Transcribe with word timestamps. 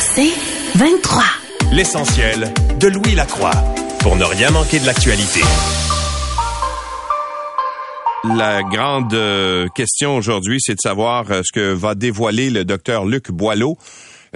C'est 0.00 0.32
23. 0.76 1.22
L'essentiel 1.72 2.52
de 2.78 2.88
Louis 2.88 3.14
Lacroix 3.14 3.52
pour 4.00 4.16
ne 4.16 4.24
rien 4.24 4.50
manquer 4.50 4.78
de 4.78 4.86
l'actualité. 4.86 5.40
La 8.36 8.62
grande 8.62 9.14
euh, 9.14 9.68
question 9.74 10.16
aujourd'hui, 10.16 10.58
c'est 10.60 10.74
de 10.74 10.80
savoir 10.80 11.30
euh, 11.30 11.40
ce 11.44 11.52
que 11.52 11.72
va 11.72 11.94
dévoiler 11.94 12.50
le 12.50 12.64
docteur 12.64 13.04
Luc 13.06 13.30
Boileau. 13.30 13.78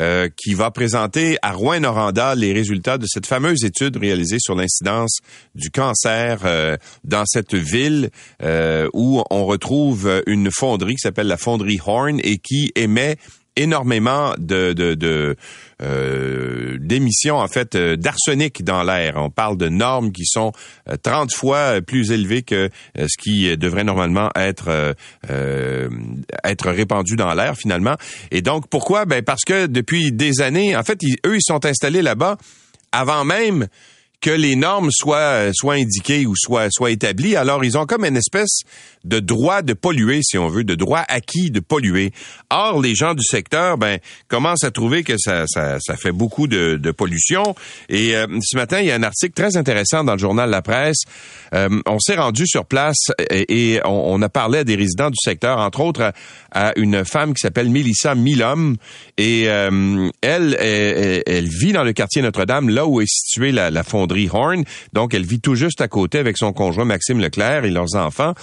euh, 0.01 0.29
qui 0.37 0.55
va 0.55 0.73
présenter 0.73 1.39
à 1.43 1.53
Rouen-Noranda 1.53 2.35
les 2.35 2.53
résultats 2.53 2.99
de 2.99 3.07
cette 3.09 3.27
fameuse 3.27 3.65
étude 3.65 3.97
réalisée 3.97 4.39
sur 4.41 4.57
l'incidence 4.57 5.19
du 5.55 5.71
cancer 5.71 6.41
euh, 6.45 6.77
dans 7.05 7.25
cette 7.27 7.55
ville 7.55 8.11
euh, 8.43 8.89
où 8.93 9.23
on 9.31 9.45
retrouve 9.45 10.23
une 10.27 10.51
fonderie 10.51 10.95
qui 10.97 11.03
s'appelle 11.03 11.29
la 11.29 11.37
fonderie 11.37 11.79
Horn 11.85 12.19
et 12.25 12.39
qui 12.39 12.73
émet 12.75 13.19
énormément 13.57 14.35
de, 14.39 15.37
euh, 15.83 16.77
d'émissions 16.81 17.37
en 17.37 17.49
fait 17.49 17.75
euh, 17.75 17.97
d'arsenic 17.97 18.65
dans 18.65 18.83
l'air. 18.83 19.15
On 19.17 19.31
parle 19.31 19.57
de 19.57 19.69
normes 19.69 20.13
qui 20.13 20.25
sont 20.25 20.53
euh, 20.89 20.97
30 21.03 21.33
fois 21.33 21.81
plus 21.81 22.11
élevées 22.11 22.43
que 22.43 22.71
ce 22.97 23.17
qui 23.19 23.57
devrait 23.57 23.85
normalement 23.85 24.31
être 24.37 24.95
être 26.45 26.71
répandu 26.71 27.17
dans 27.17 27.33
l'air 27.35 27.57
finalement. 27.57 27.97
Et 28.31 28.43
donc 28.43 28.69
pourquoi? 28.69 29.05
Ben 29.05 29.23
parce 29.23 29.43
que 29.47 29.67
depuis 29.67 30.13
des 30.13 30.41
années, 30.41 30.77
en 30.77 30.83
fait, 30.83 30.99
eux 31.27 31.37
ils 31.37 31.43
sont 31.43 31.65
installés 31.65 32.03
là-bas 32.03 32.37
avant 32.93 33.25
même 33.25 33.67
que 34.21 34.31
les 34.31 34.57
normes 34.57 34.91
soient 34.91 35.51
soient 35.53 35.75
indiquées 35.75 36.27
ou 36.27 36.35
soient 36.37 36.69
soient 36.71 36.91
établies. 36.91 37.37
Alors 37.37 37.65
ils 37.65 37.77
ont 37.77 37.87
comme 37.87 38.05
une 38.05 38.17
espèce 38.17 38.61
de 39.05 39.21
droit 39.21 39.63
de 39.63 39.73
polluer, 39.73 40.21
si 40.23 40.39
on 40.39 40.49
veut, 40.49 40.65
de 40.65 40.75
droit 40.75 41.05
acquis 41.09 41.51
de 41.51 41.61
polluer. 41.61 42.13
Or 42.51 42.81
les 42.81 42.95
gens 42.95 43.15
du 43.15 43.25
secteur, 43.25 43.79
ben 43.79 43.99
commencent 44.29 44.65
à 44.65 44.71
trouver 44.71 45.03
que 45.03 45.17
ça 45.19 45.45
ça, 45.47 45.79
ça 45.81 45.97
fait 45.97 46.13
beaucoup 46.13 46.47
de, 46.47 46.77
de 46.77 46.91
pollution. 46.91 47.55
Et 47.89 48.17
euh, 48.17 48.27
ce 48.43 48.57
matin, 48.57 48.81
il 48.81 48.87
y 48.87 48.91
a 48.91 48.95
un 48.95 49.03
article 49.03 49.33
très 49.35 49.57
intéressant 49.57 50.05
dans 50.05 50.13
le 50.13 50.19
journal 50.19 50.51
La 50.51 50.63
Presse. 50.63 51.03
Euh, 51.55 51.69
on 51.87 51.99
s'est 51.99 52.17
rendu 52.17 52.47
sur 52.47 52.65
place 52.65 53.11
et, 53.31 53.81
on, 53.85 53.91
on 53.91 54.23
a 54.23 54.29
parlé 54.29 54.59
à 54.59 54.65
des 54.65 54.77
résidents 54.77 55.11
du 55.11 55.19
secteur, 55.23 55.59
entre 55.59 55.81
autres 55.81 56.13
à, 56.53 56.73
une 56.77 57.05
femme 57.05 57.35
qui 57.35 57.41
s'appelle 57.41 57.71
Mélissa 57.71 58.15
Milhomme. 58.15 58.77
Et 59.19 59.45
euh, 59.49 60.09
elle, 60.23 60.57
elle, 60.61 61.49
vit 61.49 61.73
dans 61.73 61.85
le 61.85 61.93
quartier 61.93 62.23
Notre-Dame, 62.23 62.69
là 62.69 62.87
où 62.87 63.01
est 63.01 63.09
située 63.09 63.53
la, 63.53 63.71
la 63.71 63.83
fonderie 63.83 64.29
Horn. 64.33 64.65
Donc, 64.93 65.15
elle 65.15 65.25
vit 65.25 65.41
tout 65.41 65.55
juste 65.55 65.81
à 65.81 65.89
côté 65.89 66.19
avec 66.19 66.37
son 66.39 66.53
conjoint 66.53 66.85
Maxime 66.85 67.21
Leclerc 67.21 67.65
et 67.65 67.71
leurs 67.71 67.95
enfants. 67.97 68.35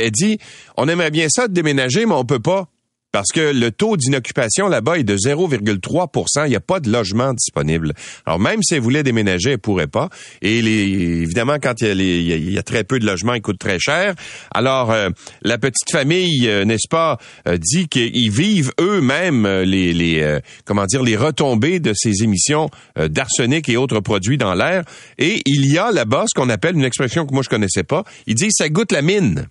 Elle 0.00 0.10
dit, 0.10 0.38
on 0.76 0.88
aimerait 0.88 1.10
bien 1.10 1.28
ça 1.28 1.48
de 1.48 1.52
déménager, 1.52 2.06
mais 2.06 2.14
on 2.14 2.24
peut 2.24 2.40
pas. 2.40 2.68
Parce 3.12 3.32
que 3.32 3.52
le 3.52 3.72
taux 3.72 3.96
d'inoccupation 3.96 4.68
là-bas 4.68 4.98
est 4.98 5.04
de 5.04 5.16
0,3% 5.16 6.46
Il 6.46 6.50
n'y 6.50 6.56
a 6.56 6.60
pas 6.60 6.78
de 6.78 6.90
logement 6.90 7.34
disponible. 7.34 7.92
Alors 8.24 8.38
même 8.38 8.62
si 8.62 8.74
elle 8.74 8.80
voulait 8.80 9.02
déménager, 9.02 9.52
elle 9.52 9.58
pourrait 9.58 9.88
pas. 9.88 10.08
Et 10.42 10.58
évidemment, 10.58 11.56
quand 11.60 11.80
il 11.82 12.52
y, 12.52 12.58
a 12.58 12.62
très 12.62 12.84
peu 12.84 13.00
de 13.00 13.06
logements, 13.06 13.34
ils 13.34 13.42
coûtent 13.42 13.58
très 13.58 13.80
cher. 13.80 14.14
Alors 14.54 14.92
euh, 14.92 15.10
la 15.42 15.58
petite 15.58 15.90
famille, 15.90 16.46
euh, 16.46 16.64
n'est-ce 16.64 16.88
pas, 16.88 17.18
euh, 17.48 17.56
dit 17.58 17.88
qu'ils 17.88 18.30
vivent 18.30 18.72
eux-mêmes 18.80 19.46
les, 19.46 20.38
comment 20.64 20.86
dire 20.86 21.02
les 21.02 21.16
retombées 21.16 21.80
de 21.80 21.92
ces 21.94 22.22
émissions 22.22 22.70
d'arsenic 22.96 23.68
et 23.68 23.76
autres 23.76 24.00
produits 24.00 24.38
dans 24.38 24.54
l'air. 24.54 24.84
Et 25.18 25.42
il 25.46 25.72
y 25.72 25.78
a 25.78 25.90
là-bas 25.90 26.26
ce 26.28 26.38
qu'on 26.38 26.48
appelle 26.48 26.76
une 26.76 26.84
expression 26.84 27.26
que 27.26 27.34
moi 27.34 27.42
je 27.42 27.48
connaissais 27.48 27.82
pas. 27.82 28.04
Ils 28.26 28.34
disent 28.34 28.54
ça 28.56 28.68
goûte 28.68 28.92
la 28.92 29.02
mine 29.02 29.46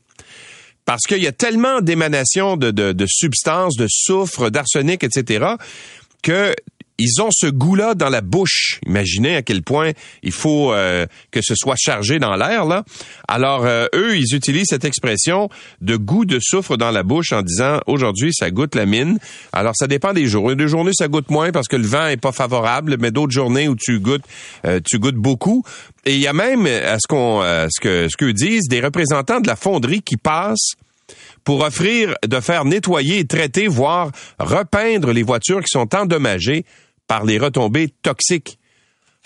parce 0.90 1.04
qu'il 1.04 1.22
y 1.22 1.28
a 1.28 1.32
tellement 1.32 1.82
d'émanations 1.82 2.58
de, 2.58 2.72
de, 2.72 3.06
substances, 3.08 3.76
de 3.76 3.86
soufre, 3.88 4.50
d'arsenic, 4.50 5.04
etc., 5.04 5.46
que 6.24 6.56
ils 7.00 7.22
ont 7.22 7.30
ce 7.32 7.48
goût-là 7.48 7.96
dans 7.96 8.10
la 8.10 8.22
bouche. 8.22 8.80
Imaginez 8.86 9.36
à 9.36 9.42
quel 9.42 9.64
point 9.64 9.92
il 10.22 10.32
faut 10.32 10.74
euh, 10.74 11.06
que 11.32 11.42
ce 11.42 11.56
soit 11.56 11.78
chargé 11.78 12.20
dans 12.20 12.36
l'air 12.36 12.66
là. 12.66 12.84
Alors 13.28 13.66
euh, 13.66 13.88
eux, 13.96 14.18
ils 14.18 14.36
utilisent 14.36 14.68
cette 14.70 14.84
expression 14.84 15.50
de 15.80 15.96
goût 15.96 16.26
de 16.26 16.40
soufre 16.42 16.76
dans 16.76 16.92
la 16.92 17.04
bouche 17.04 17.32
en 17.32 17.42
disant 17.42 17.80
aujourd'hui 17.88 18.34
ça 18.34 18.52
goûte 18.52 18.76
la 18.76 18.86
mine. 18.86 19.18
Alors 19.54 19.74
ça 19.76 19.88
dépend 19.88 20.14
des 20.14 20.26
jours. 20.26 20.54
Des 20.56 20.68
journées 20.68 20.92
ça 20.94 21.08
goûte 21.08 21.30
moins 21.32 21.52
parce 21.52 21.68
que 21.68 21.78
le 21.78 21.88
vent 21.88 22.08
est 22.08 22.18
pas 22.18 22.34
favorable, 22.34 22.98
mais 23.00 23.12
d'autres 23.12 23.32
journées 23.32 23.68
où 23.68 23.76
tu 23.76 24.00
goûtes 24.00 24.26
euh, 24.66 24.80
tu 24.84 25.00
goûtes 25.00 25.16
beaucoup. 25.16 25.64
Et 26.06 26.16
il 26.16 26.22
y 26.22 26.28
a 26.28 26.34
même 26.34 26.66
à 26.66 26.98
ce 27.00 27.08
qu'on 27.08 27.42
à 27.42 27.68
ce 27.70 27.82
que 27.82 28.08
ce 28.10 28.18
que 28.18 28.32
disent 28.32 28.68
des 28.70 28.82
représentants 28.82 29.42
de 29.42 29.48
la 29.48 29.56
fonderie 29.56 30.02
qui 30.02 30.18
passent 30.18 30.74
pour 31.44 31.62
offrir 31.62 32.16
de 32.26 32.40
faire 32.40 32.66
nettoyer, 32.66 33.26
traiter, 33.26 33.68
voire 33.68 34.12
repeindre 34.40 35.12
les 35.12 35.24
voitures 35.24 35.62
qui 35.62 35.70
sont 35.70 35.96
endommagées 35.96 36.66
par 37.08 37.26
les 37.26 37.38
retombées 37.38 37.90
toxiques. 38.02 38.60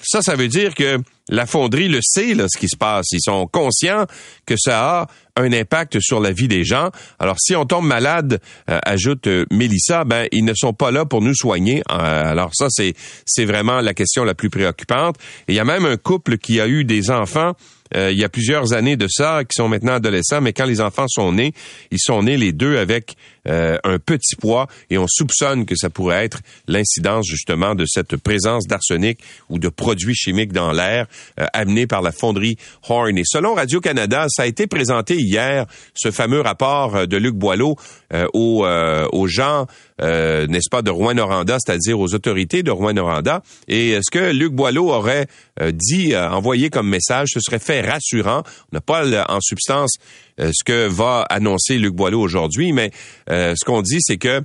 Ça, 0.02 0.22
ça 0.22 0.36
veut 0.36 0.48
dire 0.48 0.74
que 0.76 1.00
la 1.30 1.46
fonderie 1.46 1.88
le 1.88 2.00
sait, 2.02 2.34
là, 2.34 2.46
ce 2.48 2.60
qui 2.60 2.68
se 2.68 2.78
passe. 2.78 3.08
Ils 3.12 3.22
sont 3.22 3.48
conscients 3.48 4.06
que 4.46 4.56
ça 4.58 5.02
a 5.02 5.08
un 5.36 5.52
impact 5.54 6.00
sur 6.00 6.20
la 6.20 6.32
vie 6.32 6.48
des 6.48 6.64
gens. 6.64 6.90
Alors, 7.18 7.38
si 7.40 7.56
on 7.56 7.66
tombe 7.66 7.86
malade, 7.86 8.40
euh, 8.70 8.80
ajoute 8.86 9.28
euh, 9.28 9.46
Mélissa, 9.52 10.04
ben, 10.04 10.28
ils 10.32 10.46
ne 10.46 10.54
sont 10.54 10.74
pas 10.74 10.92
là 10.92 11.06
pour 11.06 11.22
nous 11.22 11.34
soigner. 11.34 11.82
Euh, 11.92 11.94
alors, 11.96 12.52
ça, 12.54 12.68
c'est, 12.70 13.46
vraiment 13.46 13.82
la 13.82 13.94
question 13.94 14.24
la 14.24 14.36
plus 14.36 14.50
préoccupante. 14.50 15.16
Il 15.48 15.56
y 15.56 15.60
a 15.60 15.66
même 15.66 15.86
un 15.86 15.98
couple 15.98 16.38
qui 16.38 16.60
a 16.60 16.68
eu 16.68 16.84
des 16.84 17.12
enfants 17.12 17.54
il 17.96 18.18
y 18.18 18.24
a 18.24 18.30
plusieurs 18.30 18.74
années 18.74 18.96
de 18.98 19.06
ça, 19.08 19.44
qui 19.44 19.54
sont 19.54 19.70
maintenant 19.70 19.94
adolescents, 19.94 20.42
mais 20.42 20.52
quand 20.52 20.66
les 20.66 20.82
enfants 20.82 21.06
sont 21.08 21.32
nés, 21.32 21.54
ils 21.92 22.00
sont 22.00 22.24
nés 22.24 22.38
les 22.38 22.52
deux 22.52 22.80
avec 22.80 23.16
euh, 23.48 23.78
un 23.84 24.00
petit 24.00 24.36
poids 24.36 24.68
et 24.90 24.98
on 24.98 25.06
soupçonne 25.08 25.66
que 25.66 25.76
ça 25.76 25.90
pourrait 25.90 26.26
être 26.26 26.40
l'incidence 26.68 27.26
justement 27.28 27.76
de 27.76 27.86
cette 27.86 28.16
présence 28.18 28.68
d'arsenic 28.68 29.20
ou 29.50 29.60
de 29.60 29.70
produits 29.70 30.16
chimiques 30.16 30.54
dans 30.54 30.72
l'air 30.72 31.08
euh, 31.40 31.46
amenés 31.54 31.88
par 31.88 32.02
la 32.02 32.12
fonderie 32.12 32.58
Horn. 32.88 33.18
Et 33.18 33.24
selon 33.26 33.54
Radio-Canada, 33.54 34.28
ça 34.30 34.44
a 34.44 34.46
été 34.46 34.68
présenté 34.68 35.16
hier, 35.16 35.66
ce 35.94 36.12
fameux 36.12 36.42
rapport 36.42 36.96
euh, 36.96 37.06
de 37.06 37.18
Luc 37.18 37.36
Boileau 37.36 37.76
euh, 38.14 38.28
aux, 38.34 39.28
gens, 39.28 39.68
euh, 40.02 40.48
n'est-ce 40.48 40.70
pas, 40.70 40.82
de 40.82 40.92
Rouen-Noranda, 40.92 41.58
c'est-à-dire 41.60 42.00
aux 42.00 42.14
autorités 42.14 42.64
de 42.64 42.72
Rouen-Noranda. 42.72 43.42
Et 43.68 44.00
ce 44.02 44.12
que 44.12 44.32
Luc 44.32 44.54
Boileau 44.54 44.92
aurait 44.92 45.28
dit, 45.72 46.16
envoyé 46.16 46.70
comme 46.70 46.90
message, 46.90 47.30
ce 47.34 47.40
serait 47.40 47.60
fait 47.60 47.82
rassurant. 47.82 48.44
On 48.72 48.76
n'a 48.76 48.82
pas 48.82 49.04
en 49.30 49.40
substance 49.42 49.98
ce 50.38 50.64
que 50.66 50.88
va 50.88 51.26
annoncer 51.30 51.78
Luc 51.78 51.94
Boileau 51.94 52.22
aujourd'hui, 52.22 52.72
mais 52.72 52.92
euh, 53.30 53.54
ce 53.56 53.66
qu'on 53.66 53.82
dit, 53.82 54.00
c'est 54.02 54.18
que 54.18 54.44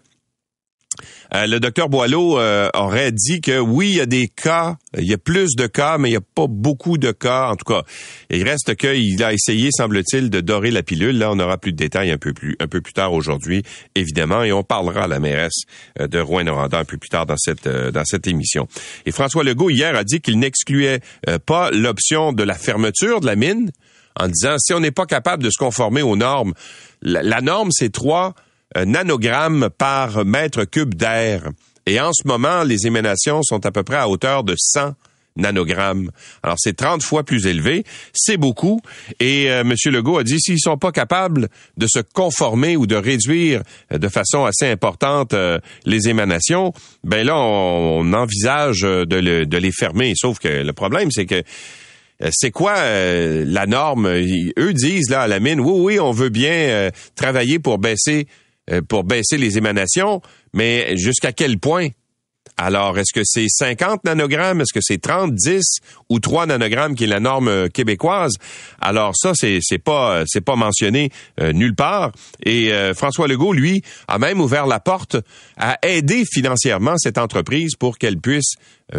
euh, 1.35 1.47
le 1.47 1.61
docteur 1.61 1.89
Boileau 1.89 2.39
euh, 2.39 2.71
aurait 2.75 3.13
dit 3.13 3.41
que 3.41 3.59
oui, 3.59 3.91
il 3.91 3.97
y 3.97 4.01
a 4.01 4.07
des 4.07 4.29
cas, 4.29 4.77
il 4.97 5.05
y 5.05 5.13
a 5.13 5.19
plus 5.19 5.55
de 5.57 5.67
cas, 5.67 5.99
mais 5.99 6.09
il 6.09 6.13
n'y 6.13 6.17
a 6.17 6.23
pas 6.35 6.47
beaucoup 6.49 6.97
de 6.97 7.13
cas. 7.13 7.51
En 7.51 7.57
tout 7.57 7.67
cas, 7.67 7.83
il 8.31 8.43
reste 8.43 8.75
qu'il 8.77 9.23
a 9.23 9.33
essayé, 9.33 9.69
semble-t-il, 9.71 10.31
de 10.31 10.41
dorer 10.41 10.71
la 10.71 10.83
pilule. 10.83 11.19
Là, 11.19 11.31
on 11.31 11.39
aura 11.39 11.59
plus 11.59 11.73
de 11.73 11.77
détails 11.77 12.11
un 12.11 12.19
peu 12.19 12.33
plus, 12.33 12.57
un 12.61 12.67
peu 12.67 12.81
plus 12.81 12.95
tard 12.95 13.13
aujourd'hui, 13.13 13.63
évidemment, 13.95 14.43
et 14.43 14.53
on 14.53 14.63
parlera 14.63 15.05
à 15.05 15.07
la 15.07 15.21
mairesse 15.21 15.63
euh, 16.01 16.09
de 16.09 16.19
Rouen-Noranda 16.19 16.79
un 16.79 16.85
peu 16.85 16.97
plus 16.97 17.11
tard 17.11 17.27
dans 17.27 17.37
cette 17.37 17.67
euh, 17.67 17.91
dans 17.91 18.05
cette 18.05 18.27
émission. 18.27 18.67
Et 19.05 19.13
François 19.13 19.45
Legault 19.45 19.71
hier 19.71 19.95
a 19.95 20.05
dit 20.05 20.21
qu'il 20.21 20.39
n'excluait 20.39 21.01
euh, 21.29 21.39
pas 21.39 21.71
l'option 21.71 22.33
de 22.33 22.43
la 22.43 22.55
fermeture 22.55 23.21
de 23.21 23.27
la 23.27 23.37
mine 23.37 23.71
en 24.19 24.29
disant 24.29 24.57
si 24.59 24.73
on 24.75 24.81
n'est 24.81 24.91
pas 24.91 25.07
capable 25.07 25.43
de 25.43 25.51
se 25.51 25.59
conformer 25.59 26.03
aux 26.03 26.17
normes, 26.17 26.55
la, 27.03 27.41
norme 27.41 27.71
c'est 27.73 27.93
trois 27.93 28.35
euh, 28.77 28.85
nanogrammes 28.85 29.71
par 29.79 30.25
mètre 30.25 30.65
cube 30.65 30.95
d'air. 30.95 31.43
Et 31.87 32.01
en 32.01 32.13
ce 32.13 32.27
moment, 32.27 32.65
les 32.65 32.87
émanations 32.87 33.43
sont 33.43 33.65
à 33.65 33.71
peu 33.71 33.83
près 33.83 33.97
à 33.97 34.09
hauteur 34.09 34.45
de 34.45 34.55
100 34.59 34.95
nanogrammes. 35.37 36.11
Alors 36.43 36.57
c'est 36.59 36.75
30 36.77 37.03
fois 37.03 37.23
plus 37.23 37.47
élevé, 37.47 37.85
c'est 38.13 38.37
beaucoup. 38.37 38.81
Et 39.21 39.51
euh, 39.51 39.61
M. 39.61 39.73
Legault 39.87 40.19
a 40.19 40.25
dit 40.25 40.41
s'ils 40.41 40.59
sont 40.59 40.77
pas 40.77 40.91
capables 40.91 41.49
de 41.77 41.87
se 41.87 42.01
conformer 42.01 42.77
ou 42.77 42.87
de 42.89 42.97
réduire 42.97 43.63
euh, 43.93 43.99
de 43.99 44.09
façon 44.09 44.45
assez 44.45 44.67
importante 44.69 45.35
euh, 45.35 45.61
les 45.87 46.09
émanations, 46.09 46.73
ben 47.05 47.25
là 47.25 47.37
on, 47.37 48.13
envisage 48.13 48.81
de, 48.81 49.17
le- 49.17 49.47
de 49.47 49.57
les 49.59 49.71
fermer. 49.73 50.13
Sauf 50.17 50.41
que 50.41 50.49
le 50.49 50.73
problème 50.73 51.11
c'est 51.13 51.27
que 51.27 51.43
c'est 52.33 52.51
quoi 52.51 52.75
euh, 52.79 53.45
la 53.47 53.67
norme? 53.67 54.13
Ils- 54.17 54.53
Eux 54.59 54.73
disent 54.73 55.11
là 55.11 55.23
à 55.23 55.27
la 55.29 55.41
mine, 55.41 55.61
oui, 55.61 55.73
oui, 55.95 56.01
on 56.01 56.11
veut 56.13 56.29
bien 56.31 56.53
euh, 56.53 56.91
travailler 57.15 57.59
pour 57.59 57.79
baisser 57.79 58.27
euh, 58.71 58.83
pour 58.87 59.05
baisser 59.05 59.39
les 59.39 59.57
émanations, 59.57 60.21
mais 60.53 60.97
jusqu'à 60.97 61.33
quel 61.33 61.59
point? 61.59 61.89
Alors, 62.57 62.99
est-ce 62.99 63.13
que 63.15 63.21
c'est 63.25 63.47
50 63.49 64.05
nanogrammes? 64.05 64.61
Est-ce 64.63 64.73
que 64.73 64.81
c'est 64.83 65.01
30, 65.01 65.33
10 65.33 65.63
ou 66.09 66.19
3 66.19 66.47
nanogrammes 66.47 66.97
qui 66.97 67.05
est 67.05 67.09
la 67.09 67.21
norme 67.21 67.47
euh, 67.49 67.69
québécoise? 67.69 68.33
Alors, 68.81 69.15
ça, 69.17 69.33
c'est, 69.35 69.61
c'est 69.63 69.79
pas, 69.79 70.25
pas 70.45 70.57
mentionné 70.57 71.11
euh, 71.41 71.53
nulle 71.53 71.77
part. 71.77 72.11
Et 72.45 72.73
euh, 72.73 72.95
François 72.95 73.29
Legault, 73.29 73.53
lui, 73.53 73.83
a 74.09 74.19
même 74.19 74.41
ouvert 74.41 74.67
la 74.67 74.81
porte 74.81 75.17
à 75.57 75.79
aider 75.87 76.25
financièrement 76.31 76.97
cette 76.99 77.19
entreprise 77.19 77.77
pour 77.79 77.97
qu'elle 77.97 78.19
puisse 78.19 78.55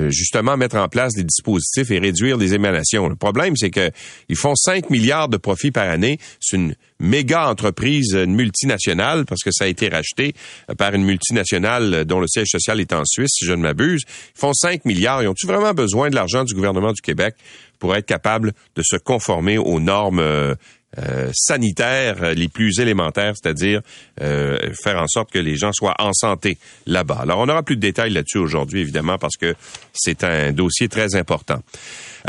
justement 0.09 0.57
mettre 0.57 0.77
en 0.77 0.87
place 0.87 1.13
des 1.13 1.23
dispositifs 1.23 1.89
et 1.91 1.99
réduire 1.99 2.37
les 2.37 2.53
émanations. 2.53 3.07
Le 3.07 3.15
problème, 3.15 3.55
c'est 3.55 3.71
que 3.71 3.91
ils 4.27 4.35
font 4.35 4.55
5 4.55 4.89
milliards 4.89 5.29
de 5.29 5.37
profits 5.37 5.71
par 5.71 5.89
année. 5.89 6.19
C'est 6.39 6.57
une 6.57 6.75
méga 6.99 7.47
entreprise, 7.47 8.13
multinationale, 8.15 9.25
parce 9.25 9.41
que 9.41 9.51
ça 9.51 9.65
a 9.65 9.67
été 9.67 9.89
racheté 9.89 10.33
par 10.77 10.93
une 10.93 11.03
multinationale 11.03 12.05
dont 12.05 12.19
le 12.19 12.27
siège 12.27 12.49
social 12.49 12.79
est 12.79 12.93
en 12.93 13.03
Suisse, 13.05 13.31
si 13.33 13.45
je 13.45 13.53
ne 13.53 13.61
m'abuse. 13.61 14.03
Ils 14.35 14.39
font 14.39 14.53
5 14.53 14.85
milliards. 14.85 15.23
Ils 15.23 15.27
ont-tu 15.27 15.47
vraiment 15.47 15.73
besoin 15.73 16.09
de 16.09 16.15
l'argent 16.15 16.43
du 16.43 16.53
gouvernement 16.53 16.91
du 16.91 17.01
Québec 17.01 17.35
pour 17.79 17.95
être 17.95 18.05
capable 18.05 18.53
de 18.75 18.83
se 18.83 18.97
conformer 18.97 19.57
aux 19.57 19.79
normes 19.79 20.55
euh, 20.97 21.09
euh, 21.19 21.31
sanitaires 21.33 22.33
les 22.33 22.47
plus 22.47 22.79
élémentaires, 22.79 23.33
c'est-à-dire 23.35 23.81
euh, 24.21 24.57
faire 24.81 25.01
en 25.01 25.07
sorte 25.07 25.31
que 25.31 25.39
les 25.39 25.55
gens 25.55 25.71
soient 25.71 25.95
en 25.99 26.13
santé 26.13 26.57
là-bas. 26.85 27.19
Alors, 27.21 27.39
on 27.39 27.45
n'aura 27.45 27.63
plus 27.63 27.75
de 27.75 27.81
détails 27.81 28.11
là-dessus 28.11 28.37
aujourd'hui, 28.37 28.81
évidemment, 28.81 29.17
parce 29.17 29.37
que 29.37 29.55
c'est 29.93 30.23
un 30.23 30.51
dossier 30.51 30.87
très 30.87 31.15
important. 31.15 31.61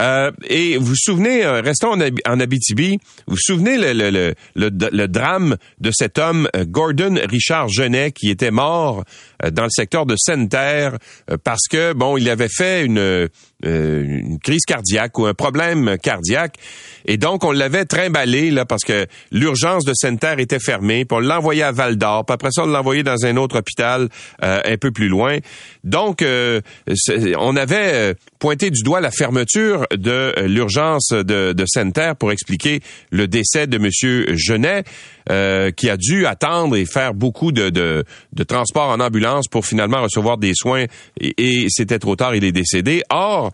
Euh, 0.00 0.30
et 0.48 0.76
vous 0.78 0.86
vous 0.86 0.96
souvenez, 0.96 1.44
euh, 1.44 1.60
restons 1.60 1.92
en, 1.92 2.40
Abitibi, 2.40 2.98
vous 3.26 3.34
vous 3.34 3.40
souvenez 3.40 3.76
le, 3.76 3.92
le, 3.92 4.34
le, 4.54 4.70
le, 4.92 5.08
drame 5.08 5.56
de 5.78 5.90
cet 5.92 6.18
homme, 6.18 6.48
euh, 6.56 6.64
Gordon 6.66 7.18
Richard 7.28 7.68
Genet, 7.68 8.12
qui 8.12 8.30
était 8.30 8.50
mort 8.50 9.04
dans 9.52 9.64
le 9.64 9.70
secteur 9.70 10.06
de 10.06 10.16
Sainte-Terre 10.16 10.98
parce 11.44 11.66
que, 11.70 11.92
bon, 11.92 12.16
il 12.18 12.28
avait 12.28 12.50
fait 12.50 12.84
une, 12.84 13.28
une 13.62 14.38
crise 14.38 14.64
cardiaque 14.66 15.18
ou 15.18 15.26
un 15.26 15.32
problème 15.32 15.96
cardiaque. 16.02 16.56
Et 17.06 17.16
donc, 17.16 17.42
on 17.44 17.52
l'avait 17.52 17.86
trimballé, 17.86 18.50
là, 18.50 18.66
parce 18.66 18.84
que 18.84 19.06
l'urgence 19.32 19.84
de 19.84 19.92
Sainte-Terre 19.94 20.38
était 20.40 20.58
fermée, 20.58 21.06
puis 21.06 21.16
on 21.16 21.20
l'envoyait 21.20 21.62
à 21.62 21.72
Val-d'Or, 21.72 22.26
puis 22.26 22.34
après 22.34 22.50
ça, 22.52 22.64
on 22.64 22.66
l'envoyait 22.66 23.02
dans 23.02 23.24
un 23.24 23.36
autre 23.38 23.58
hôpital 23.58 24.08
un 24.40 24.76
peu 24.76 24.90
plus 24.90 25.08
loin. 25.08 25.38
Donc, 25.84 26.22
on 27.38 27.56
avait 27.56 28.14
pointé 28.40 28.70
du 28.70 28.82
doigt 28.82 29.00
la 29.00 29.12
fermeture 29.12 29.86
de 29.92 30.10
euh, 30.10 30.48
l'urgence 30.48 31.10
de, 31.10 31.52
de 31.52 31.64
Sainte-Terre 31.66 32.16
pour 32.16 32.32
expliquer 32.32 32.80
le 33.10 33.28
décès 33.28 33.68
de 33.68 33.78
Monsieur 33.78 34.34
Genet, 34.34 34.82
euh, 35.30 35.70
qui 35.70 35.88
a 35.88 35.96
dû 35.96 36.26
attendre 36.26 36.76
et 36.76 36.86
faire 36.86 37.14
beaucoup 37.14 37.52
de, 37.52 37.68
de, 37.68 38.04
transport 38.44 38.88
en 38.88 38.98
ambulance 38.98 39.46
pour 39.46 39.66
finalement 39.66 40.02
recevoir 40.02 40.38
des 40.38 40.54
soins 40.54 40.86
et 41.20 41.66
c'était 41.68 41.98
trop 41.98 42.16
tard, 42.16 42.34
il 42.34 42.42
est 42.42 42.52
décédé. 42.52 43.02
Or, 43.10 43.52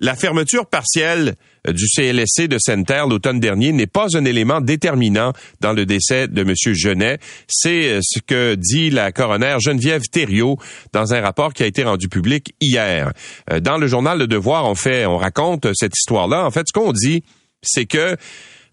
la 0.00 0.14
fermeture 0.14 0.66
partielle 0.66 1.34
du 1.68 1.86
CLSC 1.86 2.46
de 2.46 2.58
Sainte-Terre 2.58 3.06
l'automne 3.06 3.40
dernier 3.40 3.72
n'est 3.72 3.86
pas 3.86 4.06
un 4.14 4.24
élément 4.24 4.60
déterminant 4.60 5.32
dans 5.60 5.72
le 5.72 5.86
décès 5.86 6.28
de 6.28 6.42
M. 6.42 6.54
Genet. 6.74 7.18
C'est 7.48 7.88
euh, 7.88 8.00
ce 8.02 8.20
que 8.20 8.54
dit 8.54 8.90
la 8.90 9.12
coroner 9.12 9.56
Geneviève 9.60 10.02
Thériault 10.10 10.58
dans 10.92 11.14
un 11.14 11.20
rapport 11.20 11.54
qui 11.54 11.62
a 11.62 11.66
été 11.66 11.82
rendu 11.84 12.08
public 12.08 12.54
hier. 12.60 13.12
Euh, 13.50 13.60
dans 13.60 13.78
le 13.78 13.86
journal 13.86 14.18
Le 14.18 14.26
Devoir, 14.26 14.66
on 14.66 14.74
fait, 14.74 15.06
on 15.06 15.16
raconte 15.16 15.68
cette 15.74 15.96
histoire-là. 15.96 16.44
En 16.44 16.50
fait, 16.50 16.66
ce 16.68 16.72
qu'on 16.72 16.92
dit, 16.92 17.24
c'est 17.62 17.86
que 17.86 18.16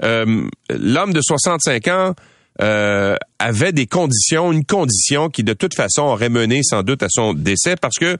euh, 0.03 0.47
l'homme 0.69 1.13
de 1.13 1.21
65 1.21 1.87
ans 1.87 2.15
avait 2.61 3.71
des 3.71 3.87
conditions, 3.87 4.51
une 4.51 4.65
condition 4.65 5.29
qui 5.29 5.43
de 5.43 5.53
toute 5.53 5.73
façon 5.73 6.03
aurait 6.03 6.29
mené 6.29 6.61
sans 6.63 6.83
doute 6.83 7.03
à 7.03 7.07
son 7.09 7.33
décès 7.33 7.75
parce 7.75 7.97
que 7.97 8.17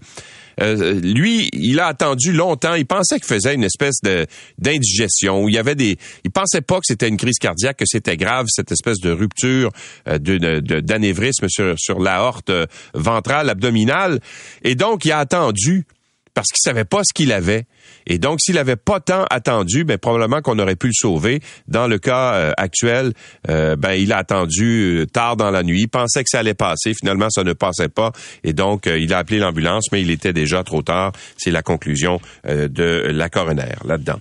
euh, 0.59 0.99
lui, 0.99 1.49
il 1.53 1.79
a 1.79 1.87
attendu 1.87 2.31
longtemps. 2.33 2.75
Il 2.75 2.85
pensait 2.85 3.19
qu'il 3.19 3.27
faisait 3.27 3.55
une 3.55 3.63
espèce 3.63 3.95
de 4.03 4.25
d'indigestion. 4.57 5.47
Il 5.47 5.53
y 5.53 5.57
avait 5.57 5.75
des. 5.75 5.97
Il 6.23 6.31
pensait 6.31 6.61
pas 6.61 6.75
que 6.75 6.85
c'était 6.85 7.07
une 7.07 7.17
crise 7.17 7.37
cardiaque, 7.39 7.77
que 7.77 7.85
c'était 7.85 8.17
grave 8.17 8.45
cette 8.49 8.71
espèce 8.71 8.99
de 8.99 9.11
rupture 9.11 9.71
euh, 10.07 10.17
d'anévrisme 10.19 11.47
sur 11.49 11.75
sur 11.77 11.99
l'aorte 11.99 12.49
euh, 12.49 12.65
ventrale 12.93 13.49
abdominale. 13.49 14.19
Et 14.63 14.75
donc, 14.75 15.05
il 15.05 15.11
a 15.11 15.19
attendu 15.19 15.85
parce 16.33 16.47
qu'il 16.47 16.61
savait 16.61 16.85
pas 16.85 17.01
ce 17.03 17.13
qu'il 17.13 17.31
avait. 17.31 17.65
Et 18.07 18.17
donc, 18.17 18.39
s'il 18.41 18.57
avait 18.57 18.75
pas 18.75 18.99
tant 18.99 19.25
attendu, 19.29 19.83
ben 19.83 19.97
probablement 19.97 20.41
qu'on 20.41 20.57
aurait 20.59 20.75
pu 20.75 20.87
le 20.87 20.93
sauver. 20.93 21.41
Dans 21.67 21.87
le 21.87 21.99
cas 21.99 22.33
euh, 22.33 22.51
actuel, 22.57 23.13
euh, 23.49 23.75
ben 23.75 23.93
il 23.93 24.11
a 24.13 24.17
attendu 24.17 24.99
euh, 25.01 25.05
tard 25.05 25.35
dans 25.35 25.51
la 25.51 25.63
nuit, 25.63 25.81
il 25.81 25.87
pensait 25.89 26.23
que 26.23 26.29
ça 26.29 26.39
allait 26.39 26.53
passer, 26.53 26.93
finalement 26.93 27.29
ça 27.29 27.43
ne 27.43 27.53
passait 27.53 27.89
pas, 27.89 28.11
et 28.43 28.53
donc 28.53 28.85
il 28.85 29.13
a 29.13 29.19
appelé 29.19 29.39
l'ambulance, 29.39 29.85
mais 29.91 30.01
il 30.01 30.11
était 30.11 30.33
déjà 30.33 30.63
trop 30.63 30.81
tard. 30.81 31.11
C'est 31.37 31.51
la 31.51 31.61
conclusion 31.61 32.19
de 32.45 33.07
la 33.07 33.29
coroner 33.29 33.75
là-dedans. 33.85 34.19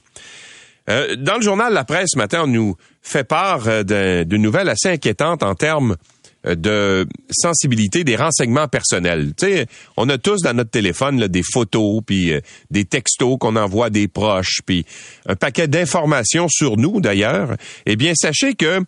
dans 0.86 1.36
le 1.36 1.42
journal 1.42 1.72
La 1.72 1.84
Presse 1.84 2.10
ce 2.12 2.18
matin, 2.18 2.42
on 2.44 2.46
nous 2.46 2.76
fait 3.02 3.24
part 3.24 3.84
d'une 3.84 4.42
nouvelle 4.42 4.68
assez 4.68 4.88
inquiétante 4.88 5.42
en 5.42 5.54
termes 5.54 5.92
euh, 5.92 5.96
de 6.44 7.06
sensibilité 7.30 8.04
des 8.04 8.16
renseignements 8.16 8.68
personnels. 8.68 9.32
Tu 9.36 9.46
sais, 9.46 9.66
on 9.96 10.08
a 10.08 10.18
tous 10.18 10.42
dans 10.42 10.54
notre 10.54 10.70
téléphone 10.70 11.26
des 11.26 11.42
photos, 11.42 12.00
puis 12.04 12.32
euh, 12.32 12.40
des 12.70 12.84
textos 12.84 13.36
qu'on 13.38 13.56
envoie 13.56 13.86
à 13.86 13.90
des 13.90 14.08
proches, 14.08 14.60
puis 14.64 14.86
un 15.26 15.36
paquet 15.36 15.68
d'informations 15.68 16.48
sur 16.48 16.76
nous 16.76 17.00
d'ailleurs. 17.00 17.56
Eh 17.86 17.96
bien, 17.96 18.12
sachez 18.14 18.54
que 18.54 18.80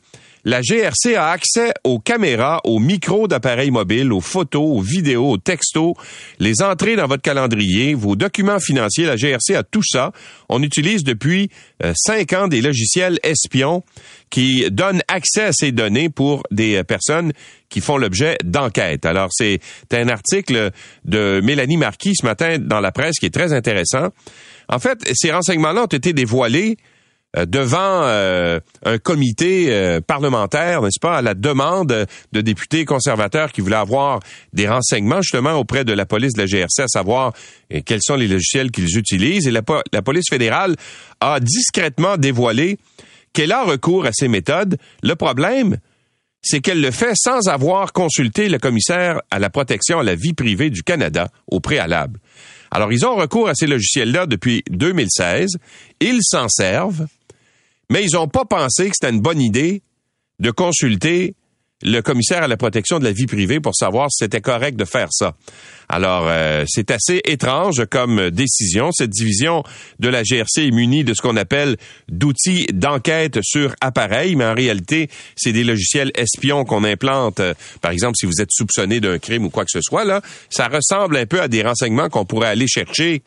la 0.44 0.61
GRC 0.61 1.15
a 1.17 1.31
accès 1.31 1.73
aux 1.85 2.00
caméras, 2.00 2.61
aux 2.65 2.79
micros 2.79 3.29
d'appareils 3.29 3.71
mobiles, 3.71 4.12
aux 4.12 4.21
photos, 4.21 4.62
aux 4.65 4.81
vidéos, 4.81 5.31
aux 5.31 5.39
textos, 5.39 5.94
les 6.41 6.62
entrées 6.62 6.97
dans 6.97 7.06
votre 7.06 7.23
calendrier, 7.23 7.94
vos 7.94 8.17
documents 8.17 8.59
financiers. 8.59 9.06
La 9.06 9.17
GRC 9.17 9.55
a 9.55 9.62
tout 9.62 9.83
ça. 9.85 10.12
On 10.49 10.62
utilise 10.62 11.05
depuis 11.05 11.49
euh, 11.85 11.93
cinq 11.97 12.33
ans 12.33 12.49
des 12.49 12.61
logiciels 12.61 13.21
espions 13.23 13.85
qui 14.31 14.69
donnent 14.71 15.03
accès 15.09 15.44
à 15.44 15.53
ces 15.53 15.71
données 15.71 16.09
pour 16.09 16.43
des 16.50 16.77
euh, 16.77 16.83
personnes 16.83 17.33
qui 17.69 17.81
font 17.81 17.97
l'objet 17.97 18.37
d'enquêtes. 18.44 19.06
Alors, 19.06 19.29
c'est 19.31 19.61
un 19.93 20.09
article 20.09 20.73
de 21.05 21.41
Mélanie 21.43 21.77
Marquis 21.77 22.15
ce 22.15 22.27
matin 22.27 22.59
dans 22.59 22.81
la 22.81 22.93
presse 22.93 23.19
qui 23.19 23.27
est 23.27 23.35
très 23.35 23.53
intéressant. 23.53 24.09
En 24.69 24.79
fait, 24.79 24.99
ces 25.15 25.31
renseignements-là 25.31 25.85
ont 25.85 25.87
été 25.87 26.12
dévoilés 26.12 26.77
devant 27.34 28.02
euh, 28.05 28.61
un 28.84 28.99
comité 28.99 29.67
euh, 29.70 30.00
parlementaire, 30.00 30.82
n'est-ce 30.82 31.00
pas, 31.00 31.17
à 31.17 31.23
la 31.23 31.34
demande 31.34 32.06
de 32.32 32.40
députés 32.40 32.84
conservateurs 32.84 33.52
qui 33.52 33.61
voulaient 33.61 33.76
avoir 33.76 34.20
des 34.52 34.69
renseignements 34.69 35.23
justement 35.23 35.55
auprès 35.55 35.84
de 35.84 35.93
la 35.93 36.06
police 36.06 36.34
de 36.34 36.43
la 36.43 36.46
GRC, 36.46 36.82
à 36.82 36.88
savoir 36.88 37.32
quels 37.86 38.03
sont 38.03 38.17
les 38.17 38.29
logiciels 38.29 38.70
qu'ils 38.70 38.98
utilisent. 38.98 39.46
Et 39.46 39.51
la, 39.51 39.62
la 39.93 40.03
police 40.03 40.29
fédérale 40.29 40.77
a 41.20 41.41
discrètement 41.41 42.17
dévoilé 42.17 42.79
qu'elle 43.32 43.53
a 43.53 43.65
recours 43.65 44.05
à 44.05 44.12
ces 44.12 44.29
méthodes. 44.29 44.77
Le 45.03 45.15
problème, 45.15 45.79
c'est 46.43 46.60
qu'elle 46.60 46.81
le 46.81 46.91
fait 46.91 47.15
sans 47.15 47.48
avoir 47.48 47.93
consulté 47.93 48.48
le 48.48 48.58
commissaire 48.58 49.20
à 49.31 49.39
la 49.39 49.48
protection 49.48 50.01
à 50.01 50.03
la 50.03 50.17
vie 50.17 50.34
privée 50.34 50.70
du 50.70 50.82
Canada 50.82 51.29
au 51.46 51.60
préalable. 51.60 52.20
Alors, 52.70 52.93
ils 52.93 53.05
ont 53.06 53.15
recours 53.15 53.48
à 53.48 53.55
ces 53.55 53.67
logiciels-là 53.67 54.27
depuis 54.27 54.65
2016. 54.70 55.58
Ils 56.01 56.20
s'en 56.22 56.48
servent 56.48 57.06
mais 57.93 58.05
ils 58.05 58.15
n'ont 58.15 58.27
pas 58.27 58.46
pensé 58.46 58.89
que 58.89 58.94
c'était 58.99 59.13
une 59.13 59.20
bonne 59.20 59.41
idée 59.41 59.82
de 60.39 60.51
consulter 60.51 61.34
le 61.82 62.01
commissaire 62.01 62.43
à 62.43 62.49
la 62.49 62.56
protection 62.56 62.99
de 62.99 63.05
la 63.05 63.13
vie 63.13 63.27
privée 63.27 63.61
pour 63.61 63.75
savoir 63.75 64.08
si 64.11 64.25
c'était 64.25 64.41
correct 64.41 64.77
de 64.77 64.87
faire 64.87 65.08
ça. 65.11 65.34
Alors, 65.91 66.25
euh, 66.27 66.65
c'est 66.69 66.91
assez 66.91 67.20
étrange 67.25 67.84
comme 67.91 68.31
décision. 68.31 68.93
Cette 68.93 69.11
division 69.11 69.63
de 69.99 70.08
la 70.08 70.22
GRC 70.22 70.69
est 70.69 70.70
munie 70.70 71.05
de 71.05 71.13
ce 71.13 71.20
qu'on 71.20 71.37
appelle 71.37 71.77
d'outils 72.08 72.67
d'enquête 72.72 73.41
sur 73.43 73.75
appareil, 73.82 74.37
mais 74.37 74.46
en 74.46 74.55
réalité, 74.55 75.11
c'est 75.37 75.53
des 75.53 75.65
logiciels 75.65 76.13
espions 76.15 76.65
qu'on 76.65 76.84
implante. 76.84 77.43
Par 77.82 77.91
exemple, 77.91 78.17
si 78.17 78.25
vous 78.25 78.41
êtes 78.41 78.53
soupçonné 78.53 79.01
d'un 79.01 79.19
crime 79.19 79.44
ou 79.44 79.51
quoi 79.51 79.65
que 79.65 79.70
ce 79.70 79.82
soit, 79.82 80.06
là, 80.06 80.22
ça 80.49 80.69
ressemble 80.69 81.19
un 81.19 81.27
peu 81.27 81.43
à 81.43 81.49
des 81.49 81.63
renseignements 81.63 82.08
qu'on 82.08 82.25
pourrait 82.25 82.49
aller 82.49 82.69
chercher 82.69 83.22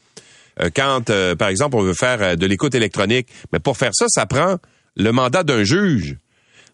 quand, 0.73 1.09
euh, 1.09 1.35
par 1.35 1.49
exemple, 1.49 1.75
on 1.75 1.81
veut 1.81 1.93
faire 1.93 2.21
euh, 2.21 2.35
de 2.35 2.45
l'écoute 2.45 2.75
électronique. 2.75 3.27
Mais 3.51 3.59
pour 3.59 3.77
faire 3.77 3.93
ça, 3.93 4.05
ça 4.09 4.25
prend 4.25 4.57
le 4.95 5.11
mandat 5.11 5.43
d'un 5.43 5.63
juge. 5.63 6.17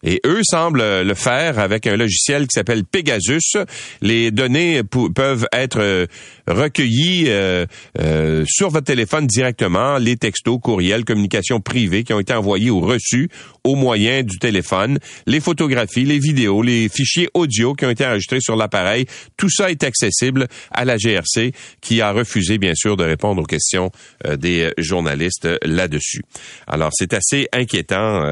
Et 0.04 0.20
eux 0.26 0.40
semblent 0.42 1.02
le 1.02 1.14
faire 1.14 1.60
avec 1.60 1.86
un 1.86 1.96
logiciel 1.96 2.42
qui 2.42 2.54
s'appelle 2.54 2.84
Pegasus. 2.84 3.56
Les 4.00 4.32
données 4.32 4.82
peuvent 5.14 5.46
être 5.52 5.78
euh, 5.80 6.06
recueillies 6.48 7.26
euh, 7.28 7.66
euh, 8.00 8.44
sur 8.48 8.70
votre 8.70 8.86
téléphone 8.86 9.28
directement, 9.28 9.98
les 9.98 10.16
textos, 10.16 10.58
courriels, 10.60 11.04
communications 11.04 11.60
privées 11.60 12.02
qui 12.02 12.12
ont 12.12 12.18
été 12.18 12.34
envoyés 12.34 12.70
ou 12.70 12.80
reçus 12.80 13.28
au 13.62 13.76
moyen 13.76 14.24
du 14.24 14.38
téléphone, 14.38 14.98
les 15.26 15.38
photographies, 15.38 16.04
les 16.04 16.18
vidéos, 16.18 16.62
les 16.62 16.88
fichiers 16.88 17.28
audio 17.32 17.74
qui 17.74 17.86
ont 17.86 17.90
été 17.90 18.04
enregistrés 18.04 18.40
sur 18.40 18.56
l'appareil. 18.56 19.06
Tout 19.36 19.50
ça 19.50 19.70
est 19.70 19.84
accessible 19.84 20.48
à 20.72 20.84
la 20.84 20.96
GRC 20.96 21.52
qui 21.80 22.00
a 22.00 22.10
refusé, 22.10 22.58
bien 22.58 22.74
sûr, 22.74 22.96
de 22.96 23.04
répondre 23.04 23.40
aux 23.40 23.46
questions 23.46 23.92
des 24.36 24.72
journalistes 24.78 25.48
là-dessus. 25.62 26.22
Alors, 26.66 26.90
c'est 26.92 27.14
assez 27.14 27.48
inquiétant 27.52 28.22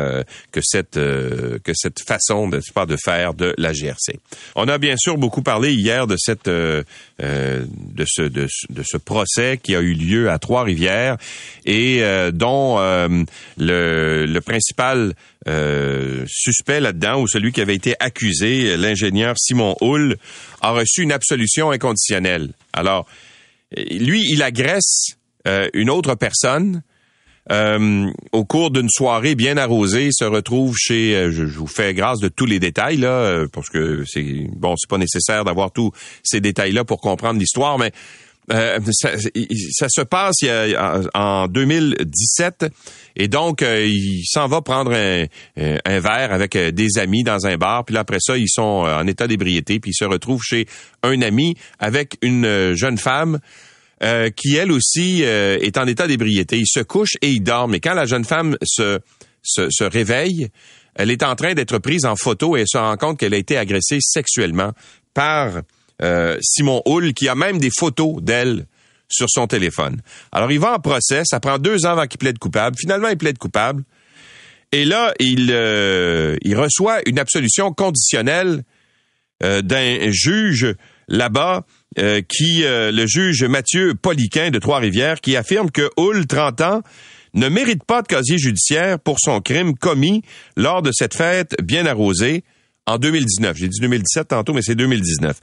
que 0.51 0.61
cette 0.63 0.99
que 1.63 1.73
cette 1.75 2.01
façon 2.01 2.49
de 2.49 2.61
pas 2.75 2.87
de 2.87 2.97
faire 3.03 3.35
de 3.35 3.55
la 3.59 3.73
GRC. 3.73 4.19
On 4.55 4.69
a 4.69 4.79
bien 4.79 4.97
sûr 4.97 5.19
beaucoup 5.19 5.43
parlé 5.43 5.73
hier 5.73 6.07
de 6.07 6.17
cette 6.19 6.49
euh, 6.49 6.83
euh, 7.23 7.65
de 7.69 8.05
ce 8.07 8.23
de, 8.23 8.49
ce 8.83 8.97
procès 8.97 9.59
qui 9.63 9.75
a 9.75 9.81
eu 9.81 9.95
lieu 9.95 10.31
à 10.31 10.39
Trois-Rivières 10.39 11.17
et 11.65 12.03
dont 12.33 12.79
le, 12.79 14.27
le 14.27 14.41
principal 14.41 15.15
suspect 16.27 16.81
là-dedans 16.81 17.21
ou 17.21 17.29
celui 17.29 17.53
qui 17.53 17.61
avait 17.61 17.75
été 17.75 17.95
accusé, 18.01 18.77
l'ingénieur 18.77 19.35
Simon 19.39 19.77
Hull, 19.81 20.17
a 20.61 20.71
reçu 20.71 21.03
une 21.03 21.13
absolution 21.13 21.71
inconditionnelle. 21.71 22.53
Alors 22.73 23.07
lui, 23.77 24.25
il 24.31 24.43
agresse 24.43 25.17
une 25.75 25.91
autre 25.91 26.15
personne 26.15 26.83
euh, 27.51 28.11
au 28.33 28.45
cours 28.45 28.71
d'une 28.71 28.91
soirée 28.91 29.35
bien 29.35 29.57
arrosée, 29.57 30.11
se 30.13 30.25
retrouve 30.25 30.77
chez. 30.79 31.17
Euh, 31.17 31.31
je, 31.31 31.45
vous 31.45 31.67
fais 31.67 31.95
grâce 31.95 32.21
de 32.21 32.29
tous 32.29 32.47
les 32.47 32.59
détails 32.59 32.99
là, 32.99 33.09
euh, 33.09 33.47
parce 33.51 33.69
que 33.69 34.05
c'est 34.07 34.47
bon, 34.55 34.75
c'est 34.77 34.89
pas 34.89 34.99
nécessaire 34.99 35.45
d'avoir 35.45 35.73
tous 35.73 35.91
ces 36.23 36.41
détails-là 36.41 36.85
pour 36.85 37.01
comprendre 37.01 37.41
l'histoire, 37.41 37.79
mais 37.79 37.93
ça, 38.51 39.89
se 39.89 40.01
passe 40.01 40.39
en 41.15 41.47
2017 41.47 42.67
et 43.15 43.29
donc 43.29 43.63
il 43.63 44.25
s'en 44.27 44.49
va 44.49 44.61
prendre 44.61 44.93
un, 44.93 45.27
un, 45.57 46.01
verre 46.01 46.33
avec 46.33 46.57
des 46.57 46.99
amis 46.99 47.23
dans 47.23 47.47
un 47.47 47.57
bar 47.57 47.85
puis 47.85 47.95
là, 47.95 48.01
après 48.01 48.19
ça 48.19 48.37
ils 48.37 48.49
sont 48.49 48.63
en 48.89 49.07
état 49.07 49.29
d'ébriété 49.29 49.79
puis 49.79 49.93
il 49.93 49.95
se 49.95 50.05
retrouve 50.05 50.43
chez 50.43 50.67
un 51.05 51.23
ami 51.23 51.55
avec 51.79 52.17
une 52.23 52.75
jeune 52.75 52.99
femme 52.99 53.39
euh, 54.03 54.31
qui 54.31 54.57
elle 54.57 54.73
aussi 54.73 55.25
euh, 55.25 55.59
est 55.61 55.77
en 55.77 55.87
état 55.87 56.07
d'ébriété. 56.07 56.57
Il 56.57 56.67
se 56.67 56.81
couche 56.81 57.17
et 57.21 57.31
il 57.31 57.43
dort. 57.43 57.69
Mais 57.69 57.81
quand 57.81 57.93
la 57.93 58.07
jeune 58.07 58.25
femme 58.25 58.57
se, 58.63 58.99
se, 59.43 59.69
se 59.71 59.85
réveille, 59.85 60.49
elle 60.95 61.11
est 61.11 61.23
en 61.23 61.37
train 61.37 61.53
d'être 61.53 61.79
prise 61.79 62.07
en 62.07 62.17
photo 62.17 62.57
et 62.57 62.61
elle 62.61 62.67
se 62.67 62.79
rend 62.79 62.97
compte 62.97 63.19
qu'elle 63.19 63.35
a 63.35 63.37
été 63.37 63.59
agressée 63.59 63.99
sexuellement 64.01 64.73
par 65.13 65.61
euh, 66.01 66.39
Simon 66.41 66.83
Hull, 66.87 67.13
qui 67.13 67.29
a 67.29 67.35
même 67.35 67.59
des 67.59 67.71
photos 67.79 68.23
d'elle 68.23 68.65
sur 69.09 69.27
son 69.29 69.47
téléphone. 69.47 70.01
Alors, 70.33 70.51
il 70.51 70.61
va 70.61 70.77
en 70.77 70.79
procès. 70.79 71.21
Ça 71.25 71.39
prend 71.39 71.59
deux 71.59 71.85
ans 71.85 71.91
avant 71.91 72.07
qu'il 72.07 72.19
plaide 72.19 72.39
coupable. 72.39 72.77
Finalement, 72.79 73.09
il 73.09 73.19
plaide 73.19 73.37
coupable. 73.37 73.83
Et 74.73 74.87
là, 74.87 75.13
il, 75.19 75.51
il 76.43 76.57
reçoit 76.57 77.01
une 77.07 77.19
absolution 77.19 77.73
conditionnelle 77.73 78.63
d'un 79.41 80.11
juge 80.11 80.75
là-bas 81.09 81.65
euh, 81.99 82.23
qui 82.23 82.65
euh, 82.65 82.93
le 82.93 83.07
juge 83.07 83.43
Mathieu 83.43 83.95
Poliquin 83.95 84.51
de 84.51 84.59
Trois-Rivières 84.61 85.21
qui 85.21 85.37
affirme 85.37 85.71
que 85.73 85.91
Hull, 85.97 86.27
30 86.27 86.61
ans, 86.61 86.83
ne 87.35 87.49
mérite 87.49 87.85
pas 87.85 88.03
de 88.03 88.07
casier 88.07 88.39
judiciaire 88.39 88.99
pour 89.01 89.19
son 89.21 89.41
crime 89.41 89.75
commis 89.77 90.23
lors 90.57 90.83
de 90.83 90.93
cette 90.93 91.15
fête 91.15 91.57
bien 91.63 91.87
arrosée 91.87 92.45
en 92.87 92.99
2019. 92.99 93.57
J'ai 93.57 93.69
dit 93.69 93.81
2017 93.81 94.29
tantôt, 94.29 94.53
mais 94.53 94.63
c'est 94.63 94.75
2019. 94.75 95.37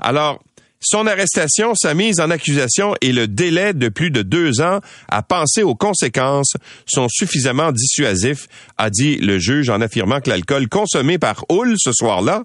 Alors, 0.00 0.42
son 0.80 1.06
arrestation, 1.06 1.74
sa 1.74 1.92
mise 1.92 2.20
en 2.20 2.30
accusation 2.30 2.94
et 3.02 3.12
le 3.12 3.28
délai 3.28 3.74
de 3.74 3.90
plus 3.90 4.10
de 4.10 4.22
deux 4.22 4.62
ans 4.62 4.80
à 5.08 5.22
penser 5.22 5.62
aux 5.62 5.74
conséquences 5.74 6.54
sont 6.86 7.08
suffisamment 7.10 7.72
dissuasifs, 7.72 8.48
a 8.78 8.88
dit 8.88 9.16
le 9.16 9.38
juge 9.38 9.68
en 9.68 9.82
affirmant 9.82 10.20
que 10.20 10.30
l'alcool 10.30 10.68
consommé 10.68 11.18
par 11.18 11.44
Hull 11.50 11.74
ce 11.76 11.92
soir-là 11.92 12.44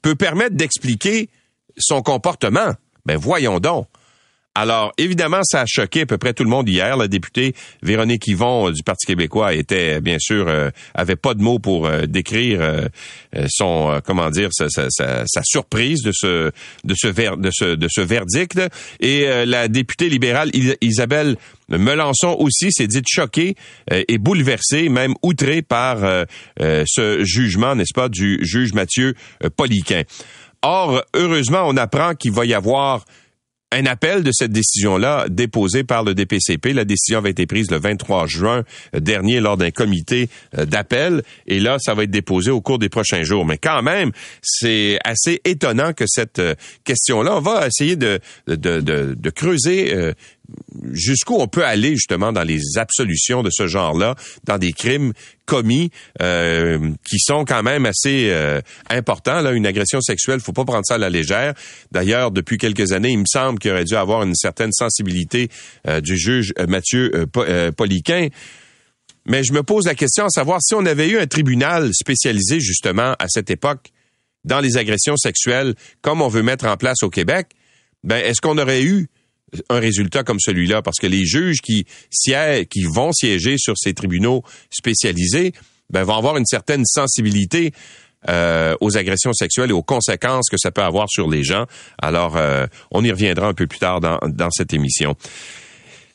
peut 0.00 0.14
permettre 0.14 0.54
d'expliquer 0.54 1.28
son 1.78 2.02
comportement. 2.02 2.72
Ben 3.06 3.16
voyons 3.16 3.58
donc. 3.58 3.86
Alors, 4.60 4.92
évidemment, 4.98 5.42
ça 5.44 5.60
a 5.60 5.66
choqué 5.68 6.00
à 6.00 6.06
peu 6.06 6.18
près 6.18 6.32
tout 6.32 6.42
le 6.42 6.50
monde 6.50 6.68
hier. 6.68 6.96
La 6.96 7.06
députée 7.06 7.54
Véronique 7.80 8.26
Yvon 8.26 8.68
euh, 8.68 8.72
du 8.72 8.82
Parti 8.82 9.06
québécois 9.06 9.54
était, 9.54 10.00
bien 10.00 10.16
sûr, 10.18 10.48
euh, 10.48 10.70
avait 10.94 11.14
pas 11.14 11.34
de 11.34 11.42
mots 11.42 11.60
pour 11.60 11.86
euh, 11.86 12.06
décrire 12.06 12.88
son, 13.46 14.00
comment 14.04 14.30
dire, 14.30 14.48
sa, 14.52 15.42
surprise 15.44 16.02
de 16.02 16.10
ce, 16.12 16.50
de 16.82 16.94
ce, 16.96 17.06
de 17.36 17.50
ce, 17.52 17.76
de 17.76 17.86
ce 17.88 18.00
verdict. 18.00 18.60
Et 18.98 19.26
la 19.46 19.68
députée 19.68 20.08
libérale 20.08 20.50
Isabelle 20.80 21.36
Melançon 21.68 22.34
aussi 22.38 22.72
s'est 22.72 22.86
dite 22.86 23.06
choquée 23.08 23.54
et 23.90 24.18
bouleversée, 24.18 24.88
même 24.88 25.14
outrée 25.22 25.62
par 25.62 25.98
ce 26.58 27.24
jugement, 27.24 27.74
n'est-ce 27.74 27.94
pas, 27.94 28.08
du 28.08 28.38
juge 28.42 28.72
Mathieu 28.72 29.14
Poliquin. 29.56 30.02
Or, 30.62 31.02
heureusement, 31.14 31.62
on 31.66 31.76
apprend 31.76 32.14
qu'il 32.14 32.32
va 32.32 32.44
y 32.44 32.54
avoir 32.54 33.04
un 33.70 33.86
appel 33.86 34.22
de 34.22 34.32
cette 34.32 34.52
décision-là 34.52 35.26
déposé 35.28 35.84
par 35.84 36.02
le 36.02 36.14
DPCP. 36.14 36.72
La 36.72 36.84
décision 36.84 37.18
avait 37.18 37.30
été 37.30 37.46
prise 37.46 37.70
le 37.70 37.78
23 37.78 38.26
juin 38.26 38.64
dernier 38.94 39.40
lors 39.40 39.56
d'un 39.56 39.70
comité 39.70 40.30
euh, 40.56 40.64
d'appel 40.64 41.22
et 41.46 41.60
là, 41.60 41.76
ça 41.78 41.94
va 41.94 42.04
être 42.04 42.10
déposé 42.10 42.50
au 42.50 42.60
cours 42.60 42.78
des 42.78 42.88
prochains 42.88 43.24
jours. 43.24 43.44
Mais 43.44 43.58
quand 43.58 43.82
même, 43.82 44.10
c'est 44.42 44.98
assez 45.04 45.40
étonnant 45.44 45.92
que 45.92 46.04
cette 46.06 46.38
euh, 46.38 46.54
question-là, 46.84 47.36
on 47.36 47.40
va 47.40 47.66
essayer 47.66 47.96
de, 47.96 48.20
de, 48.46 48.56
de, 48.56 49.14
de 49.14 49.30
creuser 49.30 49.94
euh, 49.94 50.12
jusqu'où 50.92 51.34
on 51.34 51.48
peut 51.48 51.64
aller 51.64 51.90
justement 51.90 52.32
dans 52.32 52.42
les 52.42 52.60
absolutions 52.76 53.42
de 53.42 53.50
ce 53.52 53.66
genre-là, 53.66 54.14
dans 54.44 54.58
des 54.58 54.72
crimes 54.72 55.12
commis 55.46 55.90
euh, 56.22 56.92
qui 57.08 57.18
sont 57.18 57.44
quand 57.44 57.62
même 57.62 57.86
assez 57.86 58.30
euh, 58.30 58.60
importants. 58.90 59.40
Là, 59.40 59.52
une 59.52 59.66
agression 59.66 60.00
sexuelle, 60.00 60.40
faut 60.40 60.52
pas 60.52 60.64
prendre 60.64 60.84
ça 60.86 60.94
à 60.94 60.98
la 60.98 61.10
légère. 61.10 61.54
D'ailleurs, 61.90 62.30
depuis 62.30 62.58
quelques 62.58 62.92
années, 62.92 63.10
il 63.10 63.18
me 63.18 63.26
semble 63.26 63.58
qu'il 63.58 63.70
aurait 63.70 63.84
dû 63.84 63.96
avoir 63.96 64.22
une 64.22 64.34
certaine 64.34 64.72
sensibilité 64.72 65.48
euh, 65.86 66.00
du 66.00 66.16
juge 66.16 66.52
Mathieu 66.68 67.26
Poliquin. 67.76 68.28
Mais 69.26 69.44
je 69.44 69.52
me 69.52 69.62
pose 69.62 69.86
la 69.86 69.94
question 69.94 70.24
à 70.24 70.30
savoir 70.30 70.60
si 70.62 70.74
on 70.74 70.86
avait 70.86 71.08
eu 71.08 71.18
un 71.18 71.26
tribunal 71.26 71.90
spécialisé 71.92 72.60
justement 72.60 73.14
à 73.18 73.28
cette 73.28 73.50
époque 73.50 73.90
dans 74.44 74.60
les 74.60 74.78
agressions 74.78 75.16
sexuelles, 75.16 75.74
comme 76.00 76.22
on 76.22 76.28
veut 76.28 76.42
mettre 76.42 76.66
en 76.66 76.76
place 76.76 77.02
au 77.02 77.10
Québec, 77.10 77.48
ben 78.04 78.16
est-ce 78.24 78.40
qu'on 78.40 78.56
aurait 78.56 78.82
eu 78.82 79.08
un 79.70 79.78
résultat 79.78 80.22
comme 80.22 80.40
celui-là, 80.40 80.82
parce 80.82 80.98
que 80.98 81.06
les 81.06 81.24
juges 81.24 81.60
qui 81.60 81.86
siègent, 82.10 82.66
qui 82.66 82.84
vont 82.84 83.12
siéger 83.12 83.56
sur 83.58 83.74
ces 83.76 83.94
tribunaux 83.94 84.42
spécialisés, 84.70 85.52
ben, 85.90 86.04
vont 86.04 86.16
avoir 86.16 86.36
une 86.36 86.46
certaine 86.46 86.84
sensibilité 86.84 87.72
euh, 88.28 88.74
aux 88.80 88.96
agressions 88.96 89.32
sexuelles 89.32 89.70
et 89.70 89.74
aux 89.74 89.82
conséquences 89.82 90.48
que 90.50 90.58
ça 90.58 90.70
peut 90.70 90.82
avoir 90.82 91.06
sur 91.08 91.30
les 91.30 91.44
gens. 91.44 91.66
Alors, 92.02 92.36
euh, 92.36 92.66
on 92.90 93.04
y 93.04 93.10
reviendra 93.10 93.46
un 93.46 93.54
peu 93.54 93.66
plus 93.66 93.78
tard 93.78 94.00
dans, 94.00 94.18
dans 94.26 94.50
cette 94.50 94.72
émission. 94.74 95.14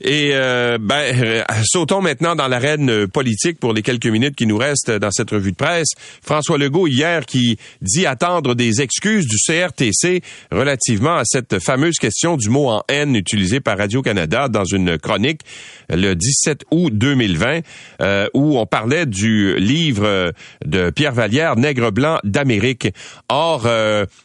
Et 0.03 0.31
euh, 0.33 0.77
ben, 0.81 1.15
euh, 1.17 1.43
sautons 1.63 2.01
maintenant 2.01 2.35
dans 2.35 2.49
l'arène 2.49 3.07
politique 3.07 3.57
pour 3.57 3.71
les 3.71 3.81
quelques 3.81 4.07
minutes 4.07 4.35
qui 4.35 4.45
nous 4.45 4.57
restent 4.57 4.91
dans 4.91 5.11
cette 5.11 5.29
revue 5.29 5.53
de 5.53 5.57
presse. 5.57 5.87
François 6.21 6.57
Legault 6.57 6.87
hier 6.87 7.25
qui 7.25 7.57
dit 7.81 8.05
attendre 8.05 8.53
des 8.53 8.81
excuses 8.81 9.25
du 9.25 9.37
CRTC 9.37 10.21
relativement 10.51 11.15
à 11.15 11.23
cette 11.23 11.59
fameuse 11.59 11.95
question 11.95 12.35
du 12.35 12.49
mot 12.49 12.67
en 12.67 12.83
haine 12.89 13.15
utilisé 13.15 13.61
par 13.61 13.77
Radio-Canada 13.77 14.49
dans 14.49 14.65
une 14.65 14.97
chronique 14.97 15.39
le 15.87 16.15
17 16.15 16.65
août 16.71 16.91
2020 16.93 17.61
euh, 18.01 18.27
où 18.33 18.59
on 18.59 18.65
parlait 18.65 19.05
du 19.05 19.55
livre 19.57 20.33
de 20.65 20.89
Pierre 20.89 21.13
Vallière, 21.13 21.55
Nègre 21.55 21.93
blanc 21.93 22.19
d'Amérique. 22.25 22.89
Or, 23.29 23.69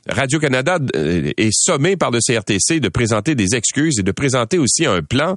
Radio-Canada 0.08 0.78
est 0.94 1.52
sommé 1.52 1.96
par 1.96 2.10
le 2.10 2.18
CRTC 2.18 2.80
de 2.80 2.88
présenter 2.88 3.36
des 3.36 3.54
excuses 3.54 4.00
et 4.00 4.02
de 4.02 4.12
présenter 4.12 4.58
aussi 4.58 4.84
un 4.84 5.02
plan 5.02 5.36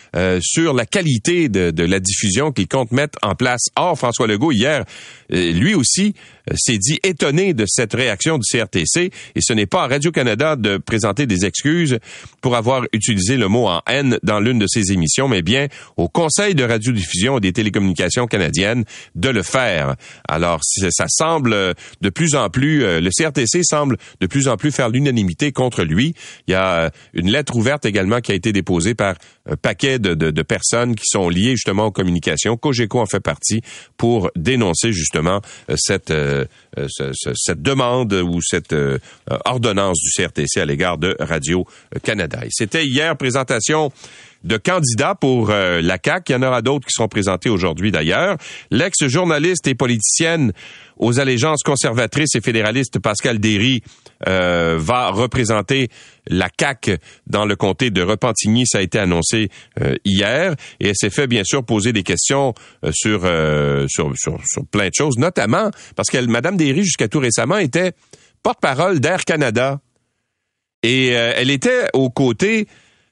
euh, 0.13 0.39
sur 0.41 0.73
la 0.73 0.85
qualité 0.85 1.47
de, 1.47 1.71
de 1.71 1.83
la 1.83 2.01
diffusion 2.01 2.51
qu'il 2.51 2.67
compte 2.67 2.91
mettre 2.91 3.17
en 3.21 3.33
place. 3.33 3.67
Or, 3.77 3.97
François 3.97 4.27
Legault, 4.27 4.51
hier, 4.51 4.83
euh, 5.31 5.51
lui 5.53 5.73
aussi, 5.73 6.15
euh, 6.49 6.55
s'est 6.57 6.77
dit 6.77 6.99
étonné 7.03 7.53
de 7.53 7.65
cette 7.65 7.93
réaction 7.93 8.37
du 8.37 8.43
CRTC 8.45 9.09
et 9.35 9.41
ce 9.41 9.53
n'est 9.53 9.67
pas 9.67 9.83
à 9.83 9.87
Radio-Canada 9.87 10.57
de 10.57 10.75
présenter 10.75 11.27
des 11.27 11.45
excuses 11.45 11.97
pour 12.41 12.57
avoir 12.57 12.83
utilisé 12.91 13.37
le 13.37 13.47
mot 13.47 13.67
en 13.67 13.81
haine 13.87 14.19
dans 14.21 14.41
l'une 14.41 14.59
de 14.59 14.67
ses 14.67 14.91
émissions, 14.91 15.29
mais 15.29 15.43
bien 15.43 15.67
au 15.95 16.09
Conseil 16.09 16.55
de 16.55 16.65
radiodiffusion 16.65 17.37
et 17.37 17.41
des 17.41 17.53
télécommunications 17.53 18.27
canadiennes 18.27 18.83
de 19.15 19.29
le 19.29 19.43
faire. 19.43 19.95
Alors, 20.27 20.59
ça 20.61 21.05
semble 21.07 21.55
de 22.01 22.09
plus 22.09 22.35
en 22.35 22.49
plus, 22.49 22.81
le 22.81 23.09
CRTC 23.09 23.63
semble 23.63 23.97
de 24.19 24.27
plus 24.27 24.49
en 24.49 24.57
plus 24.57 24.71
faire 24.71 24.89
l'unanimité 24.89 25.53
contre 25.53 25.83
lui. 25.83 26.15
Il 26.47 26.51
y 26.51 26.55
a 26.55 26.91
une 27.13 27.31
lettre 27.31 27.55
ouverte 27.55 27.85
également 27.85 28.19
qui 28.19 28.33
a 28.33 28.35
été 28.35 28.51
déposée 28.51 28.93
par 28.93 29.15
un 29.49 29.55
paquet 29.55 29.99
de, 30.01 30.41
personnes 30.41 30.95
qui 30.95 31.05
sont 31.05 31.29
liées 31.29 31.51
justement 31.51 31.87
aux 31.87 31.91
communications. 31.91 32.57
Cogeco 32.57 32.99
en 32.99 33.05
fait 33.05 33.19
partie 33.19 33.61
pour 33.97 34.29
dénoncer 34.35 34.91
justement 34.91 35.41
euh, 35.69 35.75
cette, 35.77 36.11
euh, 36.11 36.45
euh, 36.77 36.87
cette 37.35 37.61
demande 37.61 38.13
ou 38.13 38.39
cette 38.41 38.75
ordonnance 39.45 39.99
du 39.99 40.09
CRTC 40.11 40.59
à 40.59 40.65
l'égard 40.65 40.97
de 40.97 41.15
Radio-Canada. 41.19 42.41
C'était 42.49 42.85
hier 42.85 43.15
présentation 43.15 43.91
de 44.43 44.57
candidats 44.57 45.15
pour 45.15 45.49
la 45.49 45.97
CAQ. 46.03 46.31
Il 46.31 46.33
y 46.33 46.35
en 46.35 46.43
aura 46.43 46.61
d'autres 46.61 46.87
qui 46.87 46.93
seront 46.93 47.07
présentés 47.07 47.49
aujourd'hui 47.49 47.91
d'ailleurs. 47.91 48.37
L'ex-journaliste 48.71 49.67
et 49.67 49.75
politicienne 49.75 50.53
aux 51.01 51.19
allégeances 51.19 51.63
conservatrices 51.63 52.35
et 52.35 52.41
fédéralistes, 52.41 52.99
Pascal 52.99 53.39
Derry, 53.39 53.81
euh, 54.27 54.77
va 54.79 55.09
représenter 55.09 55.89
la 56.27 56.47
CAQ 56.55 56.97
dans 57.25 57.45
le 57.45 57.55
comté 57.55 57.89
de 57.89 58.03
Repentigny. 58.03 58.67
Ça 58.67 58.77
a 58.77 58.81
été 58.81 58.99
annoncé 58.99 59.49
euh, 59.81 59.95
hier 60.05 60.55
et 60.79 60.89
elle 60.89 60.95
s'est 60.95 61.09
fait 61.09 61.25
bien 61.25 61.43
sûr 61.43 61.65
poser 61.65 61.91
des 61.91 62.03
questions 62.03 62.53
euh, 62.85 62.91
sur, 62.93 63.21
sur, 63.89 64.13
sur, 64.15 64.39
sur, 64.45 64.65
plein 64.67 64.89
de 64.89 64.93
choses, 64.93 65.17
notamment 65.17 65.71
parce 65.95 66.09
que 66.09 66.19
Mme 66.19 66.55
Derry, 66.55 66.83
jusqu'à 66.83 67.07
tout 67.07 67.19
récemment, 67.19 67.57
était 67.57 67.93
porte-parole 68.43 68.99
d'Air 68.99 69.25
Canada. 69.25 69.79
Et 70.83 71.09
elle 71.09 71.51
était 71.51 71.89
aux 71.93 72.09
côtés 72.09 72.67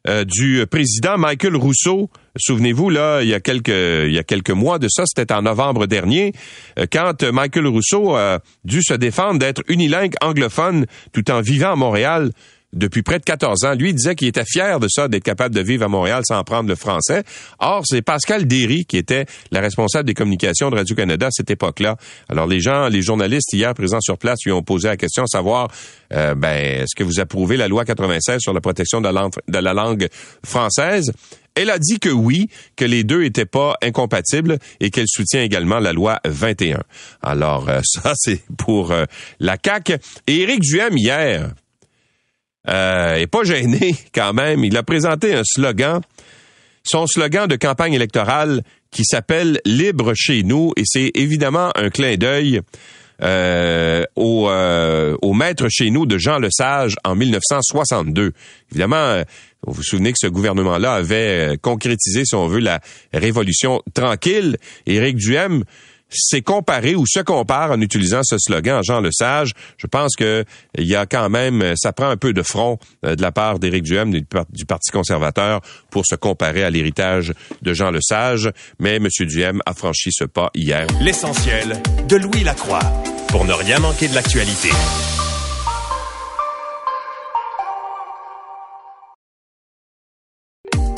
euh, 0.08 0.24
du 0.24 0.66
président 0.66 1.18
Michael 1.18 1.56
Rousseau. 1.58 2.10
Souvenez-vous, 2.38 2.90
là, 2.90 3.22
il 3.22 3.28
y 3.28 3.34
a 3.34 3.42
quelques, 3.42 3.68
il 3.68 4.14
y 4.14 4.18
a 4.18 4.24
quelques 4.24 4.52
mois 4.52 4.80
de 4.80 4.88
ça, 4.90 5.04
c'était 5.06 5.34
en 5.34 5.42
novembre 5.42 5.88
dernier, 5.88 6.32
euh, 6.78 6.86
quand 6.92 7.24
Michael 7.24 7.68
Rousseau 7.68 8.16
a 8.16 8.40
dû 8.64 8.82
se 8.82 8.94
défendre 8.94 9.40
d'être 9.40 9.62
unilingue 9.68 10.14
anglophone 10.22 10.86
tout 11.12 11.30
en 11.30 11.42
vivant 11.42 11.74
à 11.74 11.76
Montréal 11.76 12.32
depuis 12.74 13.02
près 13.02 13.20
de 13.20 13.24
14 13.24 13.66
ans. 13.66 13.74
Lui, 13.74 13.94
disait 13.94 14.16
qu'il 14.16 14.28
était 14.28 14.46
fier 14.46 14.80
de 14.80 14.88
ça, 14.88 15.08
d'être 15.08 15.24
capable 15.24 15.56
de 15.56 15.62
vivre 15.62 15.86
à 15.86 15.88
Montréal 15.88 16.24
sans 16.28 16.38
apprendre 16.38 16.70
le 16.70 16.76
français. 16.76 17.24
Or, 17.60 17.84
c'est 17.86 18.02
Pascal 18.02 18.46
Derry 18.46 18.86
qui 18.86 18.98
était 18.98 19.26
la 19.52 19.62
responsable 19.62 20.06
des 20.06 20.14
communications 20.14 20.70
de 20.70 20.76
Radio-Canada 20.76 21.28
à 21.28 21.32
cette 21.32 21.50
époque-là. 21.50 21.98
Alors, 22.30 22.48
les 22.48 22.60
gens, 22.60 22.88
les 22.88 23.02
journalistes 23.02 23.54
hier 23.54 23.74
présents 23.74 24.02
sur 24.02 24.18
place 24.18 24.40
lui 24.46 24.52
ont 24.52 24.64
posé 24.64 24.88
la 24.88 24.98
question, 24.98 25.24
à 25.24 25.28
savoir, 25.28 25.70
euh, 26.14 26.36
ben, 26.36 26.82
est-ce 26.82 26.96
que 26.96 27.04
vous 27.04 27.20
approuvez 27.20 27.58
la 27.58 27.68
loi 27.68 27.86
96 27.86 28.40
sur 28.40 28.54
la 28.54 28.62
protection 28.62 29.02
de 29.02 29.10
la 29.60 29.74
langue, 29.74 30.08
française? 30.46 31.12
Elle 31.56 31.72
a 31.72 31.80
dit 31.80 32.00
que 32.00 32.10
oui, 32.10 32.50
que 32.76 32.86
les 32.86 33.04
deux 33.04 33.24
étaient 33.24 33.46
pas 33.46 33.76
incompatibles 33.82 34.60
et 34.80 34.92
qu'elle 34.92 35.08
soutient 35.08 35.42
également 35.42 35.80
la 35.80 35.92
loi 35.92 36.20
21. 36.26 36.82
Alors, 37.22 37.68
euh, 37.68 37.82
ça, 37.84 38.14
c'est 38.16 38.42
pour 38.58 38.92
euh, 38.92 39.06
la 39.40 39.58
CAQ. 39.64 39.98
Et 40.28 40.42
Éric 40.42 40.62
Duhem, 40.62 40.98
hier, 40.98 41.52
euh, 42.70 43.26
pas 43.28 43.44
gêné 43.44 43.96
quand 44.14 44.34
même. 44.34 44.64
Il 44.64 44.78
a 44.78 44.84
présenté 44.84 45.34
un 45.34 45.44
slogan, 45.44 46.02
son 46.84 47.08
slogan 47.08 47.48
de 47.48 47.56
campagne 47.56 47.94
électorale 47.94 48.64
qui 48.92 49.04
s'appelle 49.06 49.60
Libre 49.66 50.14
chez 50.16 50.44
nous 50.44 50.72
et 50.78 50.84
c'est 50.86 51.12
évidemment 51.16 51.72
un 51.76 51.90
clin 51.90 52.16
d'œil 52.16 52.62
euh, 53.22 54.06
au, 54.16 54.50
euh, 54.50 55.18
au 55.22 55.34
maître 55.34 55.68
chez 55.70 55.90
nous 55.90 56.06
de 56.06 56.18
Jean 56.18 56.40
Lesage 56.40 56.96
en 57.04 57.16
1962. 57.16 58.32
Évidemment, 58.72 58.96
euh, 58.96 59.24
vous 59.68 59.74
vous 59.74 59.84
souvenez 59.84 60.14
que 60.14 60.18
ce 60.22 60.28
gouvernement-là 60.28 60.94
avait 60.94 61.58
concrétisé, 61.62 62.24
si 62.24 62.36
on 62.36 62.48
veut, 62.48 62.60
la 62.60 62.80
révolution 63.14 63.82
tranquille. 63.94 64.58
Éric 64.86 65.18
Duhem 65.18 65.66
c'est 66.10 66.42
comparé 66.42 66.96
ou 66.96 67.06
se 67.06 67.20
compare 67.20 67.72
en 67.72 67.82
utilisant 67.82 68.22
ce 68.24 68.38
slogan 68.38 68.82
Jean 68.84 69.02
Lesage. 69.02 69.54
Je 69.78 69.88
pense 69.88 70.16
que 70.16 70.44
il 70.78 70.88
y 70.88 70.96
a 70.96 71.06
quand 71.06 71.30
même, 71.30 71.74
ça 71.76 71.94
prend 71.94 72.10
un 72.10 72.18
peu 72.18 72.34
de 72.34 72.42
front 72.42 72.80
euh, 73.06 73.16
de 73.16 73.22
la 73.22 73.32
part 73.32 73.60
d'Éric 73.60 73.84
Duhem 73.84 74.12
du, 74.12 74.26
du, 74.50 74.66
Parti 74.66 74.92
conservateur 74.92 75.62
pour 75.90 76.06
se 76.06 76.16
comparer 76.16 76.64
à 76.64 76.70
l'héritage 76.70 77.34
de 77.62 77.74
Jean 77.74 77.92
Lesage. 77.92 78.52
Mais 78.80 78.96
M. 78.96 79.08
Duhem 79.20 79.62
a 79.66 79.74
franchi 79.74 80.12
ce 80.12 80.26
pas 80.26 80.50
hier. 80.54 80.88
L'essentiel 81.02 81.82
de 82.08 82.16
Louis 82.16 82.44
Lacroix 82.44 82.80
pour 83.30 83.46
ne 83.46 83.54
rien 83.54 83.80
manquer 83.80 84.08
de 84.08 84.16
l'actualité. 84.16 84.70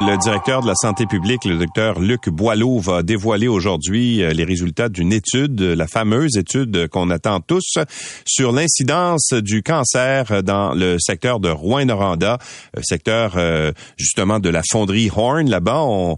Le 0.00 0.16
directeur 0.16 0.62
de 0.62 0.68
la 0.68 0.76
santé 0.76 1.06
publique, 1.06 1.44
le 1.44 1.58
docteur 1.58 1.98
Luc 1.98 2.28
Boileau, 2.28 2.78
va 2.78 3.02
dévoiler 3.02 3.48
aujourd'hui 3.48 4.22
euh, 4.22 4.30
les 4.30 4.44
résultats 4.44 4.88
d'une 4.88 5.12
étude, 5.12 5.60
la 5.60 5.88
fameuse 5.88 6.36
étude 6.36 6.86
qu'on 6.86 7.10
attend 7.10 7.40
tous, 7.40 7.78
sur 8.24 8.52
l'incidence 8.52 9.32
du 9.32 9.64
cancer 9.64 10.44
dans 10.44 10.72
le 10.72 10.98
secteur 11.00 11.40
de 11.40 11.48
Rouen-Noranda, 11.48 12.38
euh, 12.76 12.80
secteur 12.84 13.34
euh, 13.36 13.72
justement 13.96 14.38
de 14.38 14.48
la 14.48 14.62
fonderie 14.70 15.10
Horn. 15.14 15.50
Là-bas, 15.50 15.82
on 15.82 16.16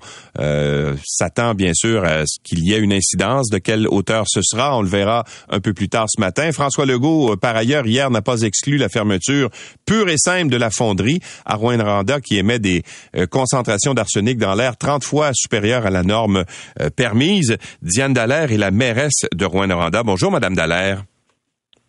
s'attend 1.03 1.55
bien 1.55 1.73
sûr 1.73 2.05
à 2.05 2.27
ce 2.27 2.39
qu'il 2.45 2.63
y 2.63 2.75
ait 2.75 2.79
une 2.79 2.93
incidence. 2.93 3.49
De 3.49 3.59
quelle 3.59 3.89
hauteur 3.89 4.25
ce 4.29 4.41
sera, 4.43 4.77
on 4.77 4.83
le 4.83 4.89
verra 4.89 5.25
un 5.49 5.61
peu 5.61 5.73
plus 5.73 5.89
tard 5.89 6.07
ce 6.09 6.21
matin. 6.21 6.53
François 6.53 6.85
Legault, 6.85 7.37
par 7.37 7.57
ailleurs, 7.57 7.87
hier 7.87 8.11
n'a 8.11 8.21
pas 8.21 8.43
exclu 8.43 8.77
la 8.77 8.91
fermeture 8.91 9.49
pure 9.87 10.11
et 10.11 10.19
simple 10.19 10.51
de 10.51 10.57
la 10.57 10.71
fonderie 10.71 11.21
à 11.47 11.57
Rouen-Noranda 11.57 12.21
qui 12.21 12.37
émet 12.37 12.59
des 12.59 12.83
concentrations 13.31 13.70
d'arsenic 13.95 14.39
dans 14.39 14.55
l'air 14.55 14.77
30 14.77 15.05
fois 15.05 15.31
supérieure 15.33 15.87
à 15.87 15.91
la 15.91 16.03
norme 16.03 16.45
euh, 16.81 16.91
permise. 16.91 17.57
Diane 17.83 18.13
Dallaire 18.13 18.53
est 18.53 18.57
la 18.57 18.71
mairesse 18.71 19.27
de 19.33 19.45
Rouen-Noranda. 19.45 20.03
Bonjour, 20.03 20.31
Madame 20.31 20.55
Dallaire. 20.55 21.05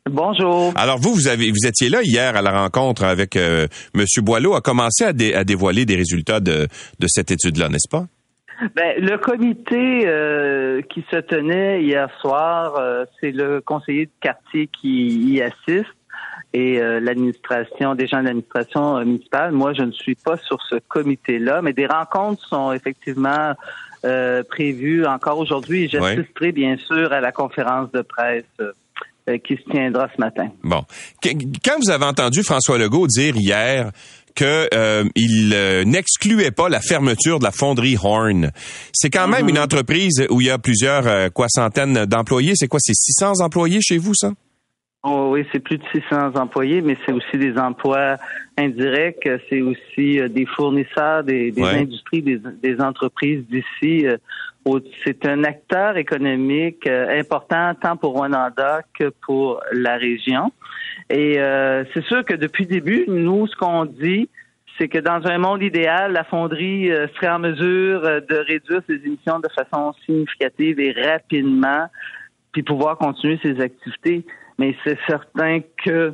Bonjour. 0.10 0.74
Alors 0.76 0.98
vous, 0.98 1.14
vous 1.14 1.28
avez, 1.28 1.52
vous 1.52 1.68
étiez 1.68 1.90
là 1.90 2.02
hier 2.04 2.36
à 2.36 2.42
la 2.42 2.52
rencontre 2.52 3.04
avec 3.04 3.36
euh, 3.36 3.68
Monsieur 3.94 4.22
Boileau, 4.22 4.56
a 4.56 4.62
commencé 4.62 5.04
à, 5.04 5.14
dévoiler 5.14 5.86
des 5.86 5.96
résultats 5.96 6.40
de, 6.40 6.68
cette 7.08 7.32
étude-là, 7.32 7.70
n'est-ce 7.70 7.90
pas? 7.90 8.06
Ben, 8.76 8.94
le 8.98 9.18
comité 9.18 10.04
euh, 10.06 10.82
qui 10.84 11.04
se 11.12 11.18
tenait 11.18 11.84
hier 11.84 12.10
soir, 12.20 12.80
c'est 13.20 13.32
le 13.32 13.62
conseiller 13.62 14.06
de 14.06 14.12
quartier 14.22 14.68
qui 14.68 15.34
y 15.34 15.42
assiste 15.42 15.88
et 16.54 16.80
euh, 16.80 17.00
l'administration, 17.00 17.96
des 17.96 18.08
gens 18.08 18.20
de 18.20 18.26
l'administration 18.26 18.98
euh, 18.98 19.06
municipale. 19.06 19.52
Moi, 19.52 19.74
je 19.74 19.84
ne 19.84 19.92
suis 19.92 20.16
pas 20.16 20.38
sur 20.38 20.62
ce 20.70 20.76
comité-là, 20.88 21.62
mais 21.62 21.74
des 21.74 21.86
rencontres 21.86 22.46
sont 22.46 22.74
effectivement 22.74 23.54
euh, 24.04 24.44
prévues 24.44 25.06
encore 25.06 25.40
aujourd'hui. 25.40 25.88
J'assisterai 25.88 26.52
bien 26.52 26.76
sûr 26.78 27.14
à 27.14 27.22
la 27.22 27.32
conférence 27.32 27.92
de 27.92 28.02
presse 28.02 28.44
qui 29.46 29.56
se 29.56 29.70
tiendra 29.70 30.10
ce 30.14 30.20
matin. 30.20 30.50
Bon. 30.64 30.84
Quand 31.24 31.78
vous 31.80 31.92
avez 31.92 32.06
entendu 32.06 32.42
François 32.44 32.80
Legault 32.80 33.06
dire 33.06 33.36
hier 33.38 33.92
qu'il 34.36 34.68
il 35.16 35.84
n'excluait 35.86 36.52
pas 36.52 36.70
la 36.70 36.82
fermeture 36.82 37.38
de 37.38 37.44
la 37.44 37.52
fonderie 37.52 37.98
Horn. 38.02 38.52
C'est 38.92 39.12
quand 39.12 39.28
même 39.28 39.46
mm-hmm. 39.46 39.50
une 39.50 39.60
entreprise 39.60 40.26
où 40.32 40.42
il 40.42 40.48
y 40.48 40.50
a 40.50 40.58
plusieurs 40.58 41.32
quoi 41.34 41.46
centaines 41.50 42.06
d'employés. 42.06 42.54
C'est 42.56 42.68
quoi, 42.68 42.80
c'est 42.82 42.96
600 42.96 43.42
employés 43.42 43.80
chez 43.82 44.00
vous, 44.00 44.16
ça? 44.16 44.32
Oh, 45.04 45.30
oui, 45.32 45.48
c'est 45.52 45.60
plus 45.60 45.80
de 45.80 45.84
600 45.92 46.36
employés, 46.36 46.82
mais 46.82 46.96
c'est 47.06 47.12
aussi 47.12 47.38
des 47.38 47.58
emplois 47.58 48.18
indirects, 48.56 49.28
c'est 49.50 49.62
aussi 49.62 50.20
euh, 50.20 50.28
des 50.28 50.46
fournisseurs, 50.46 51.24
des, 51.24 51.52
industries, 51.60 52.22
des, 52.22 52.82
entreprises 52.82 53.44
d'ici. 53.50 54.06
Euh, 54.06 54.18
c'est 55.04 55.26
un 55.26 55.44
acteur 55.44 55.98
économique 55.98 56.86
euh, 56.86 57.20
important 57.20 57.74
tant 57.82 57.98
pour 57.98 58.14
Rwanda 58.14 58.82
que 58.94 59.10
pour 59.26 59.60
la 59.72 59.98
région. 59.98 60.52
Et 61.10 61.40
c'est 61.94 62.06
sûr 62.06 62.24
que 62.24 62.36
depuis 62.36 62.64
le 62.64 62.70
début, 62.70 63.06
nous, 63.08 63.46
ce 63.48 63.56
qu'on 63.58 63.84
dit, 63.84 64.30
c'est 64.78 64.88
que 64.88 65.00
dans 65.00 65.28
un 65.28 65.40
monde 65.40 65.62
idéal, 65.62 66.14
la 66.14 66.24
fonderie 66.24 66.90
serait 67.16 67.28
en 67.28 67.40
mesure 67.40 68.02
de 68.02 68.36
réduire 68.48 68.82
ses 68.88 68.96
émissions 68.96 69.40
de 69.40 69.50
façon 69.50 69.94
significative 70.06 70.80
et 70.80 70.94
rapidement, 70.94 71.88
puis 72.54 72.64
pouvoir 72.64 72.98
continuer 72.98 73.40
ses 73.44 73.60
activités 73.60 74.24
mais 74.62 74.76
c'est 74.84 74.98
certain 75.08 75.62
que 75.84 76.14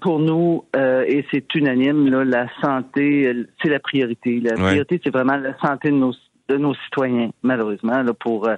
pour 0.00 0.20
nous, 0.20 0.64
euh, 0.76 1.04
et 1.06 1.24
c'est 1.32 1.44
unanime, 1.54 2.08
la 2.22 2.46
santé, 2.62 3.26
euh, 3.26 3.48
c'est 3.62 3.68
la 3.68 3.80
priorité. 3.80 4.40
La 4.40 4.54
priorité, 4.54 5.00
c'est 5.02 5.12
vraiment 5.12 5.36
la 5.36 5.56
santé 5.58 5.90
de 5.90 5.96
nos 5.96 6.12
de 6.46 6.58
nos 6.58 6.74
citoyens, 6.74 7.30
malheureusement, 7.42 8.02
là, 8.02 8.12
pour 8.12 8.46
euh, 8.46 8.54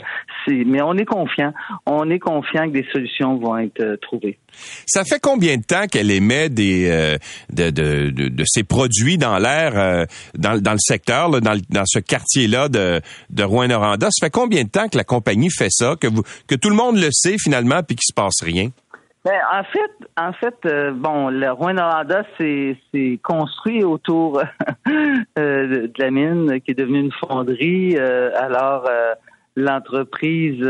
mais 0.49 0.83
on 0.83 0.95
est 0.95 1.05
confiant. 1.05 1.53
On 1.87 2.11
est 2.11 2.19
confiant 2.19 2.67
que 2.67 2.73
des 2.73 2.87
solutions 2.93 3.37
vont 3.39 3.57
être 3.59 4.01
trouvées. 4.03 4.41
Ça 4.87 5.05
fait 5.05 5.21
combien 5.21 5.57
de 5.57 5.63
temps 5.63 5.87
qu'elle 5.87 6.11
émet 6.11 6.49
des 6.49 7.17
de, 7.53 7.71
de, 7.71 8.11
de, 8.11 8.45
ces 8.45 8.65
produits 8.65 9.19
dans 9.19 9.39
l'air 9.39 10.07
dans, 10.35 10.61
dans 10.61 10.73
le 10.73 10.81
secteur, 10.81 11.29
là, 11.29 11.39
dans, 11.39 11.57
dans 11.71 11.85
ce 11.87 12.01
quartier-là 12.01 12.69
de, 12.69 13.01
de 13.31 13.45
Rouen-Noranda? 13.45 14.09
Ça 14.11 14.27
fait 14.27 14.33
combien 14.33 14.65
de 14.65 14.69
temps 14.69 14.89
que 14.89 14.97
la 14.97 15.05
compagnie 15.05 15.51
fait 15.51 15.71
ça, 15.71 15.95
que 15.95 16.09
vous 16.09 16.25
que 16.49 16.57
tout 16.57 16.71
le 16.71 16.77
monde 16.77 16.97
le 16.97 17.11
sait 17.13 17.37
finalement, 17.39 17.85
puis 17.85 17.95
qu'il 17.95 18.07
se 18.09 18.15
passe 18.15 18.43
rien? 18.43 18.71
Ben, 19.27 19.41
en 19.53 19.65
fait, 19.65 19.91
en 20.17 20.33
fait, 20.35 20.55
euh, 20.67 20.93
bon, 20.93 21.31
le 21.31 21.51
Rouen-Noranda 21.51 22.23
s'est 22.39 22.79
construit 23.25 23.83
autour 23.83 24.41
euh, 24.89 25.89
de 25.89 25.93
la 25.99 26.13
mine 26.13 26.61
qui 26.61 26.71
est 26.71 26.75
devenue 26.75 27.01
une 27.01 27.11
fonderie. 27.11 27.97
Euh, 27.99 28.31
alors, 28.37 28.89
l'entreprise 29.57 30.61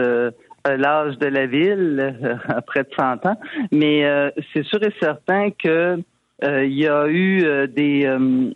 l'âge 0.65 1.19
de 1.19 1.27
la 1.27 1.45
ville, 1.45 2.39
à 2.49 2.63
près 2.63 2.85
de 2.85 2.89
100 2.99 3.27
ans. 3.27 3.39
Mais 3.73 4.33
c'est 4.55 4.65
sûr 4.65 4.83
et 4.83 4.95
certain 5.03 5.51
que 5.51 5.99
il 6.43 6.73
y 6.73 6.89
a 6.89 7.09
eu 7.09 7.69
des 7.69 8.11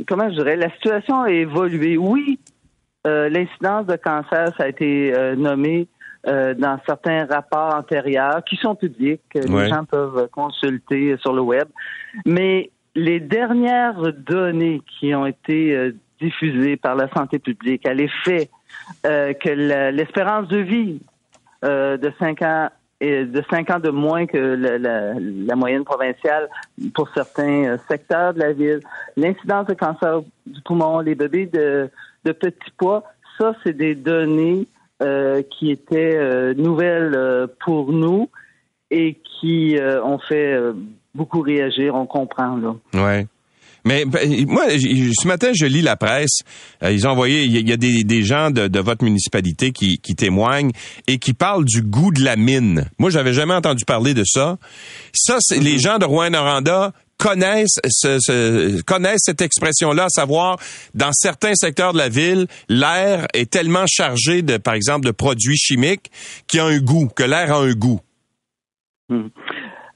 comment 0.09 0.31
je 0.31 0.37
dirais, 0.37 0.57
la 0.57 0.71
situation 0.77 1.21
a 1.21 1.31
évolué. 1.31 1.99
Oui, 1.99 2.39
l'incidence 3.05 3.85
de 3.85 3.97
cancer, 3.97 4.49
ça 4.57 4.65
a 4.65 4.69
été 4.69 5.13
nommé 5.37 5.89
euh, 6.27 6.55
dans 6.55 6.79
certains 6.85 7.25
rapports 7.25 7.75
antérieurs 7.75 8.45
qui 8.45 8.57
sont 8.57 8.75
publics, 8.75 9.23
que 9.31 9.39
les 9.39 9.69
gens 9.69 9.85
peuvent 9.85 10.29
consulter 10.31 11.17
sur 11.19 11.33
le 11.33 11.41
web. 11.41 11.67
Mais 12.27 12.71
les 12.95 13.21
dernières 13.21 14.13
données 14.13 14.83
qui 14.87 15.15
ont 15.15 15.25
été 15.25 15.75
euh, 15.75 15.93
diffusées 16.21 16.77
par 16.77 16.95
la 16.95 17.09
santé 17.09 17.39
publique 17.39 17.87
à 17.87 17.95
l'effet 17.95 18.51
euh, 19.07 19.33
que 19.33 19.49
l'espérance 19.91 20.49
de 20.49 20.59
vie 20.59 21.01
de 21.63 22.13
5 22.19 22.43
ans 22.43 22.69
est 23.01 23.25
de 23.25 23.43
5 23.51 23.71
ans 23.71 23.81
de 23.81 23.91
moins 23.91 24.27
que 24.27 24.37
la, 24.37 25.57
moyenne 25.57 25.85
provinciale 25.85 26.49
pour 26.95 27.09
certains 27.15 27.79
secteurs 27.89 28.35
de 28.35 28.41
la 28.41 28.53
ville, 28.53 28.81
l'incidence 29.17 29.67
de 29.67 29.75
cancer 29.75 30.21
du 30.47 30.61
poumon, 30.63 31.01
les 31.01 31.15
bébés 31.15 31.47
de, 31.47 31.91
de 32.25 32.33
petits 32.33 32.71
poids, 32.77 33.05
ça, 33.39 33.55
c'est 33.65 33.73
des 33.73 33.95
données 33.95 34.67
euh, 34.67 34.80
qui 35.01 35.71
étaient 35.71 36.17
euh, 36.17 36.55
nouvelles 36.55 37.15
euh, 37.15 37.47
pour 37.65 37.93
nous 37.93 38.31
et 38.91 39.19
qui 39.41 39.77
ont 40.05 40.19
fait 40.19 40.59
beaucoup 41.15 41.41
réagir, 41.43 41.95
on 41.95 42.07
comprend 42.07 42.57
là. 42.57 42.75
Ouais. 42.95 43.27
Mais 43.85 44.05
ben, 44.05 44.47
moi, 44.49 44.65
ce 44.69 45.29
matin, 45.29 45.53
je 45.55 45.65
lis 45.65 45.81
la 45.81 45.97
presse. 45.97 46.41
ils 46.83 47.07
ont 47.07 47.11
envoyé, 47.11 47.45
il 47.45 47.69
y 47.69 47.73
a 47.73 47.77
des, 47.77 48.23
gens 48.23 48.51
de, 48.51 48.81
votre 48.81 49.05
municipalité 49.05 49.71
qui, 49.71 49.99
témoignent 50.17 50.73
et 51.07 51.19
qui 51.19 51.35
parlent 51.35 51.65
du 51.65 51.83
goût 51.83 52.13
de 52.13 52.23
la 52.25 52.35
mine. 52.35 52.91
Moi, 52.99 53.11
j'avais 53.11 53.33
jamais 53.33 53.55
entendu 53.55 53.85
parler 53.85 54.13
de 54.13 54.25
ça. 54.25 54.59
Ça, 55.15 55.37
c'est 55.39 55.61
les 55.61 55.79
gens 55.79 55.99
de 55.99 56.05
Rouen-Noranda 56.05 56.93
connaissent 57.21 57.79
ce, 57.89 58.83
connaissent 58.83 59.25
cette 59.25 59.43
expression-là, 59.43 60.05
à 60.05 60.09
savoir 60.09 60.57
dans 60.95 61.13
certains 61.13 61.55
secteurs 61.55 61.93
de 61.93 61.99
la 61.99 62.09
ville, 62.09 62.47
l'air 62.69 63.27
est 63.35 63.51
tellement 63.51 63.85
chargé 63.87 64.43
de, 64.43 64.57
par 64.57 64.75
exemple, 64.75 65.07
de 65.07 65.13
produits 65.13 65.57
chimiques 65.57 66.11
qu'il 66.49 66.61
a 66.61 66.65
un 66.65 66.79
goût, 66.79 67.09
que 67.15 67.23
l'air 67.23 67.55
a 67.55 67.59
un 67.59 67.73
goût. 67.73 68.01
Hmm. 69.09 69.29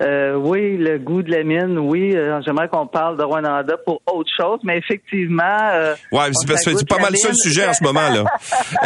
Euh, 0.02 0.34
oui, 0.34 0.76
le 0.76 0.98
goût 0.98 1.22
de 1.22 1.30
la 1.30 1.44
mine, 1.44 1.78
oui. 1.78 2.14
Euh, 2.16 2.40
j'aimerais 2.44 2.68
qu'on 2.68 2.86
parle 2.86 3.16
de 3.16 3.22
Rwanda 3.22 3.64
pour 3.86 4.02
autre 4.12 4.30
chose, 4.36 4.58
mais 4.64 4.76
effectivement. 4.76 5.70
Euh, 5.72 5.94
ouais, 6.10 6.30
c'est 6.32 6.88
pas 6.88 6.98
mal 6.98 7.16
ça 7.16 7.28
le 7.28 7.34
sujet 7.34 7.66
en 7.66 7.72
ce 7.72 7.84
moment 7.84 8.08
là. 8.10 8.24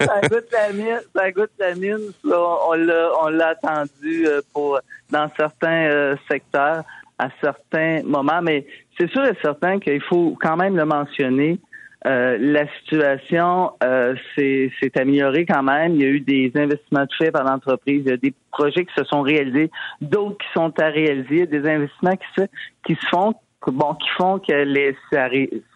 ça 0.00 0.20
goûte 0.28 0.48
la 0.52 0.72
mine, 0.72 1.00
ça 1.14 1.30
goûte 1.30 1.52
la 1.58 1.74
mine. 1.76 2.12
on 2.24 2.72
l'a, 2.74 3.10
on 3.22 3.28
l'a 3.28 3.48
attendu 3.50 4.26
pour 4.52 4.80
dans 5.10 5.30
certains 5.36 6.16
secteurs 6.28 6.82
à 7.20 7.28
certains 7.42 8.02
moments, 8.02 8.40
mais 8.42 8.66
c'est 8.98 9.10
sûr 9.10 9.24
et 9.24 9.36
certain 9.42 9.78
qu'il 9.78 10.00
faut 10.02 10.36
quand 10.40 10.56
même 10.56 10.76
le 10.76 10.86
mentionner. 10.86 11.58
Euh, 12.06 12.38
la 12.40 12.66
situation 12.78 13.72
euh, 13.84 14.14
s'est 14.34 14.70
améliorée 14.96 15.44
quand 15.44 15.62
même. 15.62 15.96
Il 15.96 16.00
y 16.00 16.04
a 16.06 16.08
eu 16.08 16.20
des 16.20 16.50
investissements 16.54 17.04
faits 17.18 17.32
par 17.32 17.44
l'entreprise. 17.44 18.02
Il 18.06 18.10
y 18.10 18.12
a 18.14 18.16
des 18.16 18.32
projets 18.50 18.86
qui 18.86 18.94
se 18.96 19.04
sont 19.04 19.20
réalisés, 19.20 19.70
d'autres 20.00 20.38
qui 20.38 20.46
sont 20.54 20.72
à 20.80 20.86
réaliser, 20.86 21.46
des 21.46 21.68
investissements 21.68 22.16
qui 22.16 22.40
se, 22.40 22.46
qui 22.86 22.94
se 22.94 23.06
font, 23.10 23.34
bon, 23.66 23.94
qui 23.96 24.08
font 24.16 24.38
que 24.38 24.54
les, 24.64 24.96
ça, 25.12 25.28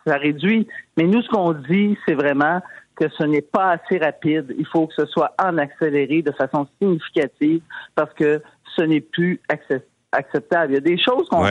ça 0.06 0.16
réduit. 0.16 0.66
Mais 0.96 1.04
nous, 1.04 1.20
ce 1.20 1.28
qu'on 1.28 1.52
dit, 1.52 1.98
c'est 2.06 2.14
vraiment 2.14 2.62
que 2.96 3.04
ce 3.18 3.24
n'est 3.24 3.42
pas 3.42 3.72
assez 3.72 3.98
rapide. 3.98 4.54
Il 4.56 4.66
faut 4.66 4.86
que 4.86 4.94
ce 4.94 5.04
soit 5.04 5.34
en 5.38 5.58
accéléré 5.58 6.22
de 6.22 6.32
façon 6.32 6.66
significative 6.80 7.60
parce 7.94 8.14
que 8.14 8.40
ce 8.76 8.82
n'est 8.82 9.02
plus 9.02 9.40
accessible 9.50 9.84
acceptable. 10.14 10.72
Il 10.72 10.74
y 10.74 10.78
a 10.78 10.80
des 10.80 10.98
choses 10.98 11.28
qu'on... 11.28 11.44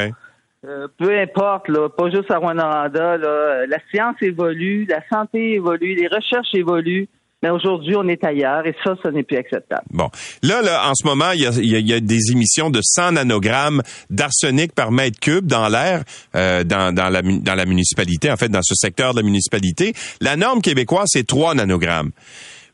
Euh, 0.66 0.88
peu 0.98 1.20
importe, 1.20 1.68
là, 1.68 1.90
pas 1.90 2.10
juste 2.10 2.32
à 2.32 2.38
Rwanda, 2.38 2.88
là, 2.94 3.66
la 3.68 3.78
science 3.92 4.16
évolue, 4.22 4.86
la 4.90 5.02
santé 5.12 5.56
évolue, 5.56 5.94
les 5.94 6.08
recherches 6.08 6.54
évoluent. 6.54 7.10
Mais 7.42 7.50
aujourd'hui, 7.50 7.94
on 7.98 8.08
est 8.08 8.24
ailleurs 8.24 8.66
et 8.66 8.74
ça, 8.86 8.96
ça 9.04 9.12
n'est 9.12 9.24
plus 9.24 9.36
acceptable. 9.36 9.84
Bon. 9.92 10.10
Là, 10.42 10.62
là, 10.62 10.90
en 10.90 10.96
ce 10.96 11.06
moment, 11.06 11.32
il 11.34 11.42
y 11.42 11.46
a, 11.46 11.80
y 11.80 11.94
a, 11.94 12.00
des 12.00 12.32
émissions 12.32 12.70
de 12.70 12.80
100 12.82 13.14
nanogrammes 13.14 13.82
d'arsenic 14.10 14.74
par 14.74 14.94
mètre 14.94 15.20
cube 15.20 15.46
dans 15.46 15.68
l'air 15.68 16.04
euh, 16.36 16.64
dans, 16.64 16.96
dans, 16.96 17.10
la, 17.10 17.22
dans 17.22 17.56
la 17.56 17.66
municipalité, 17.66 18.32
en 18.32 18.38
fait, 18.38 18.48
dans 18.48 18.62
ce 18.64 18.76
secteur 18.76 19.12
de 19.12 19.20
la 19.20 19.24
municipalité. 19.24 19.92
La 20.22 20.38
norme 20.38 20.62
québécoise, 20.62 21.10
c'est 21.12 21.28
3 21.28 21.56
nanogrammes. 21.56 22.12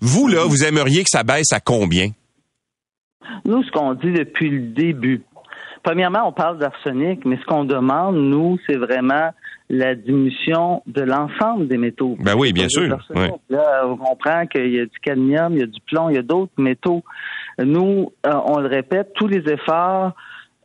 Vous, 0.02 0.28
là, 0.28 0.46
vous 0.46 0.64
aimeriez 0.64 1.02
que 1.02 1.10
ça 1.10 1.24
baisse 1.24 1.52
à 1.52 1.60
combien? 1.60 2.12
Nous, 3.46 3.64
ce 3.64 3.72
qu'on 3.72 3.96
dit 3.96 4.12
depuis 4.12 4.52
le 4.52 4.68
début, 4.68 5.24
Premièrement, 5.84 6.28
on 6.28 6.32
parle 6.32 6.58
d'arsenic, 6.58 7.26
mais 7.26 7.38
ce 7.38 7.46
qu'on 7.46 7.64
demande, 7.64 8.16
nous, 8.16 8.58
c'est 8.68 8.78
vraiment 8.78 9.32
la 9.70 9.96
diminution 9.96 10.82
de 10.88 11.02
l'ensemble 11.02 11.68
des 11.68 11.78
métaux. 11.78 12.18
Ben 12.20 12.36
oui, 12.36 12.54
bien 12.54 12.68
sûr. 12.68 12.98
Là, 13.50 13.84
on 13.86 13.98
comprend 13.98 14.48
qu'il 14.48 14.74
y 14.74 14.80
a 14.80 14.86
du 14.86 15.00
cadmium, 15.02 15.54
il 15.54 15.60
y 15.60 15.64
a 15.64 15.68
du 15.68 15.80
plomb, 15.82 16.10
il 16.10 16.16
y 16.16 16.20
a 16.20 16.24
d'autres 16.24 16.52
métaux. 16.58 17.04
Nous, 17.60 18.12
euh, 18.26 18.34
on 18.46 18.60
le 18.60 18.68
répète, 18.68 19.14
tous 19.14 19.28
les 19.28 19.48
efforts 19.52 20.14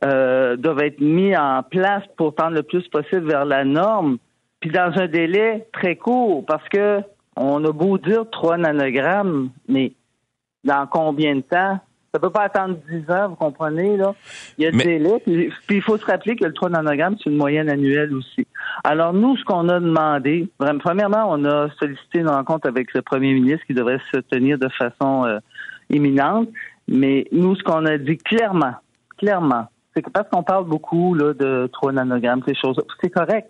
euh, 0.03 0.55
doivent 0.57 0.81
être 0.81 0.99
mis 0.99 1.35
en 1.37 1.61
place 1.63 2.03
pour 2.17 2.33
tendre 2.35 2.55
le 2.55 2.63
plus 2.63 2.87
possible 2.87 3.27
vers 3.27 3.45
la 3.45 3.63
norme, 3.63 4.17
puis 4.59 4.71
dans 4.71 4.91
un 4.95 5.07
délai 5.07 5.67
très 5.71 5.95
court, 5.95 6.43
parce 6.45 6.67
que 6.69 7.01
on 7.37 7.63
a 7.63 7.71
beau 7.71 7.97
dire 7.97 8.25
3 8.31 8.57
nanogrammes, 8.57 9.49
mais 9.67 9.93
dans 10.63 10.87
combien 10.87 11.35
de 11.35 11.41
temps? 11.41 11.79
Ça 12.15 12.19
peut 12.19 12.29
pas 12.29 12.43
attendre 12.43 12.77
10 12.89 13.11
ans, 13.11 13.27
vous 13.27 13.35
comprenez, 13.35 13.97
là. 13.97 14.15
Il 14.57 14.63
y 14.63 14.67
a 14.67 14.71
des 14.71 14.77
délais. 14.77 15.19
Puis, 15.25 15.51
il 15.69 15.81
faut 15.81 15.97
se 15.97 16.05
rappeler 16.05 16.37
que 16.37 16.45
le 16.45 16.53
3 16.53 16.69
nanogrammes, 16.69 17.17
c'est 17.21 17.29
une 17.29 17.35
moyenne 17.35 17.67
annuelle 17.69 18.15
aussi. 18.15 18.47
Alors, 18.85 19.11
nous, 19.11 19.35
ce 19.35 19.43
qu'on 19.43 19.67
a 19.67 19.81
demandé, 19.81 20.47
premièrement, 20.79 21.25
on 21.27 21.43
a 21.43 21.67
sollicité 21.77 22.19
une 22.19 22.29
rencontre 22.29 22.69
avec 22.69 22.93
le 22.93 23.01
premier 23.01 23.33
ministre 23.33 23.65
qui 23.67 23.73
devrait 23.73 23.99
se 24.13 24.19
tenir 24.19 24.57
de 24.57 24.69
façon 24.69 25.25
euh, 25.25 25.39
imminente. 25.89 26.47
Mais 26.87 27.27
nous, 27.33 27.53
ce 27.57 27.63
qu'on 27.63 27.85
a 27.85 27.97
dit 27.97 28.17
clairement, 28.17 28.75
clairement, 29.17 29.67
c'est 29.93 30.01
que 30.01 30.09
parce 30.09 30.29
qu'on 30.29 30.43
parle 30.43 30.63
beaucoup 30.63 31.15
là, 31.15 31.33
de 31.33 31.69
3 31.73 31.91
nanogrammes, 31.91 32.43
ces 32.47 32.55
choses 32.55 32.81
c'est 33.01 33.09
correct. 33.09 33.49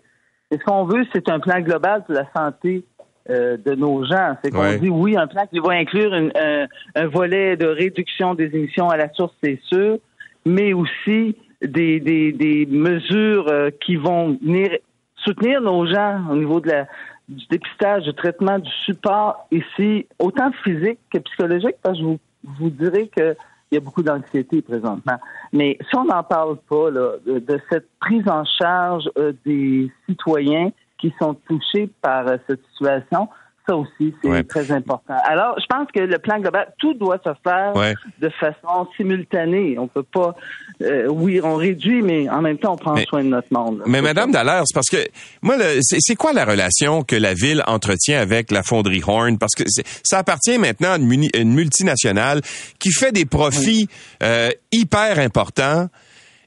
Et 0.50 0.58
ce 0.58 0.64
qu'on 0.64 0.86
veut, 0.86 1.06
c'est 1.12 1.28
un 1.28 1.38
plan 1.38 1.60
global 1.60 2.02
pour 2.04 2.14
la 2.14 2.26
santé 2.36 2.84
euh, 3.30 3.56
de 3.56 3.74
nos 3.74 4.04
gens. 4.04 4.36
C'est 4.42 4.50
qu'on 4.50 4.76
dit 4.78 4.88
oui, 4.88 5.16
un 5.16 5.26
plan 5.26 5.46
qui 5.46 5.58
va 5.58 5.72
inclure 5.72 6.12
un, 6.14 7.06
volet 7.06 7.56
de 7.56 7.66
réduction 7.66 8.34
des 8.34 8.46
émissions 8.54 8.88
à 8.88 8.96
la 8.96 9.12
source, 9.12 9.34
c'est 9.42 9.60
sûr, 9.64 9.98
mais 10.44 10.72
aussi 10.72 11.36
des, 11.62 12.00
des, 12.00 12.66
mesures 12.70 13.48
euh, 13.48 13.70
qui 13.84 13.96
vont 13.96 14.38
venir 14.42 14.70
soutenir 15.16 15.60
nos 15.60 15.86
gens 15.86 16.22
au 16.30 16.36
niveau 16.36 16.60
de 16.60 16.68
la, 16.68 16.86
du 17.28 17.44
dépistage, 17.50 18.04
du 18.04 18.14
traitement, 18.14 18.58
du 18.58 18.70
support 18.84 19.48
ici, 19.50 20.06
autant 20.18 20.52
physique 20.62 20.98
que 21.12 21.18
psychologique, 21.18 21.76
parce 21.82 21.96
que 21.96 22.02
je 22.02 22.06
vous, 22.06 22.18
vous 22.60 22.70
dirais 22.70 23.08
que 23.14 23.34
il 23.70 23.74
y 23.74 23.78
a 23.78 23.80
beaucoup 23.80 24.02
d'anxiété 24.02 24.62
présentement. 24.62 25.18
Mais 25.52 25.76
si 25.88 25.96
on 25.96 26.04
n'en 26.04 26.22
parle 26.22 26.56
pas 26.68 26.90
de, 26.90 27.60
cette 27.68 27.88
prise 28.00 28.28
en 28.28 28.44
charge 28.44 29.10
euh, 29.18 29.32
des 29.44 29.90
citoyens 30.08 30.70
qui 30.98 31.12
sont 31.18 31.34
touchés 31.46 31.88
par 32.00 32.26
euh, 32.26 32.36
cette 32.46 32.60
situation. 32.72 33.28
Ça 33.68 33.76
aussi, 33.76 34.14
c'est 34.22 34.46
très 34.46 34.70
important. 34.70 35.16
Alors, 35.24 35.58
je 35.58 35.66
pense 35.66 35.88
que 35.92 35.98
le 35.98 36.18
plan 36.18 36.38
global, 36.38 36.72
tout 36.78 36.94
doit 36.94 37.18
se 37.18 37.30
faire 37.42 37.72
de 38.20 38.28
façon 38.28 38.86
simultanée. 38.96 39.76
On 39.76 39.88
peut 39.88 40.04
pas, 40.04 40.36
euh, 40.82 41.08
oui, 41.08 41.40
on 41.42 41.56
réduit, 41.56 42.00
mais 42.00 42.28
en 42.28 42.42
même 42.42 42.58
temps, 42.58 42.74
on 42.74 42.76
prend 42.76 42.96
soin 43.08 43.24
de 43.24 43.28
notre 43.28 43.52
monde. 43.52 43.82
Mais 43.86 44.02
Madame 44.02 44.30
Dallaire, 44.30 44.62
c'est 44.66 44.74
parce 44.74 44.88
que 44.88 45.04
moi, 45.42 45.56
c'est 45.80 46.14
quoi 46.14 46.32
la 46.32 46.44
relation 46.44 47.02
que 47.02 47.16
la 47.16 47.34
ville 47.34 47.64
entretient 47.66 48.20
avec 48.20 48.52
la 48.52 48.62
fonderie 48.62 49.02
Horn? 49.04 49.36
Parce 49.36 49.56
que 49.56 49.64
ça 49.66 50.18
appartient 50.18 50.58
maintenant 50.58 50.92
à 50.92 50.98
une, 50.98 51.52
multinationale 51.52 52.42
qui 52.78 52.92
fait 52.92 53.10
des 53.10 53.24
profits 53.24 53.88
euh, 54.22 54.50
hyper 54.70 55.18
importants. 55.18 55.88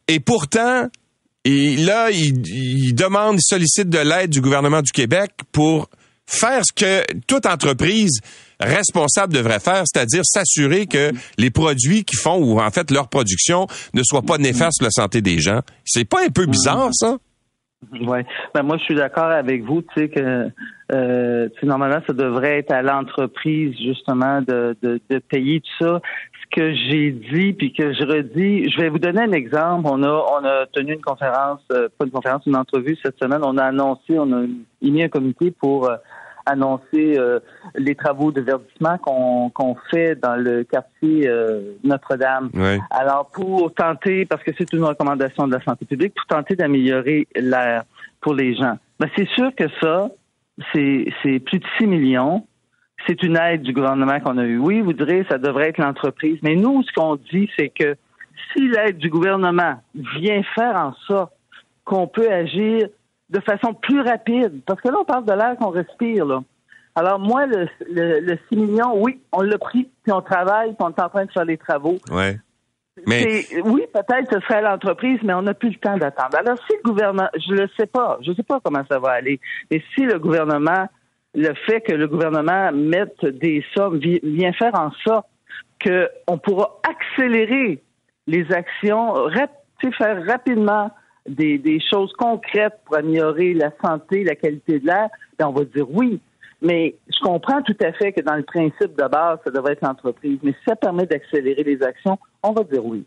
Et 0.08 0.22
pourtant, 0.22 0.88
et 1.46 1.78
là, 1.78 2.12
il, 2.12 2.94
demande, 2.94 3.38
il 3.38 3.44
sollicite 3.44 3.90
de 3.90 4.00
l'aide 4.00 4.30
du 4.30 4.42
gouvernement 4.42 4.82
du 4.82 4.92
Québec 4.92 5.32
pour 5.52 5.90
faire 6.26 6.62
ce 6.64 6.74
que 6.74 7.14
toute 7.28 7.46
entreprise 7.46 8.20
responsable 8.60 9.34
devrait 9.34 9.60
faire, 9.60 9.84
c'est-à-dire 9.86 10.22
s'assurer 10.26 10.86
que 10.86 11.12
les 11.38 11.50
produits 11.50 12.04
qu'ils 12.04 12.20
font 12.20 12.38
ou 12.38 12.60
en 12.60 12.70
fait 12.72 12.92
leur 12.92 13.08
production 13.08 13.68
ne 13.94 14.04
soient 14.04 14.22
pas 14.22 14.38
néfastes 14.38 14.78
sur 14.78 14.84
la 14.84 14.92
santé 14.92 15.22
des 15.22 15.40
gens. 15.40 15.62
C'est 15.86 16.08
pas 16.08 16.26
un 16.26 16.30
peu 16.30 16.46
bizarre 16.46 16.90
ça? 16.92 17.18
Oui, 17.94 18.20
ben 18.54 18.64
moi 18.64 18.76
je 18.78 18.84
suis 18.84 18.96
d'accord 18.96 19.32
avec 19.32 19.64
vous, 19.64 19.82
tu 19.82 19.88
sais 19.96 20.10
que 20.10 20.50
euh, 20.92 21.50
normalement 21.64 22.02
ça 22.06 22.12
devrait 22.12 22.60
être 22.60 22.74
à 22.74 22.82
l'entreprise 22.82 23.74
justement 23.82 24.42
de, 24.42 24.76
de 24.84 25.20
payer 25.20 25.62
tout 25.62 25.86
ça 25.86 26.02
que 26.52 26.74
j'ai 26.74 27.12
dit 27.12 27.54
puis 27.54 27.74
que 27.74 27.94
je 27.94 28.04
redis. 28.04 28.70
Je 28.72 28.82
vais 28.82 28.90
vous 28.90 29.00
donner 29.00 29.22
un 29.22 29.32
exemple. 29.32 29.88
On 29.90 30.02
a 30.04 30.10
on 30.10 30.46
a 30.46 30.66
tenu 30.68 30.94
une 30.94 31.02
conférence, 31.02 31.62
euh, 31.72 31.90
pas 31.98 32.06
une 32.06 32.12
conférence, 32.12 32.46
une 32.46 32.56
entrevue 32.56 32.98
cette 33.04 33.20
semaine. 33.20 33.42
On 33.44 33.58
a 33.58 33.66
annoncé, 33.66 34.18
on 34.18 34.32
a 34.34 34.46
mis 34.82 35.04
un 35.04 35.10
comité 35.10 35.52
pour 35.52 35.90
euh, 35.90 35.96
annoncer 36.46 37.18
euh, 37.18 37.40
les 37.76 37.94
travaux 37.96 38.32
de 38.32 38.42
verdissement 38.42 38.98
qu'on 38.98 39.50
qu'on 39.50 39.76
fait 39.92 40.16
dans 40.16 40.36
le 40.36 40.64
quartier 40.64 41.30
Notre-Dame. 41.84 42.50
Alors 42.90 43.30
pour 43.32 43.74
tenter, 43.74 44.26
parce 44.26 44.44
que 44.44 44.52
c'est 44.58 44.72
une 44.74 44.84
recommandation 44.84 45.48
de 45.48 45.54
la 45.54 45.64
santé 45.64 45.86
publique, 45.86 46.14
pour 46.16 46.26
tenter 46.26 46.56
d'améliorer 46.56 47.28
l'air 47.36 47.84
pour 48.22 48.34
les 48.34 48.56
gens. 48.56 48.78
Ben, 49.00 49.10
c'est 49.16 49.30
sûr 49.30 49.52
que 49.56 49.66
ça, 49.82 50.10
c'est 50.74 51.06
c'est 51.22 51.40
plus 51.40 51.60
de 51.60 51.66
6 51.78 51.88
millions 51.88 52.46
c'est 53.08 53.24
une 53.24 53.38
aide 53.38 53.62
du 53.62 53.74
gouvernement 53.74 54.20
qu'on 54.20 54.38
a 54.38 54.44
eue. 54.44 54.58
Oui, 54.58 54.82
vous 54.82 54.94
direz, 54.94 55.26
ça 55.30 55.38
devrait 55.38 55.70
être 55.70 55.78
l'entreprise. 55.78 56.38
Mais 56.44 56.56
nous, 56.56 56.84
ce 56.84 56.92
qu'on 56.94 57.16
dit, 57.16 57.50
c'est 57.58 57.70
que 57.70 57.96
si 58.54 58.68
l'aide 58.68 58.98
du 58.98 59.10
gouvernement 59.10 59.82
vient 59.96 60.42
faire 60.56 60.76
en 60.76 60.94
sorte 61.08 61.34
qu'on 61.86 62.08
peut 62.08 62.32
agir 62.32 62.88
de 63.30 63.40
façon 63.42 63.74
plus 63.74 64.02
rapide, 64.02 64.62
parce 64.66 64.82
que 64.82 64.90
là, 64.90 64.98
on 65.00 65.06
parle 65.06 65.26
de 65.26 65.34
l'air 65.34 65.56
qu'on 65.58 65.70
respire, 65.70 66.26
là. 66.26 66.42
Alors, 66.96 67.20
moi, 67.20 67.46
le, 67.46 67.68
le, 67.90 68.38
6 68.50 68.58
millions, 68.58 69.00
oui, 69.02 69.22
on 69.32 69.42
l'a 69.42 69.58
pris, 69.58 69.88
puis 70.04 70.12
on 70.12 70.22
travaille, 70.22 70.74
puis 70.74 70.78
on 70.82 70.90
est 70.90 71.02
en 71.02 71.10
train 71.10 71.26
de 71.26 71.32
faire 71.32 71.46
les 71.46 71.58
travaux. 71.58 71.98
Ouais. 72.12 72.38
Mais... 73.08 73.46
Oui, 73.64 73.86
peut-être 73.94 74.34
ce 74.34 74.40
serait 74.42 74.62
l'entreprise, 74.62 75.20
mais 75.24 75.34
on 75.34 75.44
n'a 75.44 75.54
plus 75.54 75.70
le 75.70 75.76
temps 75.76 75.98
d'attendre. 75.98 76.36
Alors, 76.38 76.58
si 76.68 76.76
le 76.84 76.90
gouvernement, 76.90 77.30
je 77.36 77.54
ne 77.54 77.68
sais 77.78 77.86
pas, 77.86 78.18
je 78.22 78.32
ne 78.32 78.36
sais 78.36 78.44
pas 78.44 78.60
comment 78.62 78.84
ça 78.90 79.00
va 79.00 79.12
aller, 79.12 79.40
mais 79.72 79.82
si 79.96 80.02
le 80.02 80.20
gouvernement, 80.20 80.88
le 81.36 81.54
fait 81.66 81.82
que 81.82 81.94
le 81.94 82.08
gouvernement 82.08 82.72
mette 82.72 83.26
des 83.26 83.64
sommes, 83.76 84.00
vient 84.00 84.54
faire 84.54 84.76
en 84.76 84.92
sorte 85.06 85.28
qu'on 85.84 86.38
pourra 86.38 86.80
accélérer 86.84 87.82
les 88.28 88.52
actions, 88.52 89.14
faire 89.98 90.26
rapidement 90.26 90.92
des, 91.28 91.58
des, 91.58 91.80
choses 91.80 92.12
concrètes 92.18 92.74
pour 92.86 92.98
améliorer 92.98 93.54
la 93.54 93.72
santé, 93.84 94.24
la 94.24 94.36
qualité 94.36 94.80
de 94.80 94.86
l'air, 94.86 95.10
ben 95.38 95.48
on 95.48 95.54
va 95.54 95.64
dire 95.64 95.90
oui. 95.90 96.20
Mais 96.62 96.96
je 97.08 97.20
comprends 97.22 97.62
tout 97.62 97.78
à 97.82 97.94
fait 97.94 98.12
que 98.12 98.22
dans 98.22 98.36
le 98.36 98.44
principe 98.44 98.98
de 98.98 99.08
base, 99.08 99.40
ça 99.46 99.52
devrait 99.52 99.74
être 99.74 99.86
l'entreprise. 99.86 100.40
Mais 100.44 100.52
si 100.52 100.60
ça 100.68 100.76
permet 100.76 101.06
d'accélérer 101.06 101.64
les 101.64 101.82
actions, 101.84 102.18
on 102.44 102.52
va 102.52 102.64
dire 102.64 102.86
oui. 102.86 103.06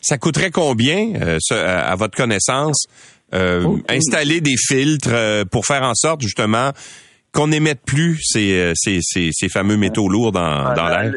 Ça 0.00 0.16
coûterait 0.16 0.50
combien, 0.50 1.12
euh, 1.20 1.38
à 1.50 1.94
votre 1.96 2.16
connaissance, 2.16 2.86
euh, 3.34 3.76
installer 3.88 4.40
des 4.40 4.56
filtres 4.56 5.10
euh, 5.12 5.44
pour 5.44 5.66
faire 5.66 5.82
en 5.82 5.94
sorte 5.94 6.22
justement 6.22 6.70
qu'on 7.32 7.48
n'émette 7.48 7.82
plus 7.84 8.18
ces, 8.22 8.72
ces, 8.74 9.00
ces, 9.02 9.48
fameux 9.48 9.76
métaux 9.76 10.08
lourds 10.08 10.32
dans, 10.32 10.74
dans 10.74 10.88
l'air? 10.88 11.12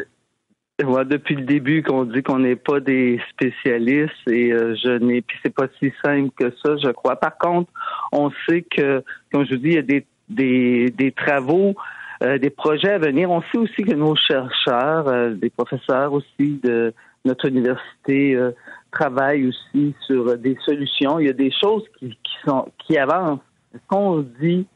depuis 1.04 1.36
le 1.36 1.42
début 1.42 1.82
qu'on 1.82 2.04
dit 2.04 2.22
qu'on 2.22 2.40
n'est 2.40 2.56
pas 2.56 2.80
des 2.80 3.20
spécialistes 3.30 4.12
et 4.26 4.50
je 4.50 4.98
n'ai 4.98 5.22
puis 5.22 5.38
c'est 5.42 5.54
pas 5.54 5.68
si 5.78 5.92
simple 6.04 6.30
que 6.36 6.52
ça, 6.64 6.76
je 6.82 6.90
crois. 6.90 7.14
Par 7.16 7.38
contre, 7.38 7.70
on 8.10 8.30
sait 8.48 8.62
que, 8.62 9.04
comme 9.32 9.46
je 9.46 9.54
vous 9.54 9.60
dis, 9.60 9.68
il 9.68 9.74
y 9.74 9.78
a 9.78 9.82
des 9.82 10.04
des, 10.32 11.12
travaux, 11.16 11.74
euh, 12.22 12.38
des 12.38 12.50
projets 12.50 12.92
à 12.92 12.98
venir. 12.98 13.30
On 13.30 13.42
sait 13.52 13.58
aussi 13.58 13.82
que 13.82 13.94
nos 13.94 14.16
chercheurs, 14.16 15.08
euh, 15.08 15.34
des 15.34 15.50
professeurs 15.50 16.12
aussi 16.12 16.60
de 16.62 16.92
notre 17.24 17.48
université 17.48 18.34
euh, 18.34 18.52
travaillent 18.90 19.46
aussi 19.46 19.94
sur 20.06 20.36
des 20.38 20.56
solutions. 20.64 21.18
Il 21.18 21.26
y 21.26 21.30
a 21.30 21.34
des 21.34 21.52
choses 21.52 21.84
qui, 21.98 22.16
sont 22.44 22.68
qui 22.86 22.98
avancent. 22.98 23.40
Ce 23.72 23.78
qu'on 23.88 24.24
dit 24.40 24.66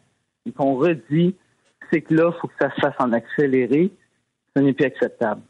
et 0.46 0.52
qu'on 0.52 0.76
redit, 0.76 1.34
c'est 1.90 2.00
que 2.00 2.14
là, 2.14 2.30
il 2.34 2.40
faut 2.40 2.48
que 2.48 2.54
ça 2.60 2.70
se 2.74 2.80
fasse 2.80 2.94
en 2.98 3.12
accéléré. 3.12 3.90
Ce 4.56 4.62
n'est 4.62 4.72
plus 4.72 4.86
acceptable. 4.86 5.42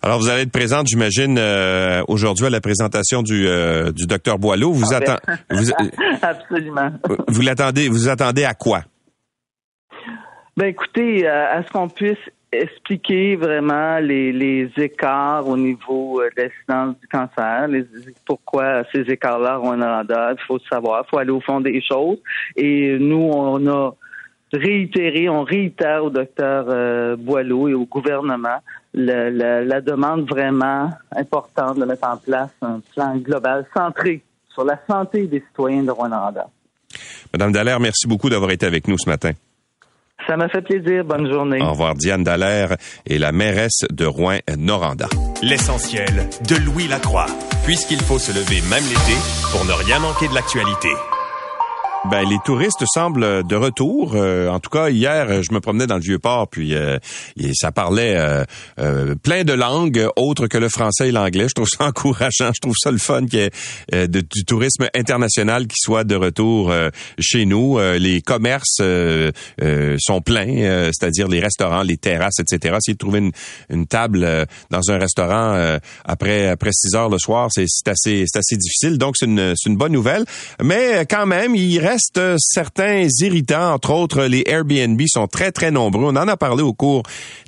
Alors, 0.00 0.20
vous 0.20 0.28
allez 0.28 0.42
être 0.42 0.52
présente, 0.52 0.86
j'imagine, 0.86 1.40
aujourd'hui 2.06 2.46
à 2.46 2.50
la 2.50 2.60
présentation 2.60 3.22
du, 3.22 3.48
du 3.92 4.06
docteur 4.06 4.38
Boileau. 4.38 4.72
Vous, 4.72 4.94
ah, 4.94 5.00
ben. 5.00 5.16
vous 5.50 5.72
Absolument. 6.22 6.92
Vous 7.26 7.42
l'attendez, 7.42 7.88
vous 7.88 8.08
attendez 8.08 8.44
à 8.44 8.54
quoi? 8.54 8.84
Ben 10.58 10.66
écoutez, 10.66 11.24
euh, 11.24 11.56
à 11.56 11.62
ce 11.62 11.70
qu'on 11.70 11.88
puisse 11.88 12.18
expliquer 12.52 13.36
vraiment 13.36 13.98
les, 13.98 14.70
écarts 14.76 15.46
au 15.46 15.56
niveau 15.56 16.20
euh, 16.20 16.30
de 16.36 16.42
l'incidence 16.42 16.98
du 17.00 17.06
cancer, 17.08 17.68
pourquoi 18.24 18.84
ces 18.92 19.00
écarts-là 19.00 19.60
ont 19.60 19.72
un 19.72 19.96
rendement. 19.98 20.30
Il 20.30 20.44
faut 20.46 20.58
savoir, 20.70 21.04
il 21.06 21.10
faut 21.10 21.18
aller 21.18 21.30
au 21.30 21.40
fond 21.40 21.60
des 21.60 21.82
choses. 21.82 22.18
Et 22.56 22.98
nous, 22.98 23.30
on 23.32 23.66
a 23.66 23.94
réitéré, 24.52 25.28
on 25.28 25.42
réitère 25.42 26.04
au 26.04 26.10
docteur 26.10 26.66
euh, 26.68 27.16
Boileau 27.16 27.68
et 27.68 27.74
au 27.74 27.84
gouvernement 27.84 28.60
la, 28.94 29.30
la, 29.30 29.80
demande 29.80 30.28
vraiment 30.28 30.90
importante 31.14 31.78
de 31.78 31.84
mettre 31.84 32.08
en 32.08 32.16
place 32.16 32.50
un 32.62 32.80
plan 32.94 33.16
global 33.16 33.66
centré 33.76 34.22
sur 34.48 34.64
la 34.64 34.78
santé 34.88 35.26
des 35.26 35.40
citoyens 35.48 35.82
de 35.82 35.90
Rwanda. 35.90 36.48
Madame 37.32 37.52
Dallaire, 37.52 37.80
merci 37.80 38.08
beaucoup 38.08 38.30
d'avoir 38.30 38.50
été 38.50 38.64
avec 38.66 38.88
nous 38.88 38.96
ce 38.98 39.08
matin. 39.08 39.32
Ça 40.26 40.36
m'a 40.36 40.48
fait 40.48 40.62
plaisir. 40.62 41.04
Bonne 41.04 41.30
journée. 41.30 41.60
Au 41.62 41.70
revoir. 41.70 41.94
Diane 41.94 42.24
Dallaire 42.24 42.76
est 43.08 43.18
la 43.18 43.32
mairesse 43.32 43.84
de 43.90 44.04
Rouen-Noranda. 44.04 45.08
L'essentiel 45.42 46.28
de 46.48 46.56
Louis 46.56 46.88
Lacroix. 46.88 47.26
Puisqu'il 47.64 48.00
faut 48.00 48.18
se 48.18 48.32
lever 48.32 48.60
même 48.68 48.84
l'été 48.84 49.16
pour 49.52 49.64
ne 49.64 49.72
rien 49.72 50.00
manquer 50.00 50.28
de 50.28 50.34
l'actualité. 50.34 50.88
Ben, 52.10 52.26
les 52.26 52.38
touristes 52.42 52.84
semblent 52.86 53.46
de 53.46 53.56
retour. 53.56 54.14
Euh, 54.14 54.48
en 54.48 54.60
tout 54.60 54.70
cas, 54.70 54.88
hier, 54.88 55.42
je 55.42 55.52
me 55.52 55.60
promenais 55.60 55.86
dans 55.86 55.96
le 55.96 56.00
Vieux-Port, 56.00 56.48
puis 56.48 56.74
euh, 56.74 56.98
ça 57.52 57.70
parlait 57.70 58.16
euh, 58.78 59.14
plein 59.16 59.44
de 59.44 59.52
langues 59.52 60.08
autres 60.16 60.46
que 60.46 60.56
le 60.56 60.70
français 60.70 61.10
et 61.10 61.12
l'anglais. 61.12 61.48
Je 61.48 61.54
trouve 61.54 61.68
ça 61.68 61.84
encourageant. 61.88 62.50
Je 62.54 62.60
trouve 62.62 62.74
ça 62.78 62.90
le 62.90 62.98
fun 62.98 63.26
qu'il 63.26 63.40
y 63.40 63.42
ait 63.42 64.08
du 64.08 64.44
tourisme 64.46 64.88
international 64.94 65.66
qui 65.66 65.76
soit 65.78 66.04
de 66.04 66.14
retour 66.14 66.72
chez 67.18 67.44
nous. 67.44 67.78
les 67.78 68.22
commerces 68.22 68.80
sont 69.98 70.20
pleins, 70.22 70.90
c'est-à-dire 70.92 71.28
les 71.28 71.40
restaurants, 71.40 71.82
les 71.82 71.98
terrasses, 71.98 72.38
etc. 72.38 72.76
Essayer 72.78 72.94
de 72.94 72.98
trouver 72.98 73.30
une, 73.68 73.86
table 73.86 74.46
dans 74.70 74.90
un 74.90 74.98
restaurant 74.98 75.78
après 76.04 76.48
après 76.48 76.70
6 76.72 76.94
heures 76.94 77.08
le 77.08 77.18
soir, 77.18 77.48
c'est 77.52 77.66
assez 77.86 78.24
assez 78.34 78.56
difficile. 78.56 78.98
Donc 78.98 79.16
c'est 79.16 79.26
une 79.26 79.54
une 79.66 79.76
bonne 79.76 79.92
nouvelle, 79.92 80.24
mais 80.62 81.04
quand 81.08 81.26
même, 81.26 81.54
il 81.54 81.78
reste 81.78 81.97
certains 81.98 83.06
irritants, 83.20 83.74
entre 83.74 83.90
autres 83.90 84.24
les 84.24 84.44
Airbnb 84.46 85.00
sont 85.06 85.26
très 85.26 85.52
très 85.52 85.70
nombreux. 85.70 86.04
On 86.04 86.16
en 86.16 86.28
a 86.28 86.36
parlé 86.36 86.62
au 86.62 86.72
cours 86.72 87.02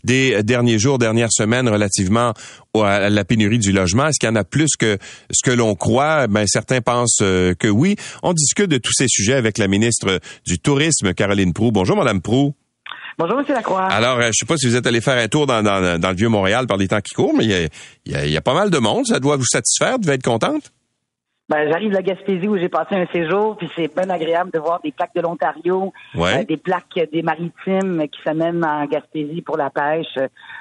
des 0.05 0.43
derniers 0.43 0.79
jours, 0.79 0.99
dernières 0.99 1.33
semaines 1.33 1.69
relativement 1.69 2.35
à 2.75 3.11
la 3.11 3.25
pénurie 3.25 3.59
du 3.59 3.73
logement. 3.73 4.07
Est-ce 4.07 4.19
qu'il 4.19 4.29
y 4.29 4.33
en 4.33 4.37
a 4.37 4.45
plus 4.45 4.77
que 4.79 4.99
ce 5.31 5.49
que 5.49 5.55
l'on 5.55 5.75
croit? 5.75 6.27
Ben 6.27 6.47
certains 6.47 6.81
pensent 6.81 7.19
euh, 7.23 7.55
que 7.55 7.69
oui. 7.69 7.97
On 8.23 8.33
discute 8.33 8.71
de 8.71 8.79
tous 8.79 8.93
ces 8.93 9.09
sujets 9.09 9.35
avec 9.35 9.59
la 9.59 9.69
ministre 9.69 10.21
du 10.47 10.59
Tourisme, 10.59 11.15
Caroline 11.15 11.53
Prou. 11.53 11.73
Bonjour, 11.73 11.97
Madame 11.97 12.21
Prou. 12.21 12.55
Bonjour, 13.19 13.39
M. 13.39 13.45
Lacroix. 13.49 13.87
Alors, 13.87 14.19
euh, 14.19 14.29
je 14.29 14.39
sais 14.39 14.47
pas 14.47 14.57
si 14.57 14.67
vous 14.67 14.77
êtes 14.77 14.87
allé 14.87 15.01
faire 15.01 15.19
un 15.19 15.29
tour 15.29 15.47
dans, 15.47 15.61
le 15.61 16.15
Vieux-Montréal 16.15 16.67
par 16.67 16.79
les 16.79 16.89
temps 16.89 17.01
qui 17.01 17.15
courent, 17.15 17.35
mais 17.35 17.45
il 18.07 18.33
y 18.33 18.37
a, 18.37 18.41
pas 18.41 18.55
mal 18.55 18.71
de 18.71 18.79
monde. 18.79 19.07
Ça 19.07 19.21
doit 19.21 19.37
vous 19.37 19.45
satisfaire? 19.45 19.93
Vous 19.93 19.99
devez 19.99 20.15
être 20.15 20.23
contente? 20.23 20.73
Ben, 21.51 21.69
j'arrive 21.69 21.91
de 21.91 21.97
la 21.97 22.03
Gaspésie 22.03 22.47
où 22.47 22.57
j'ai 22.57 22.69
passé 22.69 22.95
un 22.95 23.07
séjour, 23.07 23.57
puis 23.57 23.69
c'est 23.75 23.93
bien 23.93 24.09
agréable 24.09 24.53
de 24.53 24.61
voir 24.61 24.81
des 24.85 24.93
plaques 24.93 25.17
de 25.17 25.21
l'Ontario, 25.21 25.93
euh, 26.15 26.45
des 26.45 26.57
plaques 26.57 27.01
des 27.13 27.23
maritimes 27.23 28.07
qui 28.07 28.23
s'amènent 28.23 28.65
en 28.65 28.87
Gaspésie 28.87 29.43
pour 29.43 29.57
la 29.57 29.69
pêche, 29.69 30.17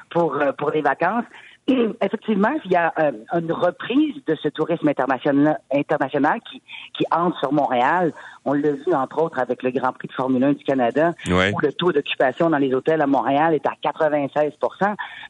pour 0.10 0.38
euh, 0.38 0.52
pour 0.52 0.71
les 0.71 0.82
vacances. 0.82 1.25
effectivement, 2.02 2.56
il 2.65 2.71
y 2.71 2.75
a 2.75 2.91
euh, 2.97 3.12
une 3.39 3.52
reprise 3.52 4.15
de 4.25 4.34
ce 4.41 4.47
tourisme 4.47 4.88
international, 4.88 5.60
international 5.71 6.39
qui, 6.49 6.60
qui 6.97 7.06
entre 7.12 7.38
sur 7.38 7.54
Montréal. 7.54 8.12
On 8.43 8.54
l'a 8.54 8.71
vu, 8.71 8.91
entre 8.91 9.21
autres, 9.21 9.38
avec 9.38 9.62
le 9.62 9.69
Grand 9.69 9.93
Prix 9.93 10.08
de 10.08 10.13
Formule 10.13 10.43
1 10.43 10.54
du 10.54 10.63
Canada, 10.63 11.13
où 11.28 11.60
le 11.62 11.71
taux 11.71 11.91
d'occupation 11.91 12.49
dans 12.49 12.58
les 12.58 12.73
hôtels 12.73 13.04
à 13.04 13.06
Montréal 13.06 13.54
est 13.54 13.67
à 13.67 13.73
96 13.80 14.54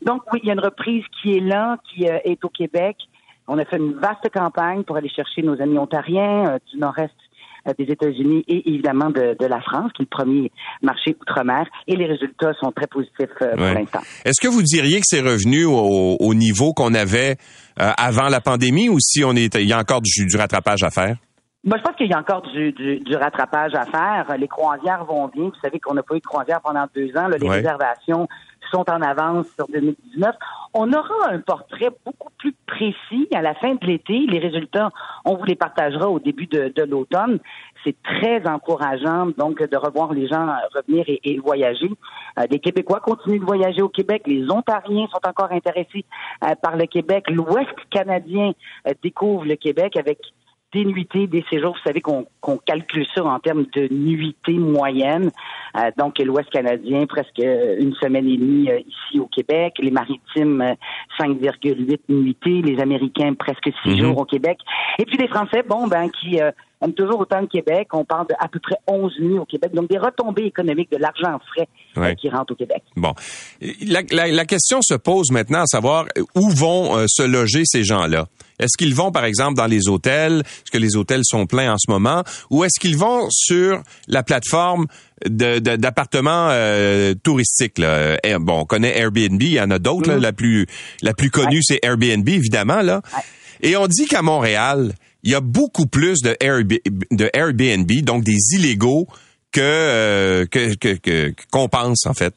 Donc, 0.04 0.22
oui, 0.32 0.40
il 0.42 0.48
y 0.48 0.52
a 0.52 0.54
une 0.54 0.62
reprise 0.62 1.04
qui 1.22 1.36
est 1.36 1.42
là, 1.42 1.76
qui 1.84 2.06
est 2.06 2.46
au 2.46 2.50
Québec. 2.50 2.96
On 3.52 3.58
a 3.58 3.66
fait 3.66 3.78
une 3.78 3.94
vaste 3.94 4.30
campagne 4.32 4.84
pour 4.84 4.96
aller 4.96 5.10
chercher 5.10 5.42
nos 5.42 5.60
amis 5.60 5.80
ontariens 5.80 6.52
euh, 6.52 6.58
du 6.72 6.78
nord-est 6.78 7.10
euh, 7.68 7.74
des 7.80 7.86
États-Unis 7.86 8.44
et 8.48 8.70
évidemment 8.70 9.10
de, 9.10 9.36
la 9.44 9.60
France, 9.60 9.92
qui 9.96 10.04
est 10.04 10.06
le 10.12 10.16
premier 10.16 10.52
marché 10.84 11.18
outre-mer, 11.20 11.66
et 11.88 11.96
les 11.96 12.06
résultats 12.06 12.54
sont 12.62 12.72
très 12.72 12.86
positifs 12.86 13.28
euh, 13.42 13.56
pour 13.56 13.66
l'instant. 13.66 14.02
Est-ce 14.24 14.40
que 14.40 14.48
vous 14.48 14.62
diriez 14.62 15.00
que 15.00 15.06
c'est 15.08 15.22
revenu 15.22 15.66
au, 15.66 16.34
niveau 16.36 16.74
qu'on 16.74 16.94
avait 16.94 17.38
avant 17.76 18.30
la 18.30 18.40
pandémie 18.40 18.88
ou 18.88 19.00
si 19.00 19.24
on 19.24 19.32
est, 19.32 19.56
il 19.56 19.68
y 19.68 19.74
a 19.74 19.80
encore 19.80 20.02
du, 20.02 20.38
rattrapage 20.38 20.84
à 20.84 20.92
faire? 20.92 21.18
Moi, 21.64 21.78
je 21.78 21.84
pense 21.84 21.96
qu'il 21.96 22.08
y 22.08 22.14
a 22.14 22.20
encore 22.20 22.44
du, 22.44 23.16
rattrapage 23.16 23.74
à 23.74 23.86
faire. 23.86 24.38
Les 24.38 24.48
croisières 24.48 25.06
vont 25.06 25.28
bien. 25.28 25.46
Vous 25.46 25.60
savez 25.62 25.80
qu'on 25.80 25.96
n'a 25.96 26.04
pas 26.04 26.16
eu 26.16 26.20
de 26.20 26.26
croisière 26.26 26.62
pendant 26.62 26.86
deux 26.96 27.10
ans. 27.18 27.28
les 27.28 27.50
réservations 27.50 28.28
sont 28.72 28.90
en 28.90 29.02
avance 29.02 29.48
sur 29.56 29.68
2019. 29.68 30.36
On 30.74 30.92
aura 30.94 31.32
un 31.32 31.40
portrait 31.40 31.90
beaucoup 32.06 32.30
plus 32.38 32.54
précis 32.68 33.28
à 33.34 33.42
la 33.42 33.54
fin 33.56 33.76
de 33.76 33.86
l'été. 33.86 34.26
Les 34.28 34.40
résultats, 34.40 34.92
on 35.26 35.36
vous 35.36 35.44
les 35.44 35.56
partagera 35.56 36.10
au 36.10 36.20
début 36.20 36.48
de, 36.48 36.84
l'automne. 36.84 37.40
C'est 37.84 37.96
très 38.04 38.46
encourageant, 38.48 39.28
donc, 39.38 39.62
de 39.62 39.78
revoir 39.78 40.14
les 40.14 40.28
gens 40.28 40.48
revenir 40.76 41.06
et, 41.08 41.40
voyager. 41.40 41.90
Euh, 42.38 42.46
les 42.50 42.60
Québécois 42.60 43.00
continuent 43.00 43.40
de 43.40 43.46
voyager 43.46 43.82
au 43.82 43.90
Québec. 43.90 44.24
Les 44.26 44.50
Ontariens 44.52 45.08
sont 45.08 45.28
encore 45.28 45.52
intéressés 45.52 46.06
euh, 46.44 46.56
par 46.62 46.76
le 46.76 46.86
Québec. 46.86 47.30
L'Ouest 47.30 47.76
canadien 47.90 48.52
euh, 48.88 48.94
découvre 49.02 49.46
le 49.46 49.56
Québec 49.56 49.96
avec 49.98 50.20
des 50.74 50.86
nuitées, 50.86 51.28
des 51.28 51.44
séjours. 51.50 51.74
Vous 51.74 51.84
savez 51.84 52.02
qu'on 52.02 52.26
calcule 52.66 53.06
ça 53.14 53.24
en 53.24 53.40
termes 53.40 53.66
de 53.76 53.88
nuitées 53.92 54.54
moyennes. 54.54 55.32
Euh, 55.78 55.92
donc, 55.98 56.20
l'Ouest 56.20 56.50
canadien, 56.50 57.06
presque 57.06 57.40
une 57.40 57.94
semaine 57.96 58.28
et 58.28 58.38
demie 58.38 58.70
euh, 58.70 58.80
ici 58.80 59.20
au 59.20 59.28
Québec. 59.28 59.76
Les 59.80 59.92
maritimes, 59.92 60.76
5,8 61.20 62.00
nuitées. 62.10 62.62
Les 62.62 62.80
Américains, 62.82 63.34
presque 63.34 63.70
six 63.84 63.90
mhm. 63.90 63.98
jours 63.98 64.18
au 64.20 64.26
Québec. 64.26 64.60
Et 65.00 65.06
puis 65.06 65.18
les 65.18 65.28
Français, 65.28 65.64
bon, 65.68 65.88
ben, 65.88 66.10
qui... 66.10 66.42
Euh, 66.42 66.52
aiment 66.82 66.94
toujours 66.94 67.20
autant 67.20 67.42
le 67.42 67.48
Québec. 67.48 67.88
On 67.94 68.06
parle 68.06 68.28
d'à 68.28 68.48
peu 68.48 68.60
près 68.60 68.78
11 68.88 69.14
nuits 69.20 69.40
au 69.40 69.46
Québec. 69.46 69.74
Donc, 69.74 69.90
des 69.90 69.98
retombées 69.98 70.46
économiques, 70.46 70.92
de 70.92 70.98
l'argent 70.98 71.40
frais 71.54 71.68
euh, 71.98 72.14
qui 72.16 72.30
rentre 72.30 72.54
au 72.54 72.56
Québec. 72.56 72.84
Bon. 72.96 73.14
La, 73.82 74.02
la, 74.28 74.46
question 74.46 74.82
se 74.82 74.96
pose 74.96 75.32
maintenant 75.32 75.62
à 75.62 75.66
savoir 75.66 76.06
où 76.36 76.50
vont 76.50 76.98
euh, 76.98 77.06
se 77.08 77.24
loger 77.24 77.64
ces 77.66 77.84
gens-là? 77.84 78.26
Est-ce 78.60 78.78
qu'ils 78.78 78.96
vont, 78.96 79.12
par 79.12 79.26
exemple, 79.26 79.56
dans 79.56 79.66
les 79.66 79.88
hôtels? 79.88 80.42
Est-ce 80.46 80.72
que 80.72 80.78
les 80.78 80.96
hôtels 80.96 81.22
sont 81.24 81.46
pleins 81.46 81.74
en 81.74 81.78
ce 81.78 81.90
moment? 81.90 82.24
Ou 82.50 82.64
est-ce 82.64 82.80
qu'ils 82.80 82.98
vont 82.98 83.28
sur 83.30 83.82
la 84.08 84.24
plateforme 84.24 84.88
d'appartements 85.26 86.50
euh, 86.52 87.14
touristiques? 87.24 87.78
Là? 87.78 88.18
Bon, 88.40 88.62
on 88.62 88.66
connaît 88.66 88.98
Airbnb, 88.98 89.42
il 89.42 89.54
y 89.54 89.62
en 89.62 89.72
a 89.72 89.80
d'autres. 89.80 90.12
Mm-hmm. 90.12 90.22
La 90.22 90.34
plus 90.34 90.68
la 91.02 91.14
plus 91.14 91.32
connue, 91.32 91.62
c'est 91.64 91.80
Airbnb, 91.84 92.28
évidemment. 92.28 92.82
là. 92.82 93.02
Et 93.62 93.76
on 93.76 93.88
dit 93.88 94.06
qu'à 94.06 94.22
Montréal, 94.22 94.94
il 95.24 95.32
y 95.32 95.36
a 95.36 95.42
beaucoup 95.42 95.86
plus 95.86 96.20
de 96.22 96.36
Airbnb, 97.34 97.92
donc 98.04 98.24
des 98.24 98.38
illégaux, 98.56 99.08
que 99.52 100.46
que 100.50 101.34
qu'on 101.52 101.68
pense 101.68 102.06
en 102.06 102.14
fait. 102.14 102.34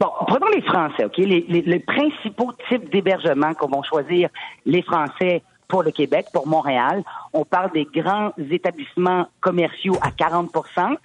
Bon, 0.00 0.08
prenons 0.26 0.48
les 0.48 0.62
Français, 0.62 1.04
OK? 1.04 1.18
Les, 1.18 1.78
principaux 1.80 2.52
types 2.70 2.90
d'hébergement 2.90 3.52
qu'on 3.52 3.68
va 3.68 3.82
choisir 3.82 4.30
les 4.64 4.80
Français 4.80 5.42
pour 5.68 5.82
le 5.82 5.90
Québec, 5.90 6.26
pour 6.32 6.46
Montréal. 6.46 7.04
On 7.34 7.44
parle 7.44 7.70
des 7.72 7.84
grands 7.84 8.32
établissements 8.50 9.26
commerciaux 9.40 9.96
à 10.00 10.08
40% 10.08 10.96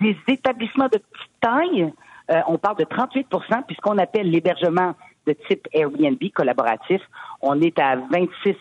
Des 0.00 0.16
établissements 0.28 0.86
de 0.86 0.98
petite 0.98 1.40
taille, 1.40 1.92
euh, 2.30 2.40
on 2.46 2.56
parle 2.56 2.76
de 2.76 2.84
38% 2.84 3.64
puisqu'on 3.66 3.98
appelle 3.98 4.30
l'hébergement 4.30 4.94
de 5.26 5.34
type 5.48 5.66
Airbnb 5.72 6.22
collaboratif, 6.32 7.02
on 7.42 7.60
est 7.60 7.76
à 7.80 7.96
26% 7.96 8.54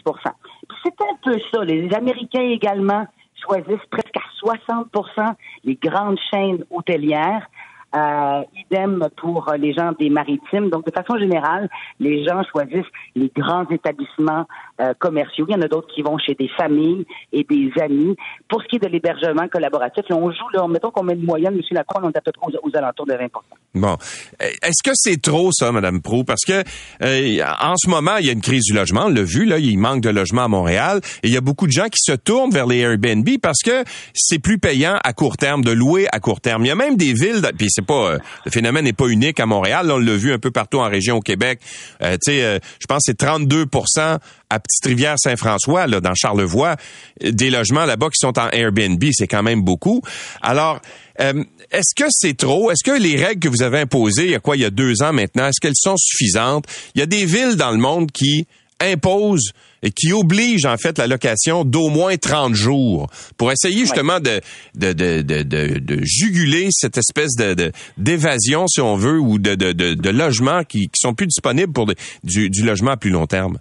C'est 0.84 1.00
un 1.00 1.16
peu 1.24 1.40
ça. 1.54 1.64
Les 1.64 1.94
Américains 1.94 2.42
également 2.42 3.06
choisissent 3.40 3.86
presque 3.92 4.18
à 4.18 4.66
60% 4.66 5.34
les 5.64 5.76
grandes 5.76 6.20
chaînes 6.32 6.64
hôtelières. 6.72 7.48
Euh, 7.96 8.44
idem 8.70 9.08
pour 9.16 9.54
les 9.58 9.74
gens 9.74 9.94
des 9.98 10.10
maritimes. 10.10 10.70
Donc, 10.70 10.86
de 10.86 10.92
façon 10.92 11.18
générale, 11.18 11.70
les 12.00 12.26
gens 12.26 12.44
choisissent 12.52 12.92
les 13.16 13.32
grands 13.34 13.66
établissements 13.70 14.46
euh, 14.82 14.94
commerciaux. 15.00 15.46
Il 15.48 15.54
y 15.54 15.56
en 15.56 15.62
a 15.62 15.68
d'autres 15.68 15.88
qui 15.94 16.02
vont 16.02 16.18
chez 16.18 16.34
des 16.34 16.50
familles 16.58 17.06
et 17.32 17.46
des 17.46 17.72
amis. 17.82 18.18
Pour 18.50 18.62
ce 18.62 18.68
qui 18.68 18.76
est 18.76 18.80
de 18.80 18.88
l'hébergement 18.88 19.48
collaboratif, 19.48 20.04
on 20.10 20.30
joue, 20.30 20.50
là, 20.54 20.68
mettons 20.68 20.92
qu'on 20.92 21.04
met 21.04 21.14
une 21.14 21.24
moyenne, 21.24 21.54
M. 21.54 21.62
Lacroix, 21.72 22.02
on 22.04 22.10
est 22.10 22.18
à 22.18 22.22
peu 22.22 22.34
près 22.34 22.52
aux, 22.62 22.76
alentours 22.76 23.06
de 23.06 23.14
20 23.14 23.28
Bon. 23.76 23.98
Est-ce 24.40 24.84
que 24.84 24.92
c'est 24.94 25.22
trop, 25.22 25.52
ça, 25.54 25.72
Mme 25.72 26.02
Prou? 26.02 26.26
Parce 26.26 26.44
que 26.46 26.64
euh, 27.02 27.44
en 27.62 27.76
ce 27.78 27.90
moment, 27.90 28.18
il 28.20 28.26
y 28.26 28.30
a 28.30 28.34
une 28.34 28.42
crise 28.42 28.64
du 28.64 28.74
logement. 28.74 29.06
On 29.06 29.10
l'a 29.10 29.24
vu, 29.24 29.46
là, 29.46 29.58
il 29.58 29.78
manque 29.78 30.02
de 30.02 30.10
logement 30.10 30.44
à 30.44 30.48
Montréal. 30.50 31.00
Et 31.24 31.28
il 31.28 31.34
y 31.34 31.38
a 31.38 31.42
beaucoup 31.42 31.68
de 31.68 31.72
gens 31.72 31.86
qui 31.86 32.02
se 32.02 32.12
tournent 32.12 32.52
vers 32.52 32.68
les 32.68 32.80
Airbnb 32.80 33.28
parce 33.42 33.62
que 33.64 33.84
c'est 34.14 34.40
plus 34.40 34.58
payant 34.58 34.98
à 35.04 35.14
court 35.14 35.38
terme 35.38 35.64
de 35.64 35.72
louer 35.72 36.08
à 36.12 36.20
court 36.20 36.42
terme. 36.42 36.66
Il 36.66 36.68
y 36.68 36.72
a 36.72 36.76
même 36.76 36.98
des 36.98 37.14
villes, 37.14 37.42
puis 37.58 37.68
c'est 37.70 37.85
euh, 37.94 38.18
le 38.46 38.52
phénomène 38.52 38.86
n'est 38.86 38.94
pas 38.94 39.08
unique 39.08 39.40
à 39.40 39.46
Montréal. 39.46 39.92
on 39.92 39.98
l'a 39.98 40.16
vu 40.16 40.34
un 40.34 40.40
peu 40.40 40.52
partout 40.52 40.80
en 40.80 40.90
région 40.90 41.18
au 41.18 41.22
Québec. 41.22 41.60
Euh, 42.02 42.14
tu 42.14 42.32
sais, 42.32 42.44
euh, 42.44 42.60
je 42.80 42.86
pense 42.88 43.04
que 43.06 43.14
c'est 43.14 43.22
32% 43.22 44.20
à 44.50 44.60
Petite-Rivière-Saint-François, 44.60 45.88
là, 45.88 46.00
dans 46.00 46.14
Charlevoix, 46.16 46.76
des 47.22 47.50
logements 47.50 47.86
là-bas 47.86 48.08
qui 48.08 48.20
sont 48.20 48.38
en 48.40 48.50
Airbnb, 48.52 49.04
c'est 49.12 49.28
quand 49.28 49.44
même 49.44 49.62
beaucoup. 49.62 50.02
Alors, 50.42 50.80
est-ce 51.18 51.96
que 51.96 52.06
c'est 52.10 52.38
trop? 52.38 52.72
Est-ce 52.72 52.84
que 52.84 52.98
les 52.98 53.16
règles 53.16 53.40
que 53.40 53.50
vous 53.50 53.64
avez 53.64 53.80
imposées, 53.80 54.26
il 54.26 54.32
y 54.32 54.36
a 54.36 54.40
quoi, 54.40 54.56
il 54.56 54.62
y 54.62 54.66
a 54.66 54.70
deux 54.70 55.02
ans 55.02 55.14
maintenant, 55.14 55.48
est-ce 55.48 55.60
qu'elles 55.60 55.74
sont 55.76 55.98
suffisantes? 55.98 56.66
Il 56.94 57.00
y 57.00 57.02
a 57.02 57.08
des 57.08 57.26
villes 57.26 57.56
dans 57.56 57.72
le 57.72 57.78
monde 57.78 58.12
qui 58.12 58.46
impose 58.82 59.52
et 59.84 59.92
qui 59.92 60.12
oblige 60.14 60.66
en 60.66 60.78
fait 60.78 60.98
la 60.98 61.08
location 61.08 61.64
d'au 61.64 61.90
moins 61.90 62.18
30 62.18 62.54
jours 62.54 63.08
pour 63.38 63.52
essayer 63.52 63.80
justement 63.80 64.20
de, 64.20 64.42
de, 64.76 64.94
de, 64.94 65.22
de, 65.22 65.80
de 65.80 66.00
juguler 66.04 66.68
cette 66.72 66.98
espèce 66.98 67.36
de 67.36 67.72
d'évasion, 67.98 68.68
si 68.68 68.82
on 68.82 68.96
veut, 68.96 69.20
ou 69.20 69.38
de, 69.40 69.56
de, 69.56 69.72
de, 69.72 70.10
logements 70.10 70.64
qui, 70.64 70.88
qui 70.88 71.00
sont 71.00 71.14
plus 71.14 71.28
disponibles 71.28 71.72
pour 71.72 71.86
du, 72.24 72.50
du 72.50 72.66
logement 72.66 72.92
à 72.92 72.98
plus 72.98 73.12
long 73.12 73.28
terme. 73.28 73.58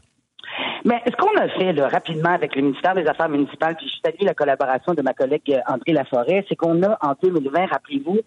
Mais 0.84 1.00
ce 1.06 1.16
qu'on 1.16 1.34
a 1.38 1.48
fait 1.48 1.72
là, 1.72 1.88
rapidement 1.88 2.30
avec 2.30 2.54
le 2.54 2.62
ministère 2.62 2.94
des 2.94 3.06
Affaires 3.06 3.30
municipales, 3.30 3.74
puis 3.76 3.88
je 3.88 4.00
salue 4.04 4.22
la 4.26 4.34
collaboration 4.34 4.92
de 4.92 5.00
ma 5.00 5.14
collègue 5.14 5.42
euh, 5.50 5.60
André 5.66 5.92
Laforêt, 5.92 6.44
c'est 6.48 6.56
qu'on 6.56 6.82
a 6.82 6.98
en 7.00 7.14
2020, 7.22 7.66
rappelez-vous, 7.66 8.20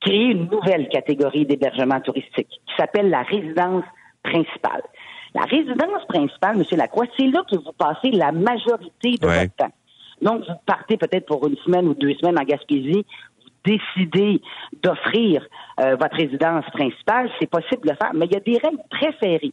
créé 0.00 0.32
une 0.32 0.48
nouvelle 0.48 0.88
catégorie 0.88 1.46
d'hébergement 1.46 2.00
touristique 2.00 2.48
qui 2.48 2.74
s'appelle 2.76 3.10
la 3.10 3.22
résidence 3.22 3.84
principale. 4.24 4.82
La 5.34 5.42
résidence 5.42 6.04
principale, 6.08 6.56
M. 6.56 6.78
Lacroix, 6.78 7.06
c'est 7.16 7.26
là 7.26 7.42
que 7.48 7.56
vous 7.56 7.72
passez 7.72 8.10
la 8.10 8.32
majorité 8.32 9.16
de 9.16 9.26
votre 9.26 9.54
temps. 9.56 9.72
Donc, 10.22 10.40
vous 10.40 10.54
partez 10.66 10.96
peut-être 10.96 11.26
pour 11.26 11.46
une 11.46 11.56
semaine 11.58 11.88
ou 11.88 11.94
deux 11.94 12.14
semaines 12.14 12.38
en 12.38 12.44
Gaspésie, 12.44 13.06
vous 13.42 13.50
décidez 13.64 14.42
d'offrir 14.82 15.46
euh, 15.80 15.96
votre 15.96 16.16
résidence 16.16 16.64
principale, 16.72 17.30
c'est 17.38 17.48
possible 17.48 17.82
de 17.84 17.90
le 17.90 17.96
faire, 17.96 18.10
mais 18.14 18.26
il 18.26 18.32
y 18.32 18.36
a 18.36 18.40
des 18.40 18.58
règles 18.58 18.82
préférées. 18.90 19.52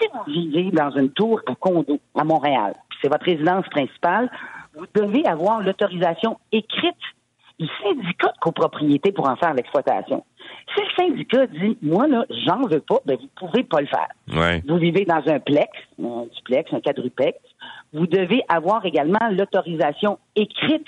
Si 0.00 0.08
vous 0.12 0.32
vivez 0.32 0.70
dans 0.70 0.90
une 0.90 1.10
tour 1.10 1.40
à 1.46 1.54
condo 1.54 2.00
à 2.16 2.24
Montréal, 2.24 2.74
c'est 3.00 3.08
votre 3.08 3.24
résidence 3.24 3.66
principale, 3.68 4.30
vous 4.74 4.86
devez 4.94 5.26
avoir 5.26 5.60
l'autorisation 5.60 6.38
écrite 6.50 6.94
du 7.62 7.68
syndicat 7.82 8.28
de 8.28 8.38
copropriété 8.40 9.12
pour 9.12 9.28
en 9.28 9.36
faire 9.36 9.54
l'exploitation. 9.54 10.24
Si 10.74 10.80
le 10.80 11.04
syndicat 11.04 11.46
dit, 11.46 11.78
moi, 11.82 12.06
là, 12.06 12.24
j'en 12.46 12.62
veux 12.62 12.80
pas, 12.80 12.98
ben, 13.06 13.16
vous 13.20 13.46
pouvez 13.46 13.62
pas 13.62 13.80
le 13.80 13.86
faire. 13.86 14.08
Vous 14.66 14.78
vivez 14.78 15.04
dans 15.04 15.22
un 15.26 15.38
plex, 15.38 15.70
un 16.02 16.26
duplex, 16.34 16.72
un 16.72 16.80
quadruplex. 16.80 17.38
Vous 17.92 18.06
devez 18.06 18.42
avoir 18.48 18.84
également 18.84 19.20
l'autorisation 19.30 20.18
écrite 20.34 20.86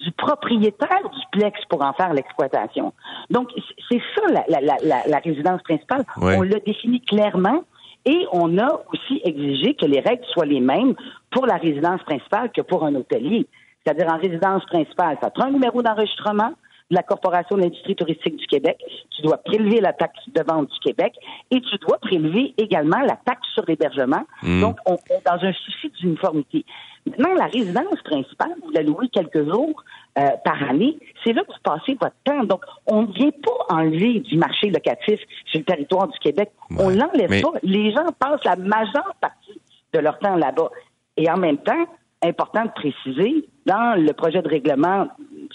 du 0.00 0.10
propriétaire 0.12 1.08
du 1.10 1.38
plex 1.38 1.58
pour 1.68 1.82
en 1.82 1.92
faire 1.92 2.12
l'exploitation. 2.12 2.92
Donc, 3.30 3.50
c'est 3.90 4.02
ça 4.14 4.44
la, 4.48 5.18
résidence 5.18 5.62
principale. 5.62 6.04
On 6.20 6.42
l'a 6.42 6.58
défini 6.60 7.00
clairement 7.00 7.64
et 8.04 8.26
on 8.32 8.58
a 8.58 8.80
aussi 8.92 9.20
exigé 9.24 9.74
que 9.74 9.86
les 9.86 10.00
règles 10.00 10.24
soient 10.32 10.46
les 10.46 10.60
mêmes 10.60 10.94
pour 11.30 11.46
la 11.46 11.56
résidence 11.56 12.02
principale 12.02 12.50
que 12.52 12.60
pour 12.60 12.84
un 12.84 12.94
hôtelier. 12.94 13.46
C'est-à-dire 13.86 14.12
en 14.12 14.18
résidence 14.18 14.64
principale, 14.66 15.16
ça 15.22 15.30
prend 15.30 15.44
un 15.44 15.52
numéro 15.52 15.80
d'enregistrement, 15.80 16.50
de 16.90 16.96
la 16.96 17.02
Corporation 17.02 17.56
de 17.56 17.62
l'industrie 17.62 17.94
touristique 17.94 18.36
du 18.36 18.46
Québec. 18.46 18.76
Tu 19.10 19.22
dois 19.22 19.38
prélever 19.38 19.80
la 19.80 19.92
taxe 19.92 20.20
de 20.28 20.42
vente 20.42 20.68
du 20.68 20.78
Québec 20.80 21.14
et 21.50 21.60
tu 21.60 21.76
dois 21.78 21.98
prélever 21.98 22.52
également 22.58 23.00
la 23.00 23.16
taxe 23.24 23.46
sur 23.54 23.64
l'hébergement. 23.66 24.24
Hmm. 24.42 24.60
Donc, 24.60 24.78
on 24.86 24.94
est 24.94 25.24
dans 25.24 25.44
un 25.44 25.52
souci 25.52 25.92
d'uniformité. 26.00 26.64
Maintenant, 27.06 27.34
la 27.34 27.46
résidence 27.46 28.02
principale, 28.04 28.54
vous 28.64 28.70
la 28.70 28.82
louez 28.82 29.08
quelques 29.08 29.48
jours 29.48 29.84
euh, 30.18 30.28
par 30.44 30.60
année, 30.68 30.98
c'est 31.24 31.32
là 31.32 31.42
que 31.42 31.52
vous 31.52 31.62
passez 31.62 31.96
votre 32.00 32.16
temps. 32.24 32.42
Donc, 32.42 32.62
on 32.86 33.02
ne 33.02 33.12
vient 33.12 33.30
pas 33.30 33.76
enlever 33.76 34.20
du 34.20 34.36
marché 34.36 34.70
locatif 34.70 35.20
sur 35.46 35.60
le 35.60 35.64
territoire 35.64 36.08
du 36.08 36.18
Québec. 36.18 36.50
On 36.76 36.88
l'enlève 36.88 37.40
pas. 37.40 37.58
Les 37.62 37.92
gens 37.92 38.06
passent 38.18 38.44
la 38.44 38.56
majeure 38.56 39.14
partie 39.20 39.60
de 39.92 39.98
leur 40.00 40.18
temps 40.18 40.34
là-bas. 40.34 40.70
Et 41.16 41.30
en 41.30 41.36
même 41.36 41.58
temps, 41.58 41.86
important 42.28 42.64
de 42.64 42.70
préciser, 42.70 43.48
dans 43.66 44.00
le 44.00 44.12
projet 44.12 44.42
de 44.42 44.48
règlement 44.48 45.08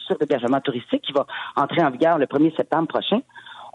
sur 0.06 0.18
l'hébergement 0.20 0.60
touristique 0.60 1.02
qui 1.02 1.14
va 1.14 1.26
entrer 1.56 1.82
en 1.84 1.92
vigueur 1.92 2.18
le 2.18 2.26
1er 2.26 2.56
septembre 2.56 2.88
prochain, 2.88 3.22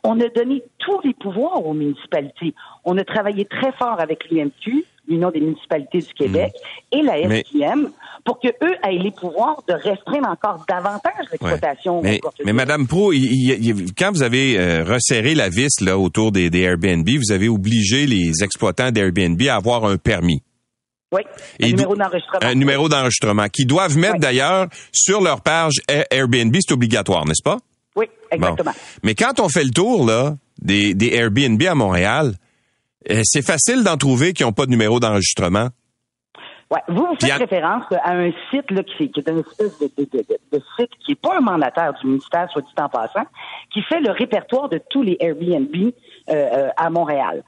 on 0.04 0.20
a 0.20 0.28
donné 0.28 0.62
tous 0.78 1.00
les 1.02 1.14
pouvoirs 1.14 1.66
aux 1.66 1.74
municipalités. 1.74 2.54
On 2.84 2.96
a 2.96 3.04
travaillé 3.04 3.44
très 3.44 3.72
fort 3.72 3.98
avec 3.98 4.30
l'UMQ, 4.30 4.84
l'Union 5.08 5.30
des 5.30 5.40
municipalités 5.40 5.98
du 5.98 6.14
Québec, 6.14 6.52
hmm. 6.92 6.98
et 6.98 7.02
la 7.02 7.40
SQM 7.40 7.90
pour 8.24 8.40
que 8.40 8.48
eux 8.48 8.74
aient 8.84 8.98
les 8.98 9.10
pouvoirs 9.10 9.62
de 9.68 9.74
restreindre 9.74 10.28
encore 10.28 10.64
davantage 10.68 11.26
l'exploitation. 11.30 12.02
Mais, 12.02 12.20
mais, 12.44 12.52
Madame 12.52 12.86
Pro, 12.86 13.12
quand 13.96 14.10
vous 14.12 14.22
avez 14.22 14.58
euh, 14.58 14.84
resserré 14.84 15.34
la 15.34 15.48
vis 15.48 15.80
là 15.80 15.98
autour 15.98 16.32
des, 16.32 16.50
des 16.50 16.62
Airbnb, 16.62 17.08
vous 17.08 17.32
avez 17.32 17.48
obligé 17.48 18.06
les 18.06 18.42
exploitants 18.42 18.90
d'Airbnb 18.90 19.40
à 19.48 19.54
avoir 19.54 19.84
un 19.84 19.96
permis. 19.96 20.42
Oui, 21.16 21.22
un 21.62 21.68
numéro 21.68 21.96
d'enregistrement. 21.96 22.40
Un 22.42 22.54
numéro 22.54 22.88
d'enregistrement 22.88 23.48
qu'ils 23.48 23.66
doivent 23.66 23.96
mettre 23.96 24.18
d'ailleurs 24.18 24.66
sur 24.92 25.20
leur 25.20 25.40
page 25.40 25.80
Airbnb, 26.10 26.54
c'est 26.60 26.72
obligatoire, 26.72 27.24
n'est-ce 27.26 27.42
pas? 27.42 27.58
Oui, 27.96 28.06
exactement. 28.30 28.72
Mais 29.02 29.14
quand 29.14 29.40
on 29.40 29.48
fait 29.48 29.64
le 29.64 29.70
tour 29.70 30.06
là 30.06 30.34
des, 30.60 30.94
des 30.94 31.14
Airbnb 31.14 31.62
à 31.62 31.74
Montréal, 31.74 32.34
euh, 33.10 33.20
c'est 33.24 33.44
facile 33.44 33.84
d'en 33.84 33.96
trouver 33.96 34.32
qui 34.32 34.42
n'ont 34.42 34.52
pas 34.52 34.66
de 34.66 34.70
numéro 34.70 35.00
d'enregistrement. 35.00 35.68
Ouais. 36.70 36.80
Vous, 36.88 37.06
vous 37.06 37.16
faites 37.20 37.38
référence 37.38 37.84
à 38.02 38.12
un 38.12 38.32
site 38.50 38.70
là, 38.70 38.82
qui, 38.82 39.04
est 39.04 39.28
un 39.28 39.38
espèce 39.38 39.78
de, 39.78 39.86
site 39.88 40.90
qui 41.04 41.12
n'est 41.12 41.14
pas 41.14 41.36
un 41.36 41.40
mandataire 41.40 41.92
du 42.00 42.08
ministère, 42.08 42.50
soit 42.50 42.62
dit 42.62 42.82
en 42.82 42.88
passant, 42.88 43.24
qui 43.72 43.82
fait 43.82 44.00
le 44.00 44.10
répertoire 44.10 44.68
de 44.68 44.80
tous 44.90 45.02
les 45.02 45.16
Airbnb 45.20 45.74
euh, 45.76 46.32
euh, 46.32 46.68
à 46.76 46.90
Montréal. 46.90 47.44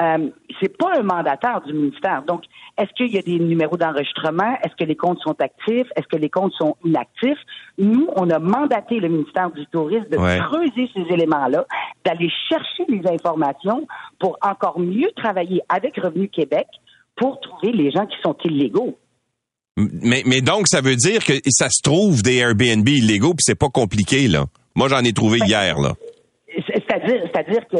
Euh, 0.00 0.30
c'est 0.60 0.74
pas 0.76 0.98
un 0.98 1.02
mandataire 1.02 1.60
du 1.66 1.74
ministère. 1.74 2.22
Donc, 2.26 2.44
est-ce 2.78 2.90
qu'il 2.94 3.12
y 3.14 3.18
a 3.18 3.22
des 3.22 3.38
numéros 3.38 3.76
d'enregistrement? 3.76 4.56
Est-ce 4.64 4.74
que 4.74 4.84
les 4.84 4.96
comptes 4.96 5.18
sont 5.20 5.38
actifs? 5.38 5.86
Est-ce 5.96 6.06
que 6.08 6.16
les 6.16 6.30
comptes 6.30 6.54
sont 6.54 6.76
inactifs? 6.84 7.38
Nous, 7.76 8.08
on 8.16 8.30
a 8.30 8.38
mandaté 8.38 9.00
le 9.00 9.08
ministère 9.08 9.50
du 9.50 9.66
Tourisme 9.66 10.08
de 10.08 10.16
creuser 10.16 10.90
ces 10.94 11.12
éléments-là, 11.12 11.66
d'aller 12.06 12.30
chercher 12.48 12.84
les 12.88 13.06
informations 13.06 13.86
pour 14.18 14.38
encore 14.40 14.80
mieux 14.80 15.10
travailler 15.14 15.60
avec 15.68 15.96
Revenu 16.00 16.28
Québec 16.28 16.66
pour 17.16 17.38
trouver 17.40 17.72
les 17.72 17.90
gens 17.90 18.06
qui 18.06 18.16
sont 18.24 18.36
illégaux. 18.44 18.96
Mais, 19.76 20.22
mais 20.26 20.40
donc, 20.40 20.68
ça 20.68 20.80
veut 20.80 20.96
dire 20.96 21.24
que 21.24 21.34
ça 21.48 21.68
se 21.68 21.82
trouve 21.82 22.22
des 22.22 22.38
Airbnb 22.38 22.88
illégaux, 22.88 23.30
puis 23.30 23.42
c'est 23.42 23.58
pas 23.58 23.68
compliqué, 23.68 24.28
là. 24.28 24.46
Moi, 24.74 24.88
j'en 24.88 25.00
ai 25.00 25.12
trouvé 25.12 25.38
hier, 25.44 25.78
là. 25.78 25.92
C'est-à-dire, 26.66 27.22
c'est-à-dire 27.24 27.66
que 27.68 27.78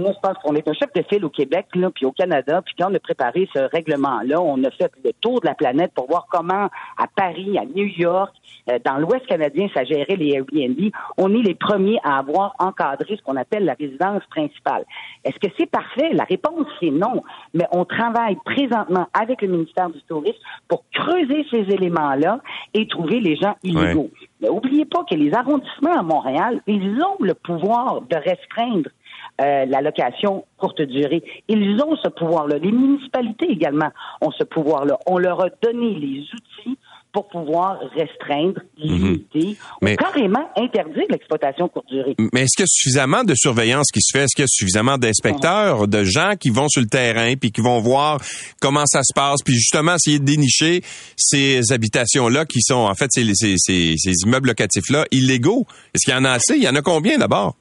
moi, 0.00 0.12
je 0.14 0.20
pense 0.20 0.38
qu'on 0.42 0.54
est 0.54 0.66
un 0.66 0.72
chef 0.72 0.92
de 0.94 1.02
file 1.02 1.24
au 1.24 1.30
Québec, 1.30 1.66
là, 1.74 1.90
puis 1.90 2.06
au 2.06 2.12
Canada, 2.12 2.62
puis 2.64 2.74
quand 2.78 2.90
on 2.90 2.94
a 2.94 2.98
préparé 2.98 3.48
ce 3.54 3.60
règlement-là, 3.70 4.40
on 4.40 4.62
a 4.64 4.70
fait 4.70 4.92
le 5.04 5.12
tour 5.20 5.40
de 5.40 5.46
la 5.46 5.54
planète 5.54 5.92
pour 5.94 6.08
voir 6.08 6.26
comment, 6.30 6.68
à 6.98 7.06
Paris, 7.14 7.58
à 7.58 7.64
New 7.64 7.86
York, 7.86 8.34
euh, 8.70 8.78
dans 8.84 8.98
l'Ouest 8.98 9.26
canadien, 9.26 9.68
ça 9.74 9.84
gérait 9.84 10.16
les 10.16 10.32
Airbnb. 10.32 10.78
On 11.16 11.32
est 11.34 11.42
les 11.42 11.54
premiers 11.54 11.98
à 12.02 12.18
avoir 12.18 12.54
encadré 12.58 13.16
ce 13.16 13.22
qu'on 13.22 13.36
appelle 13.36 13.64
la 13.64 13.74
résidence 13.74 14.22
principale. 14.30 14.84
Est-ce 15.24 15.38
que 15.38 15.52
c'est 15.58 15.70
parfait? 15.70 16.10
La 16.12 16.24
réponse, 16.24 16.66
c'est 16.80 16.90
non. 16.90 17.22
Mais 17.54 17.66
on 17.72 17.84
travaille 17.84 18.36
présentement 18.44 19.06
avec 19.12 19.42
le 19.42 19.48
ministère 19.48 19.90
du 19.90 20.00
Tourisme 20.02 20.38
pour 20.68 20.84
creuser 20.92 21.46
ces 21.50 21.72
éléments-là 21.72 22.40
et 22.74 22.86
trouver 22.86 23.20
les 23.20 23.36
gens 23.36 23.54
illégaux. 23.62 24.10
Mais 24.40 24.48
oubliez 24.48 24.84
pas 24.84 25.04
que 25.04 25.14
les 25.14 25.32
arrondissements 25.34 25.98
à 25.98 26.02
Montréal, 26.02 26.60
ils 26.66 26.98
ont 27.02 27.16
le 27.22 27.34
pouvoir 27.34 28.00
de 28.02 28.16
restreindre 28.16 28.90
euh, 29.40 29.64
la 29.66 29.80
location 29.80 30.44
courte 30.58 30.82
durée. 30.82 31.22
Ils 31.48 31.80
ont 31.82 31.96
ce 31.96 32.08
pouvoir-là. 32.08 32.58
Les 32.58 32.72
municipalités 32.72 33.50
également 33.50 33.90
ont 34.20 34.30
ce 34.32 34.44
pouvoir-là. 34.44 34.98
On 35.06 35.18
leur 35.18 35.42
a 35.42 35.48
donné 35.62 35.94
les 35.94 36.20
outils 36.20 36.78
pour 37.12 37.28
pouvoir 37.28 37.80
restreindre, 37.96 38.60
mhm. 38.78 38.86
limiter 38.86 39.56
ou 39.82 39.86
carrément 39.96 40.48
interdire 40.56 41.04
l'exploitation 41.10 41.68
courte 41.68 41.88
durée. 41.88 42.14
Mais 42.32 42.42
est-ce 42.42 42.56
qu'il 42.56 42.62
y 42.62 42.64
a 42.64 42.66
suffisamment 42.68 43.24
de 43.24 43.34
surveillance 43.34 43.88
qui 43.92 44.00
se 44.00 44.16
fait? 44.16 44.24
Est-ce 44.24 44.36
qu'il 44.36 44.42
y 44.42 44.44
a 44.44 44.48
suffisamment 44.48 44.98
d'inspecteurs, 44.98 45.88
de 45.88 46.04
gens 46.04 46.34
qui 46.38 46.50
vont 46.50 46.68
sur 46.68 46.80
le 46.80 46.88
terrain 46.88 47.34
puis 47.34 47.50
qui 47.50 47.60
vont 47.60 47.80
voir 47.80 48.20
comment 48.60 48.86
ça 48.86 49.02
se 49.02 49.12
passe 49.12 49.40
puis 49.44 49.54
justement 49.54 49.94
essayer 49.94 50.18
de 50.18 50.24
dénicher 50.24 50.82
ces 51.16 51.72
habitations-là 51.72 52.44
qui 52.44 52.60
sont 52.60 52.74
en 52.74 52.94
fait 52.94 53.08
ces, 53.10 53.24
ces, 53.34 53.54
ces, 53.56 53.94
ces 53.96 54.14
immeubles 54.24 54.48
locatifs-là 54.48 55.06
illégaux? 55.10 55.66
Est-ce 55.94 56.04
qu'il 56.04 56.14
y 56.14 56.16
en 56.16 56.24
a 56.24 56.30
assez? 56.30 56.56
Il 56.56 56.62
y 56.62 56.68
en 56.68 56.76
a 56.76 56.82
combien 56.82 57.18
d'abord? 57.18 57.56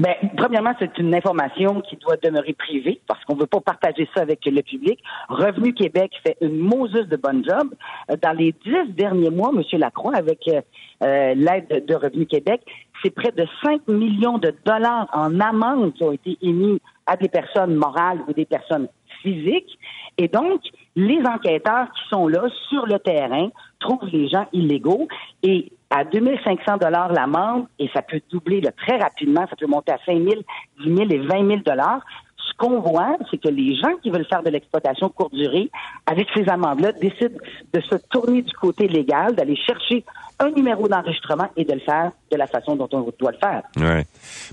Ben, 0.00 0.14
premièrement, 0.36 0.74
c'est 0.78 0.96
une 0.98 1.12
information 1.12 1.80
qui 1.80 1.96
doit 1.96 2.16
demeurer 2.16 2.52
privée 2.52 3.00
parce 3.08 3.24
qu'on 3.24 3.34
ne 3.34 3.40
veut 3.40 3.46
pas 3.46 3.60
partager 3.60 4.08
ça 4.14 4.22
avec 4.22 4.46
le 4.46 4.62
public. 4.62 5.02
Revenu 5.28 5.74
Québec 5.74 6.12
fait 6.24 6.36
une 6.40 6.56
Moses 6.56 7.08
de 7.08 7.16
bonne 7.16 7.44
job. 7.44 7.74
Euh, 8.08 8.16
dans 8.22 8.30
les 8.30 8.54
dix 8.64 8.94
derniers 8.94 9.30
mois, 9.30 9.50
M. 9.52 9.62
Lacroix, 9.80 10.14
avec 10.14 10.46
euh, 10.46 10.60
euh, 11.02 11.34
l'aide 11.34 11.84
de 11.84 11.94
Revenu 11.96 12.26
Québec, 12.26 12.60
c'est 13.02 13.10
près 13.10 13.32
de 13.32 13.44
5 13.64 13.88
millions 13.88 14.38
de 14.38 14.54
dollars 14.64 15.08
en 15.12 15.40
amende 15.40 15.92
qui 15.94 16.04
ont 16.04 16.12
été 16.12 16.38
émis 16.42 16.80
à 17.06 17.16
des 17.16 17.28
personnes 17.28 17.74
morales 17.74 18.20
ou 18.28 18.32
des 18.32 18.44
personnes 18.44 18.86
physiques. 19.20 19.80
Et 20.16 20.28
donc, 20.28 20.60
les 20.94 21.20
enquêteurs 21.26 21.88
qui 21.92 22.08
sont 22.08 22.28
là 22.28 22.44
sur 22.68 22.86
le 22.86 23.00
terrain 23.00 23.48
trouvent 23.80 24.08
les 24.12 24.28
gens 24.28 24.46
illégaux 24.52 25.08
et 25.42 25.72
à 25.90 26.04
2500 26.04 26.76
dollars 26.78 27.12
l'amende 27.12 27.66
et 27.78 27.88
ça 27.94 28.02
peut 28.02 28.20
doubler 28.30 28.62
très 28.76 28.98
rapidement, 28.98 29.46
ça 29.48 29.56
peut 29.56 29.66
monter 29.66 29.92
à 29.92 29.98
5 30.04 30.16
000, 30.16 30.42
10 30.84 30.96
000 30.96 31.10
et 31.10 31.18
20 31.18 31.46
000 31.46 31.60
dollars. 31.64 32.00
Ce 32.36 32.52
qu'on 32.56 32.80
voit, 32.80 33.16
c'est 33.30 33.38
que 33.38 33.48
les 33.48 33.76
gens 33.76 33.94
qui 34.02 34.10
veulent 34.10 34.26
faire 34.26 34.42
de 34.42 34.50
l'exploitation 34.50 35.08
courte 35.10 35.34
durée, 35.34 35.70
avec 36.06 36.26
ces 36.34 36.48
amendes-là, 36.48 36.92
décident 36.92 37.38
de 37.72 37.80
se 37.80 37.94
tourner 38.10 38.42
du 38.42 38.52
côté 38.54 38.88
légal, 38.88 39.34
d'aller 39.34 39.56
chercher 39.56 40.04
un 40.40 40.50
numéro 40.50 40.88
d'enregistrement 40.88 41.48
et 41.56 41.64
de 41.64 41.72
le 41.72 41.80
faire 41.80 42.12
de 42.30 42.36
la 42.36 42.46
façon 42.46 42.76
dont 42.76 42.88
on 42.92 43.12
doit 43.18 43.32
le 43.32 43.38
faire. 43.38 43.62
Ouais. 43.76 44.04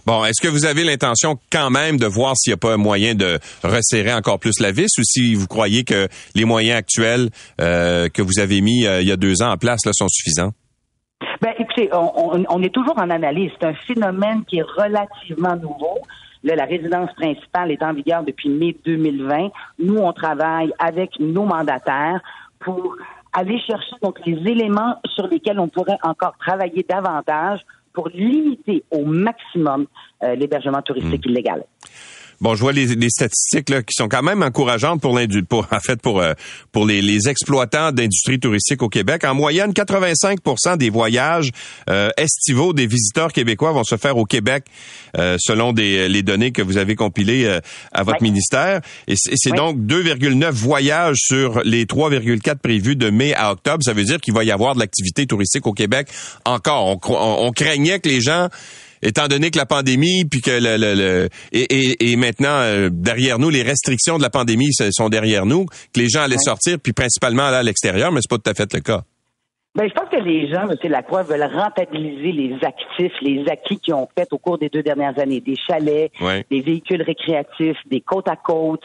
Bon, 0.06 0.26
est-ce 0.26 0.42
que 0.42 0.48
vous 0.48 0.66
avez 0.66 0.84
l'intention 0.84 1.38
quand 1.52 1.70
même 1.70 1.98
de 1.98 2.06
voir 2.06 2.36
s'il 2.36 2.52
n'y 2.52 2.56
a 2.56 2.58
pas 2.58 2.74
un 2.74 2.78
moyen 2.78 3.16
de 3.16 3.40
resserrer 3.64 4.14
encore 4.14 4.40
plus 4.40 4.60
la 4.60 4.72
vis 4.72 4.98
ou 4.98 5.04
si 5.04 5.36
vous 5.36 5.48
croyez 5.48 5.84
que 5.84 6.08
les 6.34 6.46
moyens 6.46 6.78
actuels 6.78 7.30
euh, 7.62 8.10
que 8.10 8.22
vous 8.22 8.40
avez 8.40 8.62
mis 8.62 8.86
euh, 8.86 9.02
il 9.02 9.08
y 9.08 9.12
a 9.12 9.18
deux 9.18 9.42
ans 9.42 9.52
en 9.52 9.58
place 9.58 9.86
là, 9.86 9.92
sont 9.94 10.08
suffisants? 10.10 10.52
Ben, 11.42 11.54
écoutez, 11.60 11.90
on, 11.94 12.62
est 12.62 12.74
toujours 12.74 12.98
en 12.98 13.10
analyse. 13.10 13.52
C'est 13.60 13.68
un 13.68 13.74
phénomène 13.74 14.44
qui 14.46 14.58
est 14.58 14.64
relativement 14.64 15.56
nouveau. 15.56 16.00
la 16.44 16.66
résidence 16.66 17.14
principale 17.14 17.72
est 17.72 17.84
en 17.84 17.94
vigueur 17.94 18.24
depuis 18.24 18.50
mai 18.50 18.76
2020. 18.86 19.50
Nous, 19.80 19.98
on 19.98 20.14
travaille 20.14 20.74
avec 20.80 21.20
nos 21.20 21.46
mandataires 21.46 22.22
pour 22.60 22.96
aller 23.34 23.60
chercher 23.60 23.96
donc 24.02 24.20
les 24.26 24.38
éléments 24.50 24.96
sur 25.06 25.28
lesquels 25.28 25.60
on 25.60 25.68
pourrait 25.68 26.00
encore 26.04 26.36
travailler 26.40 26.86
davantage 26.88 27.60
pour 27.94 28.10
limiter 28.10 28.84
au 28.92 29.06
maximum 29.06 29.88
euh, 30.24 30.36
l'hébergement 30.36 30.82
touristique 30.82 31.26
hmm. 31.26 31.30
illégal. 31.30 31.64
Bon, 32.42 32.56
je 32.56 32.62
vois 32.62 32.74
les, 32.74 33.10
statistiques 33.10 33.70
là, 33.70 33.82
qui 33.82 33.94
sont 33.94 34.10
quand 34.10 34.24
même 34.24 34.44
encourageantes 34.44 35.02
pour 35.02 35.20
pour 35.48 35.68
en 35.72 35.80
fait 35.80 36.02
pour 36.02 36.22
euh, 36.22 36.34
pour 36.72 36.86
les, 36.86 37.02
les 37.02 37.30
exploitants 37.30 37.92
d'industrie 37.92 38.40
touristique 38.40 38.82
au 38.84 38.90
Québec. 38.90 39.24
En 39.24 39.34
moyenne, 39.34 39.72
85% 39.72 40.78
des 40.78 40.90
voyages 40.90 41.52
euh, 41.90 42.10
estivaux 42.18 42.74
des 42.74 42.88
visiteurs 42.88 43.32
québécois 43.32 43.72
vont 43.72 43.84
se 43.84 43.96
faire 43.98 44.18
au 44.18 44.26
Québec, 44.26 44.66
euh, 45.18 45.38
selon 45.40 45.72
des, 45.72 46.10
les 46.10 46.24
données 46.24 46.52
que 46.52 46.62
vous 46.62 46.78
avez 46.78 46.96
compilées 46.96 47.60
à 47.92 48.04
votre 48.04 48.22
ministère. 48.22 48.82
Et 49.08 49.16
c'est 49.16 49.56
donc 49.56 49.78
2,9 49.78 50.50
voyages 50.52 51.18
sur 51.20 51.62
les 51.64 51.86
3,4 51.86 52.56
prévus 52.58 52.96
de 52.96 53.10
mai 53.10 53.34
à 53.34 53.52
octobre. 53.52 53.84
Ça 53.84 53.94
veut 53.94 54.04
dire 54.04 54.20
qu'il 54.20 54.34
va 54.34 54.44
y 54.44 54.52
avoir 54.52 54.76
de 54.76 54.80
l'activité 54.80 55.26
touristique 55.26 55.68
au 55.68 55.74
Québec 55.74 56.08
encore. 56.44 56.98
on 57.10 57.52
craignait 57.52 58.00
que 58.00 58.10
les 58.10 58.22
gens 58.22 58.50
étant 59.06 59.28
donné 59.28 59.52
que 59.52 59.58
la 59.58 59.66
pandémie, 59.66 60.26
puis 60.26 60.42
que 60.42 60.52
le, 60.52 60.78
le, 60.78 61.30
et, 61.52 62.12
et, 62.12 62.16
maintenant 62.16 62.58
euh, 62.60 62.90
derrière 62.92 63.40
nous, 63.40 63.50
les 63.50 63.62
restrictions 63.62 64.18
de 64.18 64.24
la 64.24 64.30
pandémie 64.30 64.72
sont 64.92 65.10
derrière 65.10 65.46
nous, 65.46 65.66
que 65.66 66.00
les 66.00 66.10
gens 66.10 66.22
allaient 66.22 66.38
sortir, 66.38 66.78
puis 66.82 66.94
principalement 66.94 67.44
aller 67.44 67.58
à 67.58 67.64
l'extérieur, 67.64 68.12
mais 68.12 68.20
c'est 68.22 68.30
pas 68.30 68.38
tout 68.38 68.50
à 68.50 68.54
fait 68.54 68.74
le 68.74 68.80
cas. 68.82 69.02
Ben, 69.76 69.90
je 69.90 69.94
pense 69.94 70.10
que 70.10 70.24
les 70.24 70.50
gens, 70.50 70.70
M. 70.70 70.78
Lacroix, 70.90 71.24
veulent 71.24 71.50
rentabiliser 71.54 72.32
les 72.32 72.56
actifs, 72.64 73.12
les 73.22 73.44
acquis 73.50 73.78
qu'ils 73.78 73.94
ont 73.94 74.08
fait 74.18 74.28
au 74.32 74.38
cours 74.38 74.58
des 74.58 74.70
deux 74.70 74.84
dernières 74.84 75.20
années. 75.20 75.42
Des 75.42 75.58
chalets, 75.58 76.12
des 76.50 76.62
véhicules 76.62 77.02
récréatifs, 77.02 77.78
des 77.86 78.00
côtes 78.00 78.30
à 78.30 78.38
côte, 78.38 78.84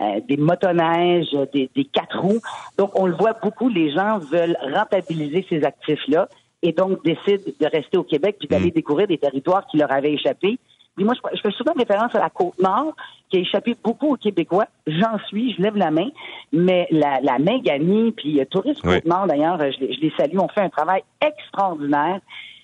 euh, 0.00 0.20
des 0.28 0.36
motoneiges, 0.36 1.36
des, 1.52 1.68
des 1.74 1.84
quatre 1.86 2.20
roues. 2.20 2.40
Donc, 2.78 2.92
on 2.94 3.06
le 3.06 3.16
voit 3.16 3.36
beaucoup, 3.42 3.68
les 3.68 3.92
gens 3.92 4.20
veulent 4.20 4.56
rentabiliser 4.72 5.44
ces 5.48 5.64
actifs-là 5.64 6.28
et 6.62 6.72
donc 6.72 7.04
décident 7.04 7.52
de 7.60 7.66
rester 7.66 7.96
au 7.96 8.04
Québec 8.04 8.36
puis 8.38 8.48
d'aller 8.48 8.68
mm. 8.68 8.74
découvrir 8.74 9.06
des 9.06 9.18
territoires 9.18 9.66
qui 9.66 9.76
leur 9.76 9.90
avaient 9.92 10.12
échappé. 10.12 10.58
Puis 10.96 11.04
moi, 11.04 11.14
je, 11.14 11.40
fais 11.40 11.52
souvent 11.52 11.74
référence 11.76 12.12
à 12.16 12.18
la 12.18 12.28
Côte-Nord, 12.28 12.92
qui 13.30 13.36
a 13.36 13.40
échappé 13.40 13.76
beaucoup 13.84 14.14
aux 14.14 14.16
Québécois. 14.16 14.66
J'en 14.86 15.16
suis, 15.28 15.54
je 15.54 15.62
lève 15.62 15.76
la 15.76 15.92
main. 15.92 16.08
Mais 16.52 16.88
la, 16.90 17.20
la 17.22 17.38
main 17.38 17.60
gagnée, 17.60 18.10
puis 18.10 18.40
euh, 18.40 18.44
Tourisme 18.44 18.82
Côte-Nord, 18.82 19.28
d'ailleurs, 19.28 19.60
je, 19.60 19.78
je 19.78 20.00
les 20.00 20.12
salue, 20.16 20.38
ont 20.38 20.48
fait 20.48 20.62
un 20.62 20.70
travail 20.70 21.02
extraordinaire 21.20 22.20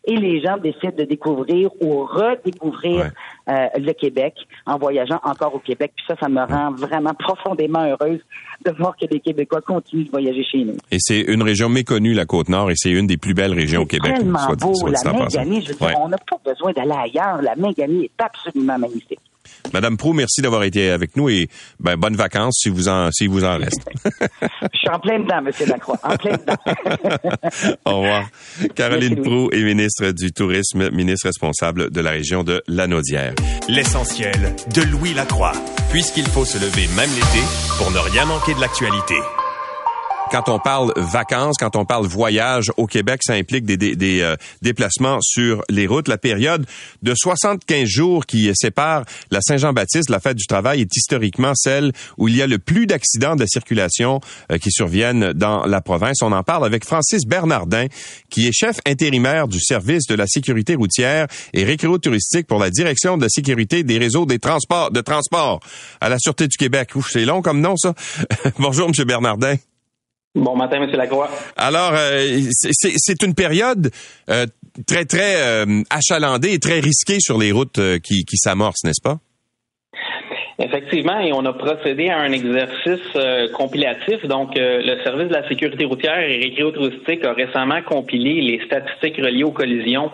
et 0.07 0.17
les 0.17 0.41
gens 0.41 0.57
décident 0.59 0.93
de 0.97 1.05
découvrir 1.05 1.71
ou 1.81 2.05
redécouvrir 2.05 3.11
euh, 3.49 3.67
le 3.77 3.93
Québec 3.93 4.35
en 4.67 4.79
voyageant 4.79 5.21
encore 5.25 5.55
au 5.55 5.59
Québec. 5.59 5.93
Puis 5.97 6.05
ça, 6.07 6.15
ça 6.21 6.29
me 6.29 6.41
rend 6.41 6.73
vraiment 6.73 7.15
profondément 7.15 7.85
heureuse 7.85 8.21
de 8.65 8.71
voir 8.73 8.97
que 8.97 9.07
les 9.11 9.21
Québécois 9.21 9.61
continuent 9.61 10.05
de 10.05 10.11
voyager 10.11 10.45
chez 10.45 10.65
nous. 10.65 10.77
Et 10.91 10.99
c'est 10.99 11.21
une 11.21 11.43
région 11.43 11.69
méconnue, 11.69 12.13
la 12.13 12.27
Côte-Nord, 12.27 12.71
et 12.71 12.75
c'est 12.77 12.91
une 12.91 13.07
des 13.07 13.17
plus 13.17 13.35
belles 13.35 13.55
régions 13.55 13.83
au 13.83 13.87
Québec. 13.87 14.15
tellement 14.15 14.47
beau. 14.55 14.73
la 14.89 15.13
Méganie, 15.13 15.63
je 15.63 15.73
veux 15.73 15.79
dire, 15.79 15.99
on 16.01 16.09
n'a 16.09 16.19
pas 16.19 16.39
besoin 16.45 16.73
d'aller 16.73 16.93
ailleurs. 16.93 17.43
La 17.43 17.57
Méganie 17.57 18.05
est 18.05 18.23
absolument 18.23 18.79
magnifique. 18.79 19.21
Madame 19.73 19.97
Prou, 19.97 20.13
merci 20.13 20.41
d'avoir 20.43 20.63
été 20.65 20.91
avec 20.91 21.17
nous 21.17 21.29
et 21.29 21.49
ben, 21.81 21.97
bonnes 21.97 22.17
vacances 22.17 22.59
si 22.63 22.69
vous 22.69 22.89
en, 22.89 23.11
si 23.11 23.27
vous 23.27 23.45
en 23.45 23.59
reste. 23.59 23.81
Je 24.73 24.79
suis 24.79 24.89
en 24.89 24.99
plein 24.99 25.19
dedans, 25.19 25.43
Monsieur 25.43 25.67
Lacroix, 25.67 25.99
en 26.03 26.17
plein 26.17 26.37
dedans. 26.37 27.77
Au 27.85 28.01
revoir. 28.01 28.29
Caroline 28.75 29.23
Prou 29.23 29.51
est 29.53 29.63
ministre 29.63 30.11
du 30.11 30.33
Tourisme, 30.33 30.91
ministre 30.91 31.27
responsable 31.27 31.91
de 31.91 32.01
la 32.01 32.11
région 32.11 32.45
de 32.45 32.63
Lanaudière. 32.69 33.35
L'essentiel 33.69 34.55
de 34.75 34.83
Louis 34.83 35.15
Lacroix, 35.15 35.53
puisqu'il 35.91 36.27
faut 36.27 36.45
se 36.45 36.59
lever 36.59 36.89
même 36.97 37.11
l'été 37.11 37.45
pour 37.79 37.91
ne 37.91 37.99
rien 37.99 38.27
manquer 38.27 38.55
de 38.55 38.61
l'actualité 38.61 39.17
quand 40.31 40.49
on 40.49 40.59
parle 40.59 40.93
vacances, 40.97 41.57
quand 41.59 41.77
on 41.77 41.85
parle 41.85 42.07
voyage 42.07 42.73
au 42.77 42.87
Québec, 42.87 43.21
ça 43.25 43.35
implique 43.35 43.65
des, 43.65 43.77
des, 43.77 44.21
euh, 44.21 44.37
déplacements 44.63 45.19
sur 45.21 45.63
les 45.69 45.87
routes. 45.87 46.09
La 46.09 46.19
période 46.19 46.67
de 47.03 47.15
75 47.15 47.87
jours 47.87 48.27
qui 48.27 48.51
sépare 48.55 49.05
la 49.31 49.41
Saint-Jean-Baptiste, 49.41 50.11
la 50.11 50.21
fête 50.21 50.37
du 50.37 50.47
travail, 50.47 50.81
est 50.81 50.97
historiquement 50.97 51.53
celle 51.55 51.93
où 52.19 52.29
il 52.29 52.37
y 52.37 52.43
a 52.43 52.47
le 52.47 52.59
plus 52.59 52.87
d'accidents 52.87 53.37
de 53.37 53.47
circulation 53.47 54.21
euh, 54.51 54.59
qui 54.59 54.71
surviennent 54.71 55.33
dans 55.33 55.67
la 55.67 55.81
province. 55.81 56.23
On 56.23 56.33
en 56.33 56.43
parle 56.43 56.65
avec 56.65 56.85
Francis 56.85 57.27
Bernardin, 57.27 57.87
qui 58.31 58.47
est 58.47 58.53
chef 58.53 58.79
intérimaire 58.87 59.49
du 59.49 59.61
service 59.61 60.07
de 60.07 60.15
la 60.15 60.27
sécurité 60.27 60.75
routière 60.75 61.27
et 61.53 61.65
récréo-touristique 61.65 62.47
pour 62.47 62.59
la 62.59 62.71
direction 62.71 63.17
de 63.17 63.23
la 63.23 63.29
sécurité 63.29 63.83
des 63.83 63.99
réseaux 63.99 64.27
des 64.27 64.39
transports, 64.39 64.91
de 64.91 65.01
transport 65.01 65.61
à 66.01 66.09
la 66.09 66.19
Sûreté 66.19 66.49
du 66.49 66.57
Québec. 66.57 66.91
Ouf, 66.95 67.09
c'est 67.11 67.25
long 67.25 67.43
comme 67.43 67.61
nom, 67.61 67.77
ça. 67.77 67.95
Bonjour, 68.59 68.89
Monsieur 68.89 69.05
Bernardin. 69.05 69.57
Bon 70.35 70.57
matin, 70.57 70.83
M. 70.83 70.91
Lacroix. 70.91 71.31
Alors, 71.57 71.93
euh, 71.95 72.41
c'est 72.51 73.23
une 73.23 73.35
période 73.35 73.91
euh, 74.29 74.47
très, 74.87 75.05
très 75.05 75.37
euh, 75.37 75.83
achalandée 75.91 76.53
et 76.53 76.59
très 76.59 76.81
risquée 76.81 77.21
sur 77.21 77.39
les 77.39 77.53
routes 77.53 77.81
qui, 78.03 78.25
qui 78.25 78.37
s'amorcent, 78.37 78.85
n'est-ce 78.85 79.03
pas? 79.03 79.19
Effectivement, 80.59 81.19
et 81.21 81.33
on 81.33 81.45
a 81.47 81.53
procédé 81.53 82.09
à 82.09 82.19
un 82.19 82.33
exercice 82.33 83.01
euh, 83.17 83.49
compilatif. 83.53 84.25
Donc, 84.27 84.57
euh, 84.57 84.83
le 84.85 85.03
service 85.03 85.29
de 85.29 85.33
la 85.33 85.49
sécurité 85.49 85.85
routière 85.85 86.19
et 86.19 86.39
récréo-touristique 86.39 87.25
a 87.25 87.33
récemment 87.33 87.83
compilé 87.83 88.41
les 88.41 88.65
statistiques 88.65 89.17
reliées 89.17 89.45
aux 89.45 89.53
collisions 89.53 90.11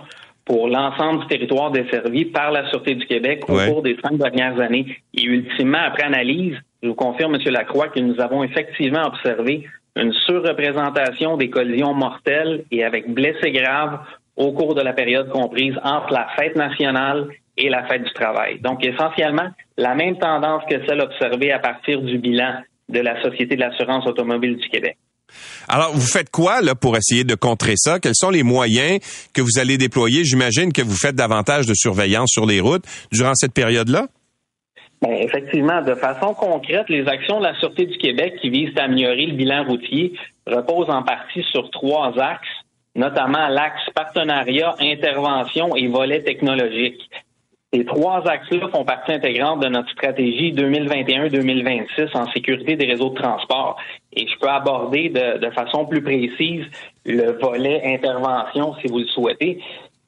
pour 0.47 0.69
l'ensemble 0.69 1.21
du 1.21 1.27
territoire 1.29 1.71
desservi 1.71 2.25
par 2.25 2.51
la 2.53 2.69
Sûreté 2.71 2.95
du 2.95 3.07
Québec 3.07 3.45
au 3.49 3.57
cours 3.57 3.83
des 3.83 3.97
cinq 4.03 4.17
dernières 4.17 4.59
années. 4.61 4.87
Et 5.15 5.25
ultimement, 5.25 5.83
après 5.87 6.05
analyse, 6.05 6.57
je 6.83 6.89
vous 6.89 6.95
confirme, 6.95 7.35
M. 7.35 7.53
Lacroix, 7.53 7.89
que 7.89 8.01
nous 8.01 8.19
avons 8.21 8.43
effectivement 8.43 9.07
observé 9.07 9.67
une 10.01 10.13
surreprésentation 10.13 11.37
des 11.37 11.51
collisions 11.51 11.95
mortelles 11.95 12.65
et 12.71 12.85
avec 12.85 13.13
blessés 13.13 13.53
graves 13.53 14.01
au 14.37 14.53
cours 14.53 14.75
de 14.75 14.81
la 14.81 14.93
période 14.93 15.29
comprise 15.31 15.75
entre 15.85 16.13
la 16.13 16.29
fête 16.37 16.57
nationale 16.57 17.29
et 17.57 17.69
la 17.69 17.87
fête 17.87 18.05
du 18.05 18.13
travail. 18.13 18.59
Donc, 18.61 18.85
essentiellement, 18.85 19.51
la 19.77 19.95
même 19.95 20.19
tendance 20.19 20.63
que 20.69 20.77
celle 20.87 21.01
observée 21.01 21.53
à 21.53 21.59
partir 21.59 22.01
du 22.01 22.19
bilan 22.19 22.63
de 22.89 23.01
la 23.01 23.23
Société 23.23 23.57
de 23.57 23.61
l'assurance 23.61 24.07
automobile 24.07 24.57
du 24.57 24.69
Québec. 24.69 24.97
Alors, 25.69 25.93
vous 25.93 26.01
faites 26.01 26.31
quoi 26.31 26.61
là 26.61 26.75
pour 26.75 26.97
essayer 26.97 27.23
de 27.23 27.35
contrer 27.35 27.75
ça? 27.77 28.01
Quels 28.01 28.17
sont 28.17 28.31
les 28.31 28.43
moyens 28.43 28.99
que 29.33 29.43
vous 29.43 29.59
allez 29.61 29.79
déployer? 29.79 30.25
J'imagine 30.25 30.73
que 30.73 30.83
vous 30.83 30.97
faites 30.97 31.15
davantage 31.15 31.67
de 31.67 31.75
surveillance 31.75 32.31
sur 32.33 32.47
les 32.47 32.61
routes 32.61 32.85
durant 33.13 33.35
cette 33.35 33.53
période-là? 33.53 34.09
Bien, 35.03 35.13
effectivement, 35.13 35.81
de 35.81 35.95
façon 35.95 36.35
concrète, 36.35 36.89
les 36.91 37.09
actions 37.09 37.39
de 37.39 37.45
la 37.45 37.55
Sûreté 37.55 37.87
du 37.87 37.97
Québec 37.97 38.37
qui 38.41 38.51
visent 38.51 38.77
à 38.77 38.85
améliorer 38.85 39.27
le 39.27 39.33
bilan 39.33 39.65
routier 39.65 40.13
reposent 40.47 40.91
en 40.91 41.03
partie 41.03 41.43
sur 41.45 41.71
trois 41.71 42.13
axes, 42.19 42.47
notamment 42.95 43.49
l'axe 43.49 43.89
partenariat, 43.95 44.75
intervention 44.79 45.75
et 45.75 45.89
volet 45.89 46.23
technologique. 46.23 47.01
Ces 47.73 47.85
trois 47.85 48.27
axes-là 48.27 48.69
font 48.69 48.85
partie 48.85 49.13
intégrante 49.13 49.61
de 49.61 49.69
notre 49.69 49.91
stratégie 49.91 50.53
2021-2026 50.53 52.17
en 52.17 52.29
sécurité 52.33 52.75
des 52.75 52.87
réseaux 52.87 53.11
de 53.11 53.15
transport. 53.15 53.77
Et 54.13 54.27
je 54.27 54.37
peux 54.39 54.49
aborder 54.49 55.09
de, 55.09 55.39
de, 55.39 55.51
façon 55.53 55.87
plus 55.87 56.03
précise 56.03 56.65
le 57.07 57.39
volet 57.41 57.81
intervention 57.95 58.75
si 58.81 58.89
vous 58.89 58.99
le 58.99 59.07
souhaitez. 59.07 59.63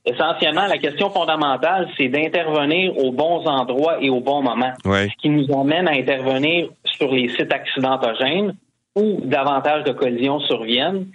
Essentiellement, 0.04 0.66
la 0.66 0.78
question 0.78 1.10
fondamentale, 1.10 1.88
c'est 1.96 2.08
d'intervenir 2.08 2.96
aux 2.98 3.12
bons 3.12 3.46
endroits 3.46 4.02
et 4.02 4.10
au 4.10 4.20
bon 4.20 4.42
moment. 4.42 4.72
Ouais. 4.84 5.08
Ce 5.08 5.22
qui 5.22 5.28
nous 5.28 5.46
amène 5.56 5.86
à 5.86 5.92
intervenir 5.92 6.68
sur 6.84 7.12
les 7.12 7.28
sites 7.28 7.52
accidentogènes 7.52 8.56
où 8.96 9.20
davantage 9.22 9.84
de 9.84 9.92
collisions 9.92 10.40
surviennent 10.40 11.06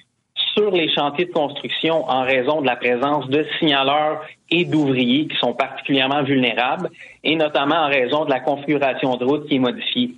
sur 0.55 0.71
les 0.71 0.89
chantiers 0.93 1.25
de 1.25 1.31
construction 1.31 2.09
en 2.09 2.21
raison 2.21 2.61
de 2.61 2.65
la 2.65 2.75
présence 2.75 3.27
de 3.27 3.45
signaleurs 3.59 4.21
et 4.49 4.65
d'ouvriers 4.65 5.27
qui 5.27 5.35
sont 5.37 5.53
particulièrement 5.53 6.23
vulnérables, 6.23 6.89
et 7.23 7.35
notamment 7.35 7.75
en 7.75 7.87
raison 7.87 8.25
de 8.25 8.29
la 8.29 8.39
configuration 8.39 9.17
de 9.17 9.25
route 9.25 9.47
qui 9.47 9.55
est 9.55 9.59
modifiée. 9.59 10.15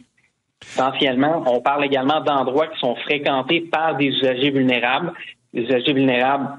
Essentiellement, 0.61 1.43
on 1.47 1.61
parle 1.61 1.85
également 1.85 2.21
d'endroits 2.21 2.67
qui 2.67 2.79
sont 2.79 2.95
fréquentés 2.95 3.61
par 3.61 3.95
des 3.95 4.07
usagers 4.07 4.51
vulnérables. 4.51 5.11
Les 5.53 5.63
usagers 5.63 5.93
vulnérables, 5.93 6.49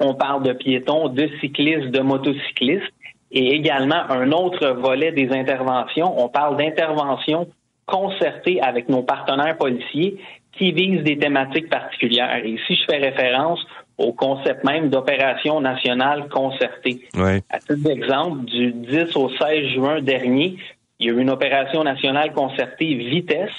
on 0.00 0.14
parle 0.14 0.42
de 0.42 0.52
piétons, 0.52 1.08
de 1.08 1.28
cyclistes, 1.40 1.90
de 1.90 2.00
motocyclistes, 2.00 2.92
et 3.30 3.54
également 3.54 4.10
un 4.10 4.30
autre 4.32 4.68
volet 4.70 5.12
des 5.12 5.30
interventions, 5.32 6.22
on 6.22 6.28
parle 6.28 6.56
d'interventions 6.56 7.48
concertées 7.86 8.60
avec 8.60 8.88
nos 8.88 9.02
partenaires 9.02 9.58
policiers 9.58 10.18
qui 10.52 10.72
visent 10.72 11.02
des 11.02 11.18
thématiques 11.18 11.68
particulières. 11.68 12.44
Et 12.44 12.50
ici, 12.50 12.76
je 12.76 12.84
fais 12.84 12.98
référence 12.98 13.64
au 13.98 14.12
concept 14.12 14.64
même 14.64 14.88
d'opération 14.88 15.60
nationale 15.60 16.28
concertée. 16.28 17.08
Ouais. 17.16 17.42
À 17.50 17.58
titre 17.58 17.82
d'exemple, 17.82 18.44
du 18.44 18.72
10 18.72 19.16
au 19.16 19.30
16 19.30 19.66
juin 19.74 20.00
dernier, 20.00 20.56
il 21.00 21.06
y 21.06 21.10
a 21.10 21.12
eu 21.12 21.20
une 21.20 21.30
opération 21.30 21.82
nationale 21.82 22.32
concertée 22.32 22.94
vitesse 22.94 23.50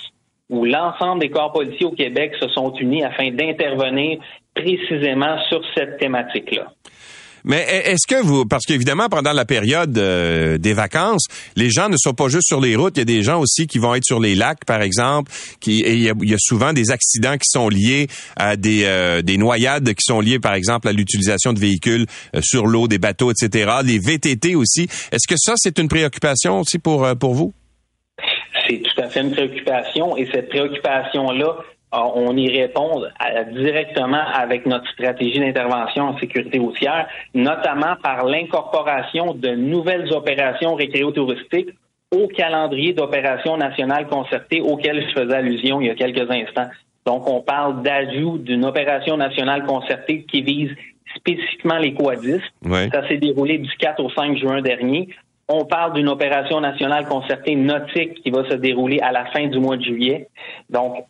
où 0.50 0.66
l'ensemble 0.66 1.22
des 1.22 1.30
corps 1.30 1.52
policiers 1.52 1.86
au 1.86 1.92
Québec 1.92 2.34
se 2.40 2.48
sont 2.50 2.74
unis 2.76 3.04
afin 3.04 3.32
d'intervenir 3.32 4.20
précisément 4.54 5.38
sur 5.50 5.62
cette 5.76 5.98
thématique-là. 5.98 6.72
Mais 7.48 7.62
est-ce 7.86 8.08
que 8.08 8.20
vous, 8.24 8.46
parce 8.46 8.66
qu'évidemment, 8.66 9.08
pendant 9.08 9.32
la 9.32 9.46
période 9.46 9.96
euh, 10.00 10.58
des 10.58 10.74
vacances, 10.74 11.28
les 11.56 11.70
gens 11.70 11.90
ne 11.90 11.96
sont 11.96 12.14
pas 12.14 12.28
juste 12.28 12.48
sur 12.48 12.60
les 12.60 12.76
routes, 12.76 12.98
il 12.98 13.02
y 13.02 13.04
a 13.04 13.06
des 13.06 13.22
gens 13.22 13.40
aussi 13.40 13.68
qui 13.68 13.78
vont 13.78 13.94
être 13.94 14.04
sur 14.04 14.20
les 14.20 14.34
lacs, 14.34 14.66
par 14.66 14.82
exemple, 14.82 15.32
et 15.68 15.94
il 15.94 16.02
y 16.02 16.34
a, 16.34 16.38
souvent 16.40 16.74
des 16.74 16.90
accidents 16.90 17.38
qui 17.38 17.48
sont 17.48 17.70
liés 17.70 18.08
à 18.36 18.56
des, 18.56 18.86
euh, 18.86 19.22
des 19.22 19.38
noyades 19.38 19.88
qui 19.94 20.04
sont 20.04 20.22
liées, 20.22 20.40
par 20.40 20.56
exemple, 20.56 20.88
à 20.88 20.92
l'utilisation 20.92 21.54
de 21.54 21.60
véhicules 21.60 22.08
euh, 22.36 22.40
sur 22.42 22.66
l'eau, 22.66 22.88
des 22.88 22.98
bateaux, 22.98 23.32
etc. 23.32 23.74
Les 23.84 24.00
VTT 24.00 24.56
aussi. 24.56 24.88
Est-ce 25.12 25.28
que 25.28 25.38
ça, 25.38 25.54
c'est 25.56 25.78
une 25.78 25.88
préoccupation 25.88 26.62
aussi 26.62 26.80
pour, 26.80 27.08
pour 27.20 27.36
vous? 27.36 27.54
C'est 28.68 28.82
tout 28.82 29.02
à 29.02 29.10
fait 29.10 29.22
une 29.22 29.32
préoccupation 29.32 30.18
et 30.18 30.28
cette 30.32 30.50
préoccupation-là, 30.50 31.58
on 31.92 32.36
y 32.36 32.50
répond 32.50 33.04
directement 33.52 34.24
avec 34.34 34.66
notre 34.66 34.90
stratégie 34.92 35.40
d'intervention 35.40 36.04
en 36.10 36.18
sécurité 36.18 36.60
routière, 36.60 37.08
notamment 37.34 37.96
par 38.02 38.26
l'incorporation 38.26 39.34
de 39.34 39.50
nouvelles 39.50 40.12
opérations 40.14 40.76
récréo-touristiques 40.76 41.70
au 42.12 42.28
calendrier 42.28 42.94
d'opérations 42.94 43.58
nationales 43.58 44.08
concertées 44.08 44.62
auquel 44.62 45.08
je 45.08 45.14
faisais 45.20 45.36
allusion 45.36 45.82
il 45.82 45.88
y 45.88 45.90
a 45.90 45.96
quelques 45.96 46.30
instants. 46.30 46.70
Donc, 47.06 47.30
on 47.30 47.42
parle 47.42 47.82
d'ajout 47.84 48.40
d'une 48.40 48.66
opération 48.66 49.16
nationale 49.16 49.66
concertée 49.66 50.24
qui 50.24 50.42
vise 50.42 50.72
spécifiquement 51.16 51.78
les 51.78 51.94
quadistes. 51.94 52.42
Ouais. 52.64 52.90
Ça 52.92 53.08
s'est 53.08 53.18
déroulé 53.18 53.58
du 53.58 53.70
4 53.78 54.04
au 54.04 54.10
5 54.10 54.38
juin 54.38 54.62
dernier. 54.62 55.10
On 55.48 55.66
parle 55.66 55.94
d'une 55.94 56.10
opération 56.10 56.60
nationale 56.60 57.08
concertée 57.08 57.56
nautique 57.56 58.22
qui 58.24 58.32
va 58.32 58.50
se 58.50 58.56
dérouler 58.56 59.00
à 59.00 59.12
la 59.12 59.26
fin 59.28 59.48
du 59.48 59.60
mois 59.60 59.78
de 59.78 59.84
juillet. 59.84 60.28
Donc, 60.72 61.06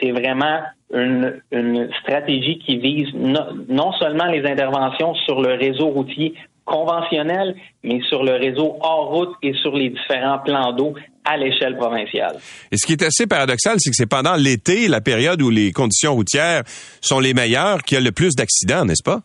c'est 0.00 0.10
vraiment 0.10 0.60
une, 0.92 1.40
une, 1.52 1.88
stratégie 2.00 2.58
qui 2.58 2.78
vise 2.78 3.08
non, 3.14 3.46
non, 3.68 3.92
seulement 3.92 4.26
les 4.26 4.44
interventions 4.44 5.14
sur 5.14 5.40
le 5.40 5.54
réseau 5.54 5.88
routier 5.88 6.34
conventionnel, 6.64 7.54
mais 7.84 8.00
sur 8.08 8.24
le 8.24 8.32
réseau 8.32 8.76
hors 8.80 9.10
route 9.10 9.34
et 9.42 9.54
sur 9.54 9.76
les 9.76 9.90
différents 9.90 10.40
plans 10.40 10.72
d'eau 10.72 10.94
à 11.24 11.36
l'échelle 11.36 11.76
provinciale. 11.76 12.36
Et 12.70 12.76
ce 12.76 12.86
qui 12.86 12.92
est 12.92 13.02
assez 13.02 13.26
paradoxal, 13.26 13.76
c'est 13.78 13.90
que 13.90 13.96
c'est 13.96 14.06
pendant 14.06 14.34
l'été, 14.34 14.88
la 14.88 15.00
période 15.00 15.40
où 15.42 15.50
les 15.50 15.72
conditions 15.72 16.14
routières 16.14 16.62
sont 17.00 17.20
les 17.20 17.34
meilleures, 17.34 17.82
qu'il 17.82 17.96
y 17.96 18.00
a 18.00 18.04
le 18.04 18.12
plus 18.12 18.34
d'accidents, 18.34 18.84
n'est-ce 18.84 19.02
pas? 19.02 19.22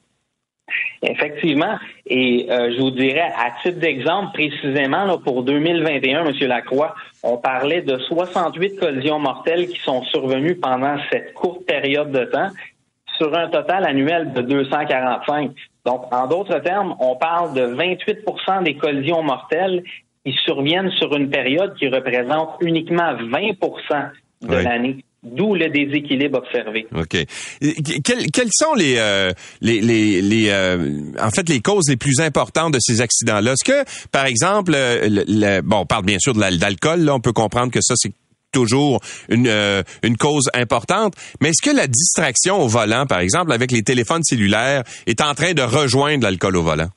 Effectivement. 1.01 1.77
Et 2.05 2.47
euh, 2.49 2.71
je 2.75 2.81
vous 2.81 2.91
dirais, 2.91 3.31
à 3.37 3.51
titre 3.61 3.79
d'exemple, 3.79 4.33
précisément 4.33 5.05
là, 5.05 5.17
pour 5.17 5.43
2021, 5.43 6.25
M. 6.25 6.33
Lacroix, 6.47 6.95
on 7.23 7.37
parlait 7.37 7.81
de 7.81 7.97
68 7.97 8.77
collisions 8.77 9.19
mortelles 9.19 9.67
qui 9.67 9.79
sont 9.79 10.03
survenues 10.03 10.55
pendant 10.55 10.97
cette 11.11 11.33
courte 11.33 11.65
période 11.65 12.11
de 12.11 12.25
temps 12.25 12.49
sur 13.17 13.35
un 13.35 13.49
total 13.49 13.85
annuel 13.85 14.33
de 14.33 14.41
245. 14.41 15.51
Donc, 15.85 16.13
en 16.13 16.27
d'autres 16.27 16.59
termes, 16.59 16.95
on 16.99 17.15
parle 17.15 17.53
de 17.53 17.61
28% 17.61 18.63
des 18.63 18.75
collisions 18.75 19.23
mortelles 19.23 19.83
qui 20.25 20.33
surviennent 20.43 20.91
sur 20.91 21.15
une 21.15 21.29
période 21.29 21.75
qui 21.75 21.87
représente 21.87 22.57
uniquement 22.61 23.13
20% 23.13 24.11
de 24.41 24.55
oui. 24.55 24.63
l'année. 24.63 25.05
D'où 25.23 25.53
le 25.53 25.69
déséquilibre 25.69 26.39
observé. 26.39 26.87
OK. 26.95 27.15
Quelles, 28.03 28.31
quelles 28.31 28.49
sont 28.51 28.73
les, 28.73 28.95
euh, 28.97 29.31
les, 29.61 29.79
les, 29.79 30.19
les 30.19 30.49
euh, 30.49 31.11
en 31.21 31.29
fait, 31.29 31.47
les 31.47 31.59
causes 31.59 31.87
les 31.89 31.95
plus 31.95 32.19
importantes 32.21 32.73
de 32.73 32.79
ces 32.79 33.01
accidents-là? 33.01 33.51
Est-ce 33.51 33.63
que, 33.63 34.07
par 34.11 34.25
exemple, 34.25 34.71
le, 34.71 35.23
le, 35.27 35.61
bon, 35.61 35.81
on 35.81 35.85
parle 35.85 36.05
bien 36.05 36.17
sûr 36.19 36.33
de 36.33 36.39
l'alcool, 36.39 37.01
là, 37.01 37.13
on 37.13 37.19
peut 37.19 37.33
comprendre 37.33 37.71
que 37.71 37.81
ça, 37.81 37.93
c'est 37.97 38.13
toujours 38.51 38.99
une, 39.29 39.47
euh, 39.47 39.83
une 40.03 40.17
cause 40.17 40.49
importante, 40.55 41.13
mais 41.39 41.49
est-ce 41.49 41.61
que 41.61 41.75
la 41.75 41.87
distraction 41.87 42.59
au 42.59 42.67
volant, 42.67 43.05
par 43.05 43.19
exemple, 43.19 43.51
avec 43.53 43.71
les 43.71 43.83
téléphones 43.83 44.23
cellulaires, 44.23 44.83
est 45.05 45.21
en 45.21 45.35
train 45.35 45.53
de 45.53 45.61
rejoindre 45.61 46.23
l'alcool 46.23 46.57
au 46.57 46.63
volant? 46.63 46.89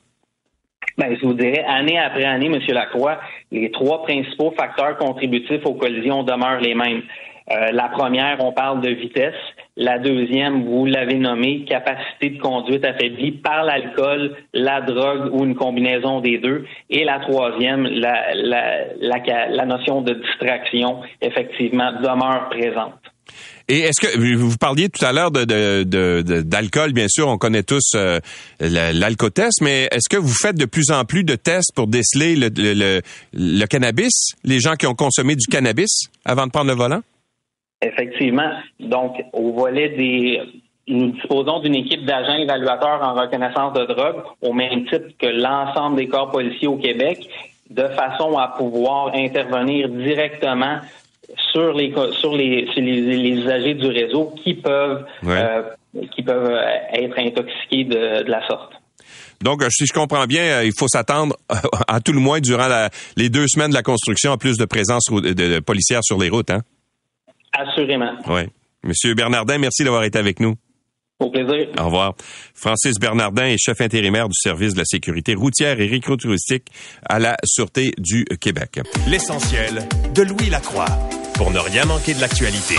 Ben, 0.97 1.15
je 1.19 1.25
vous 1.25 1.33
dirais, 1.33 1.63
année 1.67 1.99
après 1.99 2.23
année, 2.23 2.47
M. 2.47 2.59
Lacroix, 2.69 3.19
les 3.51 3.69
trois 3.71 4.03
principaux 4.03 4.53
facteurs 4.57 4.97
contributifs 4.97 5.65
aux 5.65 5.75
collisions 5.75 6.23
demeurent 6.23 6.61
les 6.61 6.73
mêmes. 6.73 7.03
Euh, 7.51 7.71
la 7.71 7.89
première, 7.89 8.37
on 8.43 8.51
parle 8.51 8.81
de 8.81 8.89
vitesse. 8.89 9.35
La 9.77 9.99
deuxième, 9.99 10.65
vous 10.65 10.85
l'avez 10.85 11.15
nommé, 11.15 11.65
capacité 11.65 12.29
de 12.31 12.39
conduite 12.41 12.83
affaiblie 12.85 13.33
par 13.33 13.63
l'alcool, 13.63 14.35
la 14.53 14.81
drogue 14.81 15.33
ou 15.33 15.43
une 15.43 15.55
combinaison 15.55 16.21
des 16.21 16.39
deux. 16.39 16.65
Et 16.89 17.03
la 17.03 17.19
troisième, 17.19 17.83
la, 17.83 18.33
la, 18.33 18.85
la, 18.99 19.47
la 19.49 19.65
notion 19.65 20.01
de 20.01 20.13
distraction, 20.13 21.01
effectivement, 21.21 21.91
demeure 22.01 22.49
présente. 22.49 22.93
Et 23.67 23.79
est-ce 23.79 23.99
que 23.99 24.35
vous 24.35 24.57
parliez 24.57 24.89
tout 24.89 25.03
à 25.03 25.11
l'heure 25.11 25.31
de, 25.31 25.43
de, 25.43 26.41
d'alcool, 26.41 26.93
bien 26.93 27.07
sûr, 27.07 27.27
on 27.27 27.37
connaît 27.37 27.63
tous 27.63 27.93
euh, 27.95 28.19
l'alcotest, 28.59 29.61
mais 29.61 29.87
est-ce 29.91 30.07
que 30.07 30.17
vous 30.17 30.33
faites 30.33 30.55
de 30.55 30.65
plus 30.65 30.91
en 30.91 31.03
plus 31.03 31.23
de 31.23 31.35
tests 31.35 31.73
pour 31.75 31.87
déceler 31.87 32.35
le, 32.35 32.49
le, 32.55 33.01
le, 33.33 33.65
cannabis, 33.65 34.35
les 34.43 34.59
gens 34.59 34.75
qui 34.75 34.85
ont 34.85 34.93
consommé 34.93 35.35
du 35.35 35.47
cannabis 35.47 36.09
avant 36.25 36.45
de 36.45 36.51
prendre 36.51 36.69
le 36.69 36.77
volant? 36.77 37.01
Effectivement. 37.85 38.51
Donc, 38.79 39.15
au 39.33 39.53
volet 39.53 39.89
des. 39.89 40.41
Nous 40.87 41.13
disposons 41.13 41.61
d'une 41.61 41.73
équipe 41.73 42.05
d'agents 42.05 42.35
évaluateurs 42.35 43.01
en 43.01 43.15
reconnaissance 43.15 43.73
de 43.73 43.85
drogue, 43.85 44.21
au 44.41 44.53
même 44.53 44.85
titre 44.85 45.07
que 45.17 45.25
l'ensemble 45.25 45.95
des 45.95 46.07
corps 46.07 46.29
policiers 46.29 46.67
au 46.67 46.77
Québec. 46.77 47.27
de 47.69 47.87
façon 47.87 48.37
à 48.37 48.49
pouvoir 48.49 49.15
intervenir 49.15 49.89
directement 49.89 50.77
sur 51.51 51.73
les 51.73 51.93
sur 52.19 52.35
les, 52.35 52.67
les, 52.75 53.29
usagers 53.29 53.73
du 53.73 53.87
réseau 53.87 54.33
qui 54.43 54.53
peuvent 54.53 55.05
euh, 55.25 55.63
qui 56.13 56.21
peuvent 56.21 56.55
être 56.93 57.17
intoxiqués 57.17 57.85
de, 57.85 58.29
la 58.29 58.45
sorte. 58.47 58.73
Donc, 59.41 59.63
si 59.69 59.85
je 59.85 59.93
comprends 59.93 60.25
bien, 60.25 60.61
il 60.61 60.71
faut 60.77 60.87
s'attendre 60.87 61.35
à 61.87 61.99
tout 61.99 62.13
le 62.13 62.19
moins 62.19 62.39
durant 62.39 62.67
les 63.17 63.29
deux 63.29 63.47
semaines 63.47 63.69
de 63.69 63.75
la 63.75 63.83
construction 63.83 64.31
à 64.31 64.37
plus 64.37 64.57
de 64.57 64.65
présence 64.65 65.05
de, 65.05 65.59
policière 65.59 66.01
sur 66.03 66.17
les 66.19 66.29
routes, 66.29 66.49
hein? 66.49 66.61
Assurément. 67.57 68.13
Oui. 68.27 68.41
Monsieur 68.83 69.15
Bernardin, 69.15 69.57
merci 69.57 69.83
d'avoir 69.83 70.03
été 70.03 70.19
avec 70.19 70.39
nous. 70.39 70.55
Au 71.19 71.29
plaisir. 71.29 71.69
Au 71.79 71.85
revoir. 71.85 72.13
Francis 72.53 72.99
Bernardin 72.99 73.45
est 73.45 73.57
chef 73.57 73.79
intérimaire 73.79 74.27
du 74.27 74.37
service 74.37 74.73
de 74.73 74.79
la 74.79 74.85
sécurité 74.85 75.33
routière 75.33 75.79
et 75.79 75.87
récro-touristique 75.87 76.67
à 77.07 77.19
la 77.19 77.37
Sûreté 77.45 77.93
du 77.97 78.25
Québec. 78.25 78.81
L'essentiel 79.07 79.87
de 80.13 80.23
Louis 80.23 80.49
Lacroix 80.49 80.87
pour 81.35 81.51
ne 81.51 81.59
rien 81.59 81.85
manquer 81.85 82.13
de 82.13 82.21
l'actualité. 82.21 82.75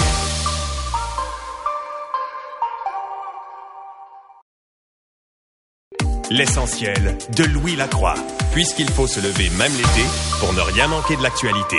L'essentiel 6.30 7.16
de 7.36 7.44
Louis 7.44 7.76
Lacroix, 7.76 8.14
puisqu'il 8.52 8.88
faut 8.88 9.06
se 9.06 9.20
lever 9.20 9.48
même 9.56 9.72
l'été 9.72 10.04
pour 10.40 10.52
ne 10.52 10.60
rien 10.60 10.88
manquer 10.88 11.16
de 11.16 11.22
l'actualité. 11.22 11.78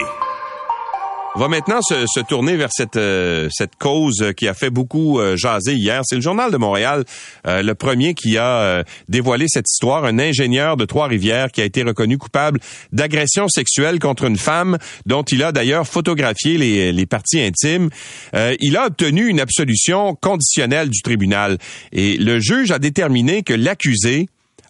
Va 1.38 1.48
maintenant 1.48 1.82
se, 1.84 2.20
tourner 2.22 2.56
vers 2.56 2.72
cette 2.72 2.96
euh, 2.96 3.48
cette 3.52 3.76
cause 3.76 4.34
qui 4.36 4.48
a 4.48 4.56
fait 4.56 4.72
beaucoup 4.72 5.20
euh, 5.20 5.36
jaser 5.36 5.74
hier. 5.74 6.02
C'est 6.04 6.16
le 6.16 6.22
journal 6.22 6.52
de 6.52 6.58
Montréal, 6.58 7.06
euh, 7.46 7.62
le 7.62 7.76
premier 7.76 8.16
qui 8.16 8.40
a 8.40 8.84
dévoilé 9.08 9.46
cette 9.48 9.70
histoire. 9.70 10.06
Un 10.06 10.18
ingénieur 10.18 10.78
de 10.78 10.86
Trois-Rivières 10.86 11.52
qui 11.52 11.62
a 11.62 11.66
été 11.66 11.84
reconnu 11.84 12.18
coupable 12.18 12.60
d'agression 12.92 13.48
sexuelle 13.50 14.00
contre 14.00 14.24
une 14.24 14.38
femme, 14.38 14.80
dont 15.06 15.22
il 15.22 15.44
a 15.44 15.52
d'ailleurs 15.52 15.86
photographié 15.86 16.58
les, 16.58 16.92
les 16.92 17.06
parties 17.06 17.40
intimes. 17.40 17.90
il 18.34 18.76
a 18.76 18.88
obtenu 18.88 19.28
une 19.28 19.40
absolution 19.40 20.16
conditionnelle 20.16 20.90
du 20.90 21.04
tribunal 21.04 21.60
et 21.92 22.18
le 22.18 22.40
juge 22.40 22.72
a 22.72 22.80
déterminé 22.80 23.44
que 23.44 23.54
l'accusé 23.54 24.28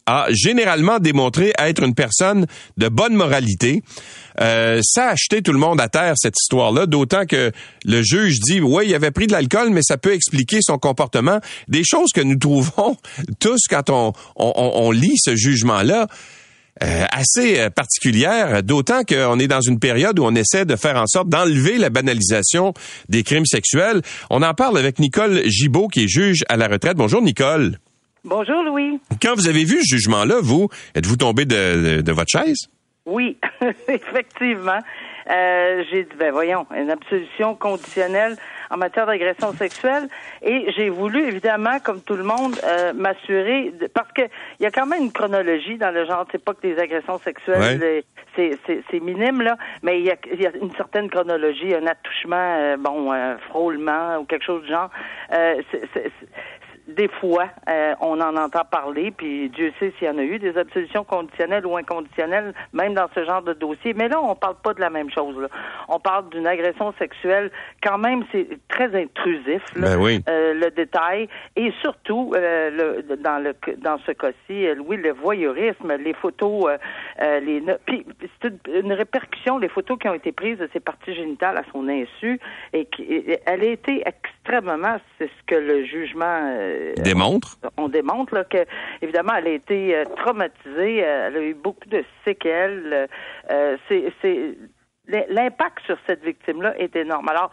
a 0.08 0.28
généralement 0.32 1.00
démontré 1.00 1.54
être 1.60 1.84
une 1.84 1.94
personne 1.94 2.48
de 2.78 2.88
bonne 2.88 3.14
moralité. 3.14 3.84
Euh, 4.40 4.80
ça 4.84 5.10
a 5.10 5.12
acheté 5.12 5.42
tout 5.42 5.52
le 5.52 5.60
monde 5.60 5.80
à 5.82 5.90
terre, 5.90 6.14
cette 6.16 6.36
histoire-là, 6.42 6.86
d'autant 6.86 7.26
que 7.26 7.52
le 7.86 8.02
juge 8.02 8.40
dit, 8.40 8.62
oui, 8.62 8.86
il 8.88 8.96
avait 8.96 9.12
pris 9.12 9.28
de 9.28 9.34
l'alcool, 9.34 9.70
mais 9.70 9.82
ça 9.84 9.98
peut 9.98 10.14
expliquer 10.14 10.60
son 10.62 10.78
comportement. 10.78 11.40
Des 11.68 11.84
choses 11.84 12.12
que 12.14 12.22
nous 12.22 12.38
trouvons 12.38 12.96
tous 13.40 13.60
quand 13.70 13.90
on, 13.90 14.92
lit 14.92 15.18
ce 15.18 15.36
jugement-là. 15.36 16.08
Euh, 16.84 17.06
assez 17.12 17.60
euh, 17.60 17.72
particulière, 17.72 18.62
d'autant 18.62 19.02
qu'on 19.04 19.40
est 19.40 19.48
dans 19.48 19.62
une 19.62 19.80
période 19.80 20.20
où 20.20 20.24
on 20.24 20.36
essaie 20.36 20.64
de 20.64 20.76
faire 20.76 20.98
en 20.98 21.08
sorte 21.08 21.28
d'enlever 21.28 21.80
la 21.80 21.90
banalisation 21.90 22.76
des 23.10 23.24
crimes 23.24 23.48
sexuels. 23.48 24.04
On 24.30 24.44
en 24.44 24.54
parle 24.54 24.78
avec 24.78 25.00
Nicole 25.00 25.42
Gibault, 25.48 25.88
qui 25.88 26.04
est 26.04 26.08
juge 26.08 26.44
à 26.50 26.56
la 26.56 26.68
retraite. 26.68 26.96
Bonjour, 26.96 27.24
Nicole. 27.24 27.80
Bonjour, 28.30 28.62
Louis. 28.62 29.00
Quand 29.22 29.36
vous 29.36 29.48
avez 29.48 29.64
vu 29.64 29.82
ce 29.82 29.96
jugement-là, 29.96 30.42
vous, 30.42 30.68
êtes-vous 30.96 31.16
tombé 31.16 31.46
de, 31.46 32.02
de, 32.02 32.12
votre 32.12 32.30
chaise? 32.30 32.68
Oui, 33.06 33.38
effectivement. 33.88 34.80
Euh, 35.30 35.84
j'ai 35.90 36.04
dit, 36.04 36.16
ben 36.20 36.34
voyons, 36.34 36.68
une 36.76 36.92
absolution 36.92 37.56
conditionnelle 37.56 38.36
en 38.70 38.76
matière 38.76 39.06
d'agression 39.06 39.54
sexuelle. 39.54 40.10
Et 40.42 40.74
j'ai 40.76 40.90
voulu, 40.90 41.26
évidemment, 41.26 41.80
comme 41.82 42.02
tout 42.02 42.16
le 42.16 42.24
monde, 42.24 42.58
euh, 42.66 42.92
m'assurer, 42.92 43.74
parce 43.94 44.12
que 44.12 44.24
il 44.60 44.64
y 44.64 44.66
a 44.66 44.72
quand 44.72 44.86
même 44.86 45.04
une 45.04 45.14
chronologie 45.14 45.78
dans 45.78 45.92
le 45.92 46.06
genre. 46.06 46.26
C'est 46.30 46.44
pas 46.44 46.54
que 46.54 46.68
des 46.68 46.78
agressions 46.78 47.20
sexuelles, 47.20 48.04
c'est 48.36 49.00
minime 49.00 49.42
là, 49.42 49.56
mais 49.84 50.00
il 50.00 50.06
y, 50.06 50.12
a, 50.12 50.18
y 50.38 50.46
a, 50.46 50.52
une 50.62 50.76
certaine 50.76 51.10
chronologie, 51.10 51.74
un 51.74 51.88
attouchement, 51.88 52.58
euh, 52.60 52.76
bon, 52.78 53.10
frôlement 53.48 54.18
ou 54.18 54.26
quelque 54.26 54.44
chose 54.44 54.64
du 54.64 54.70
genre. 54.70 54.90
c'est 55.32 56.12
des 56.88 57.08
fois, 57.08 57.48
euh, 57.70 57.94
on 58.02 58.20
en 58.22 58.36
entend 58.36 58.64
parler, 58.64 59.12
puis 59.12 59.50
Dieu 59.50 59.74
sait 59.80 59.94
s'il 59.98 60.08
y 60.08 60.10
en 60.10 60.18
a 60.18 60.24
eu 60.24 60.40
des 60.40 60.58
absolutions 60.58 61.04
conditionnelles 61.04 61.66
ou 61.66 61.76
inconditionnelles, 61.76 62.54
même 62.74 62.94
dans 62.94 63.08
ce 63.14 63.26
genre 63.26 63.42
de 63.42 63.54
dossier. 63.54 63.94
Mais 63.94 64.08
là, 64.08 64.22
on 64.22 64.36
parle 64.36 64.56
pas 64.64 64.74
de 64.74 64.80
la 64.80 64.90
même 64.90 65.10
chose. 65.12 65.38
Là. 65.38 65.48
On 65.90 66.00
parle 66.00 66.30
d'une 66.30 66.48
agression 66.48 66.94
sexuelle. 66.98 67.52
Quand 67.84 67.98
même, 67.98 68.24
c'est 68.32 68.48
très 68.70 68.88
intrusif 68.96 69.62
ben 69.76 70.00
euh, 70.30 70.54
le 70.54 70.72
détail, 70.72 71.28
et 71.56 71.72
surtout 71.82 72.34
euh, 72.36 72.70
le, 72.70 73.16
dans 73.18 73.44
le 73.44 73.56
dans 73.78 73.98
ce 74.06 74.12
cas-ci, 74.12 74.68
oui, 74.86 74.98
le 74.98 75.12
voyeurisme, 75.12 75.94
les 75.98 76.14
photos, 76.14 76.68
les 77.20 77.62
puis 77.86 78.06
c'est 78.42 78.54
une, 78.68 78.94
répercussion, 78.94 79.58
les 79.58 79.70
photos 79.70 79.98
qui 80.00 80.08
ont 80.08 80.14
été 80.14 80.32
prises 80.32 80.58
de 80.58 80.70
ses 80.74 80.80
parties 80.80 81.14
génitales 81.14 81.58
à 81.58 81.64
son 81.72 81.88
insu, 81.88 82.40
et 82.74 82.86
qui, 82.86 83.26
elle 83.46 83.62
a 83.62 83.66
été 83.66 84.04
extrêmement, 84.06 84.98
c'est 85.18 85.28
ce 85.28 85.44
que 85.46 85.56
le 85.56 85.84
jugement 85.86 86.42
euh, 86.46 86.77
démontre. 86.98 87.58
On, 87.78 87.88
démontre 87.88 88.34
là, 88.34 88.44
que 88.44 88.66
évidemment 89.02 89.34
elle 89.38 89.48
a 89.48 89.52
été 89.52 89.96
euh, 89.96 90.06
traumatisée, 90.18 91.04
euh, 91.04 91.28
elle 91.28 91.38
a 91.38 91.42
eu 91.42 91.54
beaucoup 91.54 91.88
de 91.90 92.04
séquelles. 92.26 93.08
c'est 93.88 94.58
l'impact 95.08 95.80
sur 95.86 95.98
cette 96.06 96.24
victime-là 96.24 96.78
est 96.78 96.96
énorme. 96.96 97.30
Alors, 97.30 97.52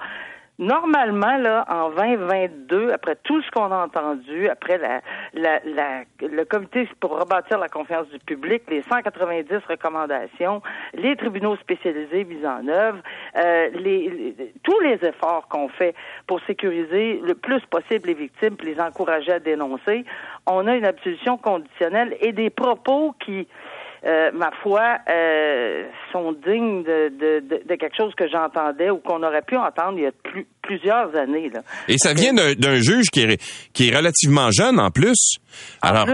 Normalement, 0.60 1.36
là, 1.36 1.64
en 1.68 1.90
2022, 1.90 2.92
après 2.92 3.16
tout 3.24 3.42
ce 3.42 3.50
qu'on 3.50 3.72
a 3.72 3.84
entendu, 3.84 4.48
après 4.48 4.78
la, 4.78 5.00
la, 5.32 5.60
la, 5.64 6.04
le 6.20 6.44
comité 6.44 6.88
pour 7.00 7.18
rebâtir 7.18 7.58
la 7.58 7.68
confiance 7.68 8.06
du 8.10 8.20
public, 8.20 8.62
les 8.68 8.82
190 8.82 9.52
recommandations, 9.68 10.62
les 10.94 11.16
tribunaux 11.16 11.56
spécialisés 11.56 12.22
mis 12.22 12.46
en 12.46 12.68
œuvre, 12.68 12.98
euh, 13.36 13.70
les, 13.74 14.36
tous 14.62 14.78
les 14.78 15.04
efforts 15.04 15.48
qu'on 15.48 15.68
fait 15.68 15.96
pour 16.28 16.40
sécuriser 16.46 17.20
le 17.24 17.34
plus 17.34 17.60
possible 17.66 18.06
les 18.06 18.14
victimes, 18.14 18.56
puis 18.56 18.74
les 18.74 18.80
encourager 18.80 19.32
à 19.32 19.40
dénoncer, 19.40 20.04
on 20.46 20.68
a 20.68 20.76
une 20.76 20.86
absolution 20.86 21.36
conditionnelle 21.36 22.16
et 22.20 22.30
des 22.30 22.50
propos 22.50 23.12
qui 23.18 23.48
euh, 24.06 24.30
ma 24.32 24.50
foi, 24.62 24.98
euh, 25.08 25.84
sont 26.12 26.32
dignes 26.32 26.82
de, 26.82 27.08
de, 27.08 27.64
de, 27.66 27.74
quelque 27.74 27.96
chose 27.96 28.14
que 28.14 28.28
j'entendais 28.28 28.90
ou 28.90 28.98
qu'on 28.98 29.22
aurait 29.22 29.42
pu 29.42 29.56
entendre 29.56 29.94
il 29.96 30.02
y 30.04 30.06
a 30.06 30.12
plus, 30.22 30.46
plusieurs 30.62 31.14
années. 31.16 31.48
Là. 31.48 31.62
Et 31.88 31.96
ça 31.96 32.12
vient 32.12 32.34
d'un 32.34 32.76
juge 32.76 33.06
qui 33.10 33.22
est, 33.22 33.42
qui 33.72 33.88
est 33.88 33.96
relativement 33.96 34.50
jeune 34.50 34.78
en 34.78 34.90
plus. 34.90 35.38
Alors, 35.80 36.06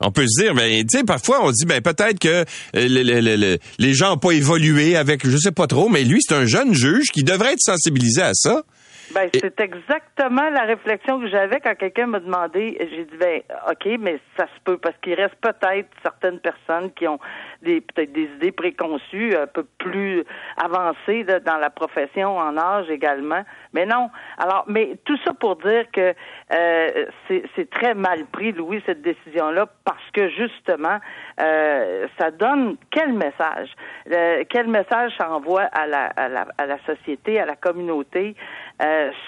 On 0.00 0.10
peut 0.10 0.26
se 0.28 0.42
dire, 0.42 0.54
mais 0.54 0.80
tu 0.80 0.98
sais, 0.98 1.04
parfois 1.04 1.44
on 1.44 1.50
dit, 1.50 1.64
ben 1.64 1.80
peut-être 1.80 2.18
que 2.18 2.44
euh, 2.76 3.56
les 3.78 3.94
gens 3.94 4.10
n'ont 4.10 4.16
pas 4.16 4.32
évolué 4.32 4.96
avec, 4.96 5.26
je 5.26 5.36
sais 5.36 5.52
pas 5.52 5.66
trop, 5.66 5.88
mais 5.88 6.04
lui 6.04 6.20
c'est 6.20 6.34
un 6.34 6.46
jeune 6.46 6.72
juge 6.72 7.06
qui 7.12 7.24
devrait 7.24 7.54
être 7.54 7.60
sensibilisé 7.60 8.22
à 8.22 8.34
ça. 8.34 8.62
Ben, 9.10 9.30
c'est 9.32 9.60
exactement 9.60 10.50
la 10.50 10.64
réflexion 10.64 11.18
que 11.18 11.28
j'avais 11.28 11.60
quand 11.60 11.74
quelqu'un 11.74 12.06
m'a 12.06 12.20
demandé. 12.20 12.76
J'ai 12.78 13.04
dit, 13.04 13.16
ben, 13.16 13.40
OK, 13.70 13.86
mais 13.98 14.20
ça 14.36 14.46
se 14.46 14.60
peut, 14.64 14.76
parce 14.76 14.96
qu'il 14.98 15.14
reste 15.14 15.36
peut-être 15.36 15.88
certaines 16.02 16.40
personnes 16.40 16.92
qui 16.92 17.08
ont 17.08 17.18
des 17.62 17.80
peut-être 17.80 18.12
des 18.12 18.28
idées 18.36 18.52
préconçues 18.52 19.34
un 19.36 19.46
peu 19.46 19.64
plus 19.78 20.24
avancées 20.56 21.24
dans 21.24 21.58
la 21.58 21.70
profession, 21.70 22.36
en 22.36 22.56
âge 22.56 22.88
également. 22.90 23.42
Mais 23.72 23.86
non. 23.86 24.10
Alors, 24.38 24.64
mais 24.66 24.96
tout 25.04 25.18
ça 25.24 25.32
pour 25.34 25.56
dire 25.56 25.84
que 25.92 26.14
euh, 26.52 27.06
c'est 27.28 27.70
très 27.70 27.94
mal 27.94 28.26
pris, 28.26 28.52
Louis, 28.52 28.82
cette 28.86 29.02
décision-là, 29.02 29.66
parce 29.84 30.10
que 30.12 30.28
justement, 30.28 30.98
euh, 31.40 32.06
ça 32.18 32.30
donne 32.30 32.76
quel 32.90 33.12
message? 33.12 33.70
Euh, 34.10 34.44
quel 34.48 34.68
message 34.68 35.12
ça 35.18 35.30
envoie 35.30 35.62
à 35.62 35.86
la, 35.86 36.06
à 36.06 36.28
la, 36.28 36.46
à 36.58 36.66
la 36.66 36.78
société, 36.86 37.40
à 37.40 37.46
la 37.46 37.56
communauté? 37.56 38.34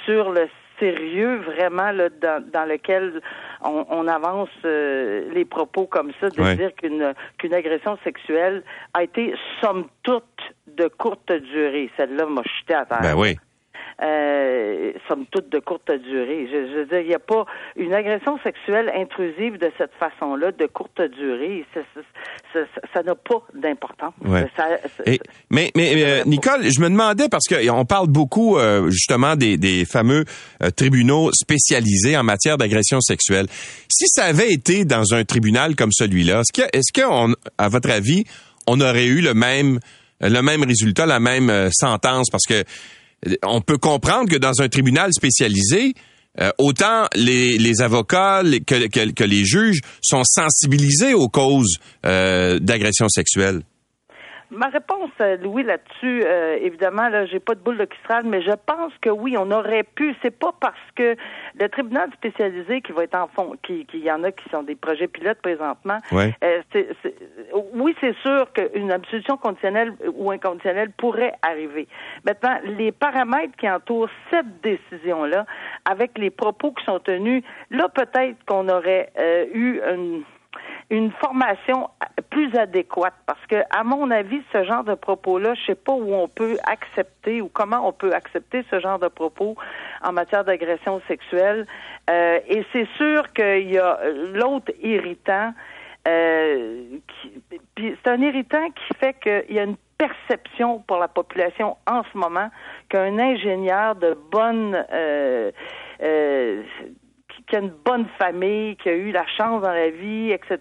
Sur 0.05 0.31
le 0.31 0.49
sérieux 0.81 1.37
vraiment 1.37 1.93
là, 1.93 2.09
dans, 2.09 2.43
dans 2.53 2.65
lequel 2.65 3.21
on, 3.63 3.87
on 3.91 4.09
avance 4.09 4.49
euh, 4.65 5.31
les 5.33 5.45
propos 5.45 5.87
comme 5.87 6.13
ça, 6.21 6.29
de 6.29 6.57
dire 6.57 6.75
qu'une 6.75 7.15
qu'une 7.39 7.55
agression 7.55 7.99
sexuelle 8.03 8.63
a 8.95 9.05
été 9.05 9.35
somme 9.61 9.87
toute 10.03 10.25
de 10.67 10.89
courte 10.89 11.31
durée. 11.31 11.91
Celle-là 11.97 12.27
m'a 12.27 12.43
chuté 12.43 12.75
à 12.75 12.87
terre. 12.87 13.01
Ben 13.03 13.15
oui 13.15 13.39
euh, 14.03 14.93
somme 15.09 15.27
toute 15.31 15.51
de 15.51 15.59
courte 15.59 15.91
durée. 15.91 16.49
Je, 16.51 16.79
veux 16.79 16.87
dire, 16.87 17.01
il 17.01 17.09
n'y 17.09 17.15
a 17.15 17.19
pas 17.19 17.45
une 17.77 17.93
agression 17.93 18.39
sexuelle 18.43 18.91
intrusive 18.95 19.59
de 19.59 19.71
cette 19.77 19.93
façon-là, 19.99 20.53
de 20.53 20.67
courte 20.67 21.01
durée. 21.03 21.65
Ça 22.53 23.03
n'a 23.03 23.15
pas 23.15 23.43
d'importance. 23.55 24.15
mais, 25.51 25.71
mais 25.75 26.05
euh, 26.05 26.25
Nicole, 26.25 26.71
je 26.71 26.81
me 26.81 26.89
demandais 26.89 27.29
parce 27.29 27.47
qu'on 27.47 27.85
parle 27.85 28.09
beaucoup 28.09 28.57
euh, 28.57 28.91
justement 28.91 29.37
des, 29.37 29.57
des 29.57 29.85
fameux 29.85 30.25
euh, 30.63 30.71
tribunaux 30.71 31.31
spécialisés 31.33 32.17
en 32.17 32.23
matière 32.23 32.57
d'agression 32.57 33.01
sexuelle. 33.01 33.47
Si 33.89 34.07
ça 34.09 34.25
avait 34.25 34.51
été 34.51 34.85
dans 34.85 35.15
un 35.15 35.25
tribunal 35.25 35.77
comme 35.77 35.93
celui-là, 35.93 36.41
est-ce 36.41 36.63
que, 36.63 36.69
est-ce 36.77 36.93
que, 36.93 37.35
à 37.59 37.69
votre 37.69 37.91
avis, 37.91 38.25
on 38.67 38.81
aurait 38.81 39.07
eu 39.07 39.21
le 39.21 39.35
même 39.35 39.79
le 40.23 40.43
même 40.43 40.63
résultat, 40.65 41.07
la 41.07 41.21
même 41.21 41.71
sentence? 41.73 42.29
Parce 42.31 42.45
que 42.47 42.65
on 43.45 43.61
peut 43.61 43.79
comprendre 43.79 44.31
que 44.31 44.39
dans 44.39 44.61
un 44.63 44.69
tribunal 44.69 45.13
spécialisé, 45.13 45.95
euh, 46.41 46.51
autant 46.59 47.07
les, 47.15 47.83
avocats 47.83 48.43
que, 48.67 49.25
les 49.25 49.45
juges 49.45 49.81
sont 50.01 50.23
sensibilisés 50.25 51.13
aux 51.13 51.29
causes 51.29 51.79
euh, 52.07 52.59
d'agression 52.61 53.09
sexuelle. 53.09 53.63
ma 54.51 54.69
réponse, 54.69 55.11
euh, 55.21 55.37
Louis, 55.39 55.65
là-dessus, 55.65 56.25
évidemment, 56.63 57.09
là, 57.09 57.27
j'ai 57.27 57.41
pas 57.41 57.55
de 57.55 57.61
boule 57.61 57.79
de 57.79 57.85
cristal, 57.85 58.25
mais 58.27 58.43
je 58.43 58.53
pense 58.65 58.93
que 59.03 59.11
oui, 59.11 59.37
on 59.37 59.51
aurait 59.51 59.83
pu. 59.83 60.15
C'est 60.23 60.37
pas 60.37 60.55
parce 60.61 60.77
que 60.95 61.17
le 61.59 61.69
tribunal 61.69 62.11
spécialisé 62.13 62.81
qui 62.81 62.93
va 62.93 63.05
être 63.05 63.15
en 63.15 63.29
fond, 63.29 63.55
qui, 63.63 63.87
qui 63.87 63.99
y 63.99 64.11
en 64.11 64.23
a 64.25 64.33
qui 64.33 64.49
sont 64.51 64.63
des 64.63 64.75
projets 64.75 65.09
pilotes 65.09 65.41
présentement. 65.43 65.99
Ouais. 66.13 66.35
euh, 66.45 66.63
oui, 67.75 67.95
c'est 68.01 68.17
sûr 68.19 68.47
qu'une 68.53 68.93
absolution 68.93 69.37
conditionnelle 69.37 69.95
ou 70.15 70.31
inconditionnelle 70.31 70.91
pourrait 70.97 71.35
arriver. 71.43 71.89
Maintenant, 72.25 72.59
les 72.65 72.93
paramètres 72.93 73.57
qui 73.57 73.69
entourent 73.69 74.11
cette 74.31 74.61
décision-là, 74.63 75.47
avec 75.85 76.19
les 76.19 76.31
propos 76.31 76.73
qui 76.73 76.85
sont 76.85 77.01
tenus, 77.01 77.43
là, 77.71 77.89
peut-être 77.89 78.37
qu'on 78.47 78.69
aurait 78.69 79.11
euh, 79.19 79.47
eu 79.53 79.81
une 79.81 80.23
une 80.91 81.13
formation 81.13 81.89
plus 82.31 82.55
adéquate 82.57 83.15
parce 83.27 83.45
que 83.47 83.57
à 83.71 83.85
mon 83.85 84.11
avis 84.11 84.43
ce 84.53 84.65
genre 84.65 84.85
de 84.85 84.95
propos 84.95 85.39
là 85.39 85.55
je 85.55 85.67
sais 85.67 85.75
pas 85.75 85.93
où 85.93 86.13
on 86.15 86.29
peut 86.29 86.57
accepter 86.65 87.41
ou 87.41 87.49
comment 87.49 87.87
on 87.89 87.93
peut 87.93 88.13
accepter 88.13 88.65
ce 88.71 88.81
genre 88.81 88.99
de 88.99 89.09
propos 89.09 89.57
en 90.03 90.13
matière 90.13 90.45
d'agression 90.45 91.01
sexuelle. 91.09 91.67
Euh, 92.11 92.41
et 92.49 92.65
c'est 92.73 92.89
sûr 92.97 93.33
qu'il 93.33 93.71
y 93.71 93.79
a 93.79 93.99
l'autre 94.35 94.73
irritant 94.83 95.53
euh, 96.09 96.85
c'est 97.77 98.09
un 98.09 98.21
irritant 98.23 98.71
qui 98.71 98.99
fait 98.99 99.15
qu'il 99.21 99.55
y 99.55 99.59
a 99.59 99.65
une 99.65 99.77
perception 99.99 100.79
pour 100.87 100.97
la 100.97 101.09
population 101.09 101.77
en 101.87 102.03
ce 102.11 102.17
moment 102.17 102.49
qu'un 102.89 103.19
ingénieur 103.19 103.97
de 103.97 104.17
bonne 104.31 104.83
euh, 104.93 105.51
euh, 106.03 106.63
qui- 107.51 107.57
a 107.57 107.61
une 107.61 107.73
bonne 107.85 108.07
famille, 108.19 108.77
qui 108.77 108.89
a 108.89 108.95
eu 108.95 109.11
la 109.13 109.27
chance 109.27 109.63
dans 109.63 109.73
la 109.73 109.91
vie, 109.91 110.31
etc., 110.31 110.59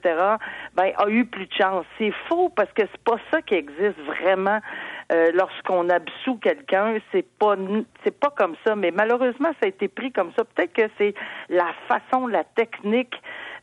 ben, 0.76 0.92
a 0.98 1.08
eu 1.10 1.26
plus 1.26 1.46
de 1.46 1.54
chance. 1.54 1.86
C'est 1.98 2.12
faux 2.28 2.50
parce 2.50 2.72
que 2.74 2.82
c'est 2.92 3.04
pas 3.04 3.18
ça 3.32 3.42
qui 3.42 3.56
existe 3.56 4.00
vraiment 4.06 4.60
euh, 5.12 5.32
lorsqu'on 5.34 5.90
absout 5.90 6.38
quelqu'un. 6.38 6.98
C'est 7.12 7.26
pas, 7.40 7.56
c'est 8.04 8.20
pas 8.20 8.30
comme 8.36 8.56
ça. 8.66 8.76
Mais 8.76 8.92
malheureusement, 8.92 9.50
ça 9.60 9.66
a 9.66 9.68
été 9.68 9.88
pris 9.88 10.12
comme 10.12 10.32
ça. 10.38 10.44
Peut-être 10.44 10.74
que 10.74 10.90
c'est 10.98 11.14
la 11.50 11.68
façon, 11.88 12.28
la 12.28 12.44
technique 12.44 13.16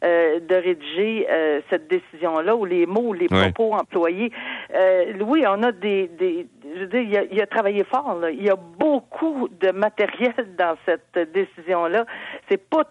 euh, 0.04 0.40
de 0.40 0.54
rédiger 0.56 1.26
euh, 1.30 1.60
cette 1.70 1.88
décision-là, 1.88 2.54
ou 2.56 2.64
les 2.64 2.84
mots, 2.84 3.08
ou 3.08 3.12
les 3.12 3.28
propos 3.52 3.72
employés. 3.74 4.30
Euh, 4.74 5.12
Louis, 5.12 5.44
on 5.46 5.62
a 5.62 5.72
des, 5.72 6.08
des 6.08 6.46
je 6.74 6.80
veux 6.80 6.86
dire, 6.88 7.00
il 7.02 7.16
a, 7.16 7.22
il 7.30 7.40
a 7.40 7.46
travaillé 7.46 7.84
fort. 7.84 8.18
Là. 8.20 8.30
Il 8.30 8.42
y 8.42 8.50
a 8.50 8.56
beaucoup 8.56 9.48
de 9.48 9.70
matériel 9.70 10.34
dans 10.58 10.76
cette 10.84 11.32
décision-là. 11.32 12.04
C'est 12.50 12.68
pas 12.68 12.84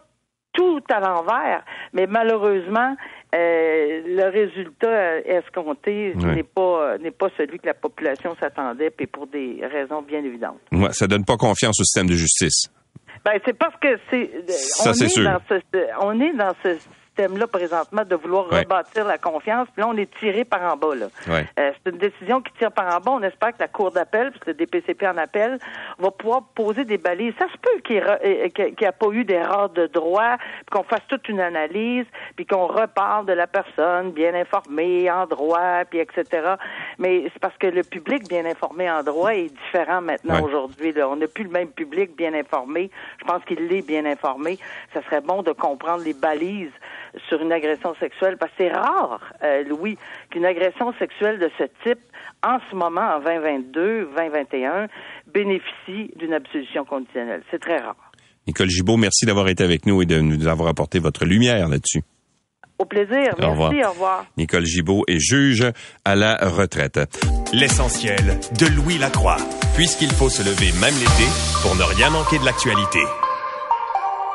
tout 0.55 0.81
à 0.89 0.99
l'envers, 0.99 1.63
mais 1.93 2.07
malheureusement, 2.07 2.95
euh, 3.35 4.01
le 4.05 4.29
résultat 4.31 5.19
escompté 5.19 6.13
n'est 6.15 6.43
pas 6.43 6.97
n'est 6.97 7.11
pas 7.11 7.27
celui 7.37 7.59
que 7.59 7.67
la 7.67 7.73
population 7.73 8.35
s'attendait, 8.39 8.89
puis 8.89 9.07
pour 9.07 9.27
des 9.27 9.59
raisons 9.71 10.01
bien 10.01 10.23
évidentes. 10.23 10.59
Ouais, 10.71 10.91
ça 10.93 11.05
donne 11.07 11.25
pas 11.25 11.37
confiance 11.37 11.79
au 11.79 11.83
système 11.83 12.07
de 12.07 12.13
justice. 12.15 12.69
Ben 13.23 13.39
c'est 13.45 13.57
parce 13.57 13.75
que 13.81 13.97
c'est 14.09 14.29
Ça, 14.49 14.91
on 14.91 14.93
c'est 14.93 15.05
est 15.05 15.09
sûr. 15.09 15.23
dans 15.23 15.39
ce 15.49 15.55
on 16.01 16.19
est 16.21 16.33
dans 16.33 16.53
ce 16.63 16.77
système-là 17.15 17.47
présentement 17.47 18.03
de 18.03 18.15
vouloir 18.15 18.51
Ouais. 18.51 18.59
rebâtir 18.59 19.05
la 19.05 19.17
confiance, 19.17 19.67
puis 19.73 19.81
là 19.81 19.87
on 19.87 19.97
est 19.97 20.13
tiré 20.19 20.43
par 20.43 20.61
en 20.61 20.75
bas 20.77 20.95
là. 20.95 21.07
Ouais. 21.27 21.45
Euh, 21.59 21.71
c'est 21.83 21.91
une 21.91 21.97
décision 21.97 22.41
qui 22.41 22.51
tire 22.59 22.71
par 22.71 22.85
en 22.95 22.99
bas. 22.99 23.11
On 23.11 23.23
espère 23.23 23.51
que 23.53 23.59
la 23.59 23.67
Cour 23.67 23.91
d'appel, 23.91 24.31
puisque 24.31 24.47
le 24.47 24.53
DPCP 24.53 25.07
en 25.07 25.17
appel, 25.17 25.57
va 25.97 26.11
pouvoir 26.11 26.43
poser 26.55 26.83
des 26.85 26.97
balises. 26.97 27.33
Ça 27.39 27.45
se 27.47 27.57
peut 27.57 27.79
qu'il 27.83 27.95
n'y 28.01 28.87
ait 28.87 28.91
pas 28.91 29.07
eu 29.11 29.23
d'erreur 29.23 29.69
de 29.69 29.87
droit, 29.87 30.37
puis 30.37 30.65
qu'on 30.71 30.83
fasse 30.83 31.01
toute 31.07 31.27
une 31.29 31.39
analyse, 31.39 32.05
puis 32.35 32.45
qu'on 32.45 32.67
reparle 32.67 33.25
de 33.25 33.33
la 33.33 33.47
personne 33.47 34.11
bien 34.11 34.33
informée 34.35 35.09
en 35.09 35.25
droit, 35.25 35.85
puis 35.89 35.99
etc. 35.99 36.25
Mais 36.99 37.23
c'est 37.33 37.39
parce 37.39 37.57
que 37.57 37.67
le 37.67 37.83
public 37.83 38.27
bien 38.27 38.45
informé 38.45 38.89
en 38.91 39.03
droit 39.03 39.33
est 39.33 39.49
différent 39.65 40.01
maintenant 40.01 40.35
Ouais. 40.35 40.41
aujourd'hui. 40.43 40.93
On 41.01 41.15
n'a 41.15 41.27
plus 41.27 41.43
le 41.45 41.49
même 41.51 41.69
public 41.69 42.15
bien 42.15 42.33
informé. 42.33 42.89
Je 43.19 43.25
pense 43.25 43.43
qu'il 43.45 43.67
l'est 43.67 43.85
bien 43.85 44.05
informé. 44.05 44.57
Ça 44.93 45.01
serait 45.03 45.21
bon 45.21 45.41
de 45.43 45.51
comprendre 45.51 46.03
les 46.03 46.13
balises 46.13 46.71
sur 47.29 47.41
une 47.41 47.51
agression 47.51 47.95
sexuelle, 47.99 48.37
parce 48.37 48.51
que 48.51 48.57
c'est 48.63 48.71
rare, 48.71 49.19
euh, 49.43 49.63
Louis, 49.63 49.97
qu'une 50.29 50.45
agression 50.45 50.93
sexuelle 50.99 51.39
de 51.39 51.49
ce 51.57 51.63
type, 51.83 51.99
en 52.43 52.57
ce 52.69 52.75
moment, 52.75 53.15
en 53.15 53.19
2022, 53.19 54.09
2021, 54.15 54.87
bénéficie 55.33 56.11
d'une 56.15 56.33
absolution 56.33 56.85
conditionnelle. 56.85 57.43
C'est 57.51 57.59
très 57.59 57.77
rare. 57.77 58.11
Nicole 58.47 58.69
Gibault, 58.69 58.97
merci 58.97 59.25
d'avoir 59.25 59.47
été 59.47 59.63
avec 59.63 59.85
nous 59.85 60.01
et 60.01 60.05
de 60.05 60.19
nous 60.19 60.47
avoir 60.47 60.69
apporté 60.69 60.99
votre 60.99 61.25
lumière 61.25 61.67
là-dessus. 61.67 62.01
Au 62.77 62.85
plaisir. 62.85 63.33
Au 63.41 63.51
revoir. 63.51 63.71
Merci. 63.71 63.87
Au 63.87 63.91
revoir. 63.91 64.25
Nicole 64.37 64.65
Gibault 64.65 65.03
est 65.07 65.19
juge 65.19 65.65
à 66.03 66.15
la 66.15 66.35
retraite. 66.35 66.99
L'essentiel 67.53 68.39
de 68.59 68.65
Louis 68.67 68.97
Lacroix. 68.97 69.37
Puisqu'il 69.75 70.11
faut 70.11 70.29
se 70.29 70.43
lever 70.43 70.71
même 70.81 70.95
l'été 70.95 71.29
pour 71.61 71.75
ne 71.75 71.83
rien 71.83 72.09
manquer 72.09 72.37
de 72.37 72.45
l'actualité. 72.45 72.99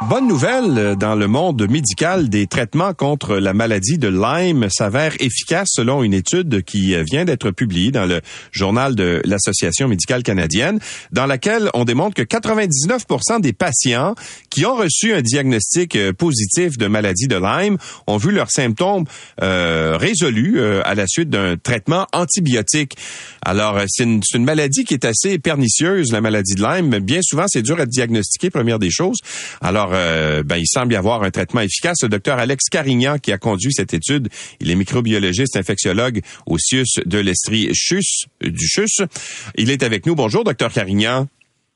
Bonne 0.09 0.27
nouvelle, 0.27 0.79
euh, 0.79 0.95
dans 0.97 1.15
le 1.15 1.29
monde 1.29 1.69
médical, 1.69 2.31
des 2.31 2.47
traitements 2.47 2.95
contre 2.95 3.37
la 3.37 3.53
maladie 3.53 3.99
de 3.99 4.09
Lyme 4.09 4.69
s'avèrent 4.71 5.15
efficaces 5.21 5.69
selon 5.73 6.03
une 6.03 6.15
étude 6.15 6.63
qui 6.65 6.95
euh, 6.95 7.05
vient 7.05 7.27
d'être 7.27 7.51
publiée 7.51 7.93
dans 7.93 8.07
le 8.07 8.23
journal 8.51 8.95
de 8.95 9.21
l'Association 9.27 9.89
médicale 9.89 10.23
canadienne, 10.23 10.81
dans 11.13 11.27
laquelle 11.27 11.69
on 11.75 11.85
démontre 11.85 12.15
que 12.15 12.23
99% 12.23 13.43
des 13.43 13.53
patients 13.53 14.15
qui 14.49 14.65
ont 14.65 14.75
reçu 14.75 15.13
un 15.13 15.21
diagnostic 15.21 15.95
euh, 15.97 16.15
positif 16.15 16.79
de 16.79 16.87
maladie 16.87 17.29
de 17.29 17.37
Lyme 17.37 17.77
ont 18.07 18.17
vu 18.17 18.33
leurs 18.33 18.51
symptômes 18.51 19.05
résolus 19.39 20.61
à 20.61 20.95
la 20.95 21.07
suite 21.07 21.29
d'un 21.29 21.57
traitement 21.57 22.07
antibiotique. 22.13 22.97
Alors, 23.43 23.79
c'est 23.89 24.05
une, 24.05 24.23
c'est 24.23 24.39
une 24.39 24.45
maladie 24.45 24.85
qui 24.85 24.95
est 24.95 25.05
assez 25.05 25.39
pernicieuse, 25.39 26.13
la 26.13 26.21
maladie 26.21 26.55
de 26.55 26.63
Lyme. 26.63 26.89
mais 26.89 27.01
Bien 27.01 27.21
souvent, 27.23 27.47
c'est 27.49 27.63
dur 27.63 27.79
à 27.81 27.87
diagnostiquer, 27.87 28.51
première 28.51 28.79
des 28.79 28.91
choses. 28.91 29.19
Alors, 29.61 29.90
euh, 29.93 30.43
ben, 30.43 30.57
il 30.57 30.67
semble 30.67 30.93
y 30.93 30.97
avoir 30.97 31.23
un 31.23 31.31
traitement 31.31 31.61
efficace. 31.61 32.03
Le 32.03 32.09
docteur 32.09 32.39
Alex 32.39 32.69
Carignan, 32.71 33.19
qui 33.19 33.33
a 33.33 33.39
conduit 33.39 33.73
cette 33.73 33.95
étude, 33.95 34.29
il 34.61 34.71
est 34.71 34.75
microbiologiste, 34.75 35.57
infectiologue 35.57 36.21
au 36.47 36.59
CIUS 36.59 37.03
de 37.05 37.19
l'Estrie 37.19 37.71
CHUS, 37.75 38.27
du 38.41 38.67
CHUS. 38.67 39.03
Il 39.57 39.71
est 39.71 39.83
avec 39.83 40.07
nous. 40.07 40.15
Bonjour, 40.15 40.45
docteur 40.45 40.73
Carignan. 40.73 41.29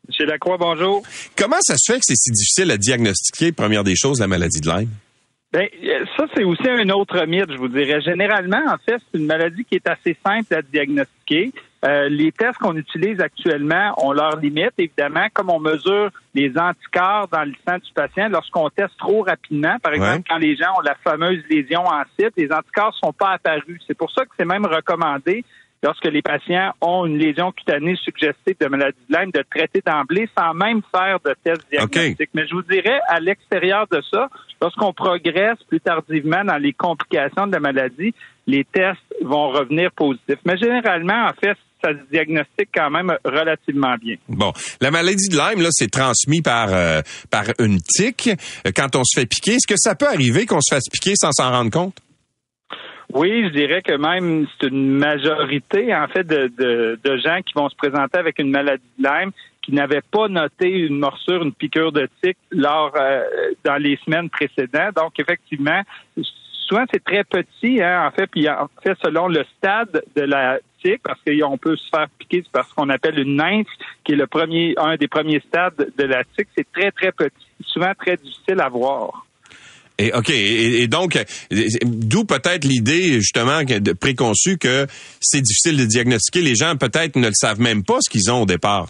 Monsieur 0.08 0.26
Lacroix, 0.26 0.58
bonjour. 0.58 1.02
Comment 1.36 1.60
ça 1.60 1.76
se 1.78 1.92
fait 1.92 1.98
que 1.98 2.04
c'est 2.04 2.16
si 2.16 2.30
difficile 2.30 2.70
à 2.70 2.76
diagnostiquer, 2.76 3.52
première 3.52 3.84
des 3.84 3.96
choses, 3.96 4.20
la 4.20 4.26
maladie 4.26 4.60
de 4.60 4.68
Lyme? 4.68 4.90
Euh, 5.54 6.04
ça, 6.16 6.26
c'est 6.34 6.44
aussi 6.44 6.68
un 6.68 6.88
autre 6.90 7.24
mythe, 7.26 7.50
je 7.50 7.56
vous 7.56 7.68
dirais. 7.68 8.00
Généralement, 8.00 8.62
en 8.66 8.76
fait, 8.84 8.98
c'est 8.98 9.18
une 9.18 9.26
maladie 9.26 9.64
qui 9.64 9.76
est 9.76 9.88
assez 9.88 10.16
simple 10.24 10.54
à 10.54 10.62
diagnostiquer. 10.62 11.52
Euh, 11.84 12.08
les 12.08 12.32
tests 12.32 12.58
qu'on 12.58 12.76
utilise 12.76 13.20
actuellement 13.20 13.92
ont 14.02 14.12
leurs 14.12 14.36
limites, 14.36 14.72
évidemment, 14.78 15.26
comme 15.34 15.50
on 15.50 15.60
mesure 15.60 16.10
les 16.34 16.50
anticorps 16.56 17.28
dans 17.28 17.44
le 17.44 17.52
sang 17.68 17.76
du 17.76 17.92
patient 17.94 18.28
lorsqu'on 18.30 18.70
teste 18.70 18.96
trop 18.98 19.22
rapidement. 19.22 19.76
Par 19.82 19.92
exemple, 19.92 20.16
Ouais. 20.16 20.22
quand 20.28 20.38
les 20.38 20.56
gens 20.56 20.72
ont 20.78 20.82
la 20.82 20.94
fameuse 21.04 21.42
lésion 21.50 21.82
en 21.86 22.02
site, 22.18 22.32
les 22.36 22.50
anticorps 22.50 22.94
sont 22.94 23.12
pas 23.12 23.32
apparus. 23.32 23.82
C'est 23.86 23.96
pour 23.96 24.10
ça 24.10 24.24
que 24.24 24.30
c'est 24.38 24.46
même 24.46 24.64
recommandé 24.64 25.44
lorsque 25.82 26.06
les 26.06 26.22
patients 26.22 26.72
ont 26.80 27.04
une 27.04 27.18
lésion 27.18 27.52
cutanée 27.52 27.96
suggestive 27.96 28.56
de 28.58 28.66
maladie 28.68 28.96
de 29.10 29.16
Lyme, 29.18 29.30
de 29.30 29.44
traiter 29.54 29.82
d'emblée 29.84 30.26
sans 30.36 30.54
même 30.54 30.80
faire 30.90 31.18
de 31.22 31.34
test 31.44 31.66
diagnostic. 31.70 32.30
Mais 32.32 32.46
je 32.46 32.54
vous 32.54 32.62
dirais, 32.62 33.00
à 33.08 33.20
l'extérieur 33.20 33.86
de 33.92 34.00
ça, 34.10 34.30
lorsqu'on 34.62 34.94
progresse 34.94 35.58
plus 35.68 35.80
tardivement 35.80 36.42
dans 36.42 36.56
les 36.56 36.72
complications 36.72 37.46
de 37.46 37.52
la 37.52 37.60
maladie, 37.60 38.14
les 38.46 38.64
tests 38.64 39.00
vont 39.22 39.50
revenir 39.50 39.90
positifs. 39.92 40.38
Mais 40.46 40.56
généralement, 40.56 41.26
en 41.26 41.32
fait, 41.34 41.58
ça 41.84 41.92
se 41.92 42.10
diagnostique 42.10 42.70
quand 42.74 42.90
même 42.90 43.12
relativement 43.24 43.94
bien. 44.00 44.16
Bon, 44.28 44.52
la 44.80 44.90
maladie 44.90 45.28
de 45.28 45.36
Lyme, 45.36 45.60
là, 45.62 45.68
c'est 45.70 45.90
transmis 45.90 46.40
par 46.42 46.68
euh, 46.72 47.02
par 47.30 47.44
une 47.58 47.80
tique. 47.80 48.30
Euh, 48.66 48.70
Quand 48.74 48.96
on 48.96 49.04
se 49.04 49.20
fait 49.20 49.26
piquer, 49.26 49.52
est-ce 49.52 49.66
que 49.66 49.78
ça 49.78 49.94
peut 49.94 50.08
arriver 50.08 50.46
qu'on 50.46 50.60
se 50.60 50.74
fasse 50.74 50.88
piquer 50.90 51.14
sans 51.16 51.32
s'en 51.32 51.50
rendre 51.50 51.70
compte? 51.70 51.98
Oui, 53.12 53.44
je 53.44 53.50
dirais 53.50 53.82
que 53.82 53.96
même 53.96 54.46
c'est 54.60 54.68
une 54.68 54.90
majorité 54.96 55.94
en 55.94 56.08
fait 56.08 56.24
de, 56.24 56.50
de, 56.58 56.98
de 57.04 57.16
gens 57.18 57.40
qui 57.46 57.52
vont 57.54 57.68
se 57.68 57.76
présenter 57.76 58.18
avec 58.18 58.38
une 58.38 58.50
maladie 58.50 58.82
de 58.98 59.04
Lyme 59.04 59.30
qui 59.62 59.72
n'avaient 59.72 60.02
pas 60.10 60.28
noté 60.28 60.68
une 60.68 60.98
morsure, 60.98 61.42
une 61.42 61.52
piqûre 61.52 61.92
de 61.92 62.08
tique 62.22 62.38
lors 62.50 62.92
euh, 62.96 63.22
dans 63.64 63.76
les 63.76 63.98
semaines 64.04 64.28
précédentes. 64.30 64.96
Donc 64.96 65.12
effectivement, 65.18 65.82
souvent 66.68 66.84
c'est 66.92 67.04
très 67.04 67.24
petit, 67.24 67.82
hein, 67.82 68.06
en 68.06 68.10
fait, 68.10 68.26
puis 68.26 68.48
en 68.48 68.68
fait 68.82 68.96
selon 69.04 69.28
le 69.28 69.44
stade 69.56 70.02
de 70.16 70.22
la 70.22 70.58
parce 71.02 71.20
qu'on 71.26 71.58
peut 71.58 71.76
se 71.76 71.88
faire 71.88 72.06
piquer 72.18 72.42
c'est 72.44 72.52
parce 72.52 72.72
qu'on 72.72 72.88
appelle 72.88 73.18
une 73.18 73.36
nymphe, 73.36 73.66
qui 74.04 74.12
est 74.12 74.16
le 74.16 74.26
premier, 74.26 74.74
un 74.76 74.96
des 74.96 75.08
premiers 75.08 75.40
stades 75.40 75.92
de 75.96 76.04
la 76.04 76.24
tique, 76.24 76.48
c'est 76.56 76.70
très 76.72 76.90
très 76.90 77.12
petit, 77.12 77.34
souvent 77.64 77.92
très 77.98 78.16
difficile 78.16 78.60
à 78.60 78.68
voir. 78.68 79.26
Et 79.96 80.12
ok, 80.12 80.30
et, 80.30 80.82
et 80.82 80.88
donc 80.88 81.16
d'où 81.84 82.24
peut-être 82.24 82.64
l'idée 82.64 83.14
justement 83.14 83.60
préconçue 84.00 84.58
que 84.58 84.86
c'est 85.20 85.40
difficile 85.40 85.76
de 85.76 85.84
diagnostiquer. 85.84 86.42
Les 86.42 86.56
gens 86.56 86.76
peut-être 86.76 87.16
ne 87.16 87.28
le 87.28 87.34
savent 87.34 87.60
même 87.60 87.84
pas 87.84 87.98
ce 88.00 88.10
qu'ils 88.10 88.30
ont 88.30 88.42
au 88.42 88.46
départ. 88.46 88.88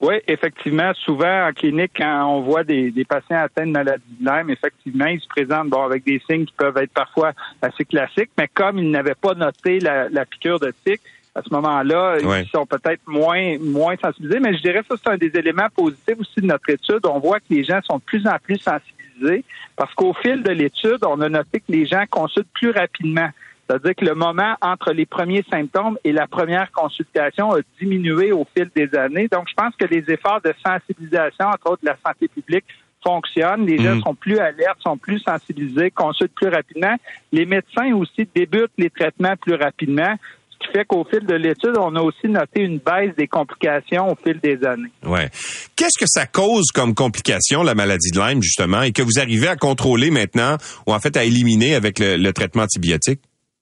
Oui, 0.00 0.14
effectivement, 0.28 0.92
souvent 0.94 1.48
en 1.48 1.52
clinique, 1.52 1.92
quand 1.96 2.24
on 2.26 2.42
voit 2.42 2.62
des, 2.62 2.92
des 2.92 3.04
patients 3.04 3.38
atteints 3.38 3.66
de 3.66 3.72
maladie 3.72 4.04
de 4.20 4.24
Lyme, 4.24 4.50
effectivement, 4.50 5.06
ils 5.06 5.20
se 5.20 5.26
présentent 5.26 5.68
bon, 5.68 5.82
avec 5.82 6.04
des 6.04 6.22
signes 6.30 6.44
qui 6.44 6.54
peuvent 6.56 6.76
être 6.76 6.92
parfois 6.92 7.32
assez 7.60 7.84
classiques, 7.84 8.30
mais 8.38 8.48
comme 8.52 8.78
ils 8.78 8.90
n'avaient 8.90 9.16
pas 9.16 9.34
noté 9.34 9.80
la, 9.80 10.08
la 10.08 10.24
piqûre 10.24 10.60
de 10.60 10.72
tique, 10.86 11.00
à 11.34 11.42
ce 11.42 11.52
moment-là, 11.54 12.16
ils 12.20 12.48
sont 12.48 12.66
peut-être 12.66 13.02
moins 13.06 13.58
moins 13.60 13.94
sensibilisés. 13.96 14.40
Mais 14.40 14.56
je 14.56 14.62
dirais 14.62 14.80
que 14.80 14.86
ça, 14.88 14.96
c'est 15.02 15.10
un 15.10 15.16
des 15.16 15.30
éléments 15.38 15.68
positifs 15.74 16.18
aussi 16.18 16.40
de 16.40 16.46
notre 16.46 16.68
étude. 16.68 17.00
On 17.04 17.20
voit 17.20 17.38
que 17.38 17.46
les 17.50 17.64
gens 17.64 17.80
sont 17.84 17.98
de 17.98 18.02
plus 18.02 18.26
en 18.26 18.36
plus 18.42 18.58
sensibilisés 18.58 19.44
parce 19.76 19.92
qu'au 19.94 20.14
fil 20.14 20.42
de 20.42 20.50
l'étude, 20.50 20.98
on 21.06 21.20
a 21.20 21.28
noté 21.28 21.60
que 21.60 21.70
les 21.70 21.86
gens 21.86 22.04
consultent 22.10 22.52
plus 22.54 22.70
rapidement. 22.70 23.28
C'est-à-dire 23.68 23.94
que 23.94 24.04
le 24.04 24.14
moment 24.14 24.54
entre 24.62 24.92
les 24.92 25.04
premiers 25.04 25.44
symptômes 25.50 25.98
et 26.04 26.12
la 26.12 26.26
première 26.26 26.72
consultation 26.72 27.52
a 27.52 27.58
diminué 27.80 28.32
au 28.32 28.46
fil 28.56 28.70
des 28.74 28.96
années. 28.96 29.28
Donc, 29.30 29.46
je 29.48 29.54
pense 29.54 29.74
que 29.76 29.84
les 29.84 30.04
efforts 30.08 30.40
de 30.42 30.54
sensibilisation, 30.64 31.46
entre 31.46 31.72
autres 31.72 31.82
de 31.82 31.88
la 31.88 31.96
santé 32.04 32.28
publique, 32.28 32.64
fonctionnent. 33.04 33.66
Les 33.66 33.78
gens 33.78 33.96
mm. 33.96 34.02
sont 34.02 34.14
plus 34.14 34.38
alertes, 34.38 34.78
sont 34.80 34.96
plus 34.96 35.20
sensibilisés, 35.20 35.90
consultent 35.90 36.34
plus 36.34 36.48
rapidement. 36.48 36.96
Les 37.30 37.44
médecins 37.44 37.92
aussi 37.94 38.28
débutent 38.34 38.72
les 38.78 38.90
traitements 38.90 39.36
plus 39.36 39.54
rapidement 39.54 40.14
ce 40.60 40.66
qui 40.66 40.72
fait 40.72 40.84
qu'au 40.84 41.04
fil 41.04 41.24
de 41.24 41.34
l'étude, 41.34 41.76
on 41.78 41.94
a 41.94 42.00
aussi 42.00 42.26
noté 42.26 42.62
une 42.62 42.78
baisse 42.78 43.14
des 43.16 43.28
complications 43.28 44.10
au 44.10 44.16
fil 44.16 44.40
des 44.40 44.64
années. 44.66 44.90
Ouais. 45.04 45.28
Qu'est-ce 45.76 45.98
que 45.98 46.06
ça 46.06 46.26
cause 46.26 46.72
comme 46.74 46.94
complication, 46.94 47.62
la 47.62 47.74
maladie 47.74 48.10
de 48.10 48.18
Lyme, 48.18 48.42
justement, 48.42 48.82
et 48.82 48.92
que 48.92 49.02
vous 49.02 49.18
arrivez 49.18 49.48
à 49.48 49.56
contrôler 49.56 50.10
maintenant, 50.10 50.56
ou 50.86 50.92
en 50.92 50.98
fait 50.98 51.16
à 51.16 51.24
éliminer 51.24 51.74
avec 51.74 52.00
le 52.00 52.30
traitement 52.32 52.64
antibiotique? 52.64 53.20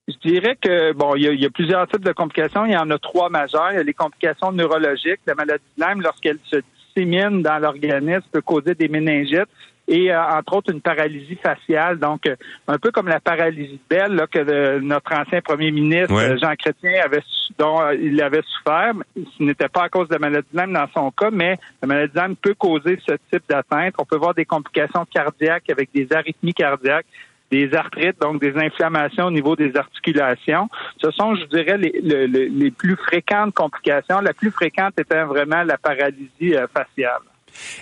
Je 0.09 0.28
dirais 0.28 0.57
que 0.61 0.92
bon, 0.92 1.16
il 1.16 1.40
y, 1.40 1.46
a, 1.46 1.50
plusieurs 1.50 1.86
types 1.88 2.04
de 2.04 2.12
complications. 2.12 2.64
Il 2.64 2.72
y 2.72 2.76
en 2.76 2.90
a 2.90 2.98
trois 2.98 3.28
majeures. 3.28 3.72
Il 3.72 3.76
y 3.76 3.80
a 3.80 3.82
les 3.82 3.94
complications 3.94 4.52
neurologiques. 4.52 5.20
La 5.26 5.34
maladie 5.34 5.64
de 5.76 5.84
Lyme, 5.84 6.00
lorsqu'elle 6.00 6.38
se 6.44 6.57
dissémine 6.57 7.42
dans 7.42 7.59
l'organisme, 7.59 8.22
peut 8.30 8.40
causer 8.40 8.74
des 8.74 8.88
méningites 8.88 9.48
et 9.88 10.12
euh, 10.12 10.20
entre 10.20 10.57
autres 10.57 10.72
une 10.72 10.80
paralysie 10.80 11.36
faciale. 11.36 11.98
Donc, 11.98 12.26
euh, 12.26 12.36
un 12.68 12.78
peu 12.78 12.90
comme 12.90 13.09
la 13.09 13.20
paralysie 13.20 13.80
belle 13.88 14.14
là, 14.14 14.26
que 14.26 14.78
notre 14.80 15.12
ancien 15.12 15.40
premier 15.40 15.70
ministre 15.70 16.36
Jean 16.40 16.54
Chrétien 16.57 17.02
avait 17.04 17.22
dont 17.59 17.80
euh, 17.80 17.94
il 17.94 18.20
avait 18.20 18.42
souffert. 18.42 18.92
Ce 19.14 19.42
n'était 19.42 19.68
pas 19.68 19.84
à 19.84 19.88
cause 19.88 20.09
de 20.09 20.14
la 20.14 20.18
maladie 20.18 20.48
de 20.52 20.61
Lyme 20.61 20.72
dans 20.72 20.88
son 20.94 21.11
cas, 21.11 21.30
mais 21.30 21.57
la 21.80 21.88
maladie 21.88 22.12
de 22.12 22.20
Lyme 22.20 22.36
peut 22.36 22.54
causer 22.54 22.98
ce 23.07 23.14
type 23.32 23.44
d'atteinte. 23.48 23.94
On 23.98 24.04
peut 24.04 24.18
voir 24.18 24.34
des 24.34 24.44
complications 24.44 25.07
cardiaques 25.07 25.70
avec 25.70 25.90
des 25.94 26.07
arythmies 26.12 26.54
cardiaques 26.54 27.07
des 27.51 27.72
arthrites, 27.74 28.20
donc 28.20 28.40
des 28.40 28.55
inflammations 28.57 29.26
au 29.26 29.30
niveau 29.30 29.57
des 29.57 29.76
articulations. 29.76 30.68
Ce 31.03 31.11
sont, 31.11 31.34
je 31.36 31.44
dirais, 31.47 31.78
les, 31.78 32.70
plus 32.70 32.97
fréquentes 32.97 33.55
complications. 33.55 34.20
La 34.20 34.32
plus 34.32 34.51
fréquente 34.51 34.94
étant 34.99 35.26
vraiment 35.26 35.62
la 35.62 35.78
paralysie 35.78 36.55
euh, 36.55 36.66
faciale. 36.68 37.22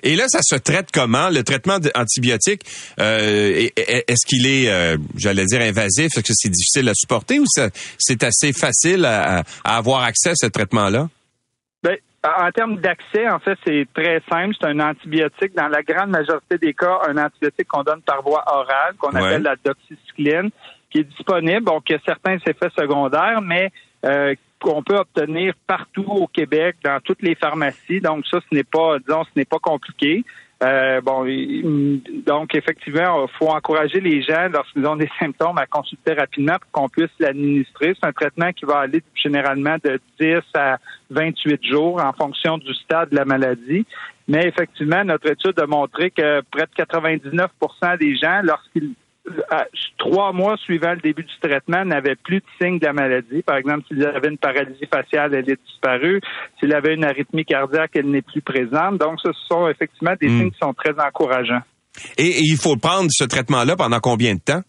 Et 0.03 0.17
là, 0.17 0.25
ça 0.29 0.41
se 0.43 0.55
traite 0.55 0.91
comment? 0.93 1.31
Le 1.31 1.43
traitement 1.43 1.79
antibiotique, 1.95 2.63
euh, 3.01 3.69
est-ce 3.77 4.27
qu'il 4.27 4.47
est, 4.47 4.69
euh, 4.69 4.97
j'allais 5.17 5.47
dire, 5.47 5.61
invasif? 5.61 6.17
Est-ce 6.17 6.21
que 6.21 6.33
c'est 6.33 6.51
difficile 6.51 6.89
à 6.89 6.95
supporter 6.95 7.41
ou 7.41 7.45
c'est 7.99 8.23
assez 8.23 8.53
facile 8.53 9.05
à, 9.05 9.43
avoir 9.65 10.03
accès 10.03 10.31
à 10.31 10.35
ce 10.37 10.47
traitement-là? 10.47 11.09
En 12.25 12.51
termes 12.53 12.77
d'accès, 12.77 13.29
en 13.29 13.39
fait, 13.39 13.59
c'est 13.67 13.87
très 13.93 14.23
simple. 14.31 14.55
C'est 14.59 14.67
un 14.67 14.81
antibiotique. 14.81 15.55
Dans 15.55 15.69
la 15.69 15.83
grande 15.83 16.11
majorité 16.11 16.57
des 16.57 16.73
cas, 16.73 17.01
un 17.07 17.19
antibiotique 17.19 17.69
qu'on 17.69 17.83
donne 17.83 18.01
par 18.01 18.23
voie 18.23 18.43
orale, 18.47 18.95
qu'on 18.99 19.11
appelle 19.11 19.43
la 19.43 19.57
doxycycline, 19.57 20.51
qui 20.91 21.01
est 21.01 21.05
disponible. 21.05 21.65
Donc, 21.65 21.83
il 21.89 21.93
y 21.93 21.97
a 21.97 22.01
certains 22.07 22.37
effets 22.37 22.71
secondaires, 22.79 23.43
mais 23.43 23.71
euh, 24.07 24.35
qu'on 24.59 24.83
peut 24.83 24.97
obtenir 24.97 25.53
partout 25.67 26.07
au 26.09 26.27
Québec, 26.27 26.77
dans 26.83 26.99
toutes 27.01 27.21
les 27.21 27.35
pharmacies. 27.35 28.01
Donc, 28.01 28.27
ça, 28.27 28.39
ce 28.41 28.55
n'est 28.55 28.65
pas, 28.65 28.99
disons, 29.07 29.25
ce 29.25 29.31
n'est 29.37 29.45
pas 29.45 29.59
compliqué. 29.59 30.25
Euh, 30.65 31.01
bon, 31.03 31.25
donc 32.27 32.55
effectivement, 32.55 33.27
il 33.27 33.37
faut 33.39 33.49
encourager 33.49 34.01
les 34.01 34.23
gens 34.23 34.49
lorsqu'ils 34.51 34.87
ont 34.87 34.97
des 34.97 35.11
symptômes 35.21 35.59
à 35.59 35.67
consulter 35.67 36.15
rapidement 36.15 36.57
pour 36.61 36.71
qu'on 36.83 36.89
puisse 36.89 37.11
l'administrer. 37.19 37.95
C'est 38.01 38.07
un 38.07 38.13
traitement 38.13 38.51
qui 38.53 38.65
va 38.65 38.79
aller 38.79 39.03
généralement 39.15 39.77
de 39.85 40.01
10 40.21 40.37
à 40.55 40.79
28 41.11 41.67
jours 41.67 42.03
en 42.03 42.13
fonction 42.13 42.57
du 42.59 42.73
stade 42.75 43.11
de 43.11 43.17
la 43.17 43.25
maladie. 43.25 43.85
Mais 44.27 44.47
effectivement, 44.47 45.05
notre 45.05 45.31
étude 45.31 45.59
a 45.61 45.67
montré 45.67 46.11
que 46.11 46.41
près 46.51 46.63
de 46.63 46.75
99 46.77 47.51
des 48.01 48.17
gens, 48.17 48.41
lorsqu'ils 48.43 48.95
trois 49.99 50.33
mois 50.33 50.57
suivant 50.59 50.93
le 50.93 51.01
début 51.01 51.25
du 51.25 51.39
traitement, 51.41 51.85
n'avait 51.85 52.17
plus 52.17 52.39
de 52.39 52.45
signes 52.61 52.79
de 52.79 52.87
la 52.87 52.93
maladie. 52.93 53.43
Par 53.43 53.57
exemple, 53.57 53.85
s'il 53.89 54.05
avait 54.05 54.29
une 54.29 54.39
paralysie 54.39 54.87
faciale, 54.93 55.35
elle 55.35 55.51
est 55.51 55.61
disparue. 55.67 56.21
S'il 56.59 56.75
avait 56.75 56.95
une 56.95 57.05
arythmie 57.05 57.45
cardiaque, 57.45 57.93
elle 57.95 58.11
n'est 58.11 58.23
plus 58.23 58.43
présente. 58.43 58.99
Donc, 58.99 59.19
ce 59.25 59.33
sont 59.49 59.69
effectivement 59.69 60.15
des 60.21 60.29
hmm. 60.29 60.39
signes 60.39 60.51
qui 60.51 60.59
sont 60.59 60.75
très 60.75 60.93
encourageants. 60.99 61.63
Et, 62.19 62.41
il 62.41 62.57
faut 62.57 62.77
prendre 62.77 63.09
ce 63.11 63.25
traitement-là 63.25 63.77
pendant 63.77 64.01
combien 64.01 64.35
de 64.35 64.41
temps? 64.41 64.63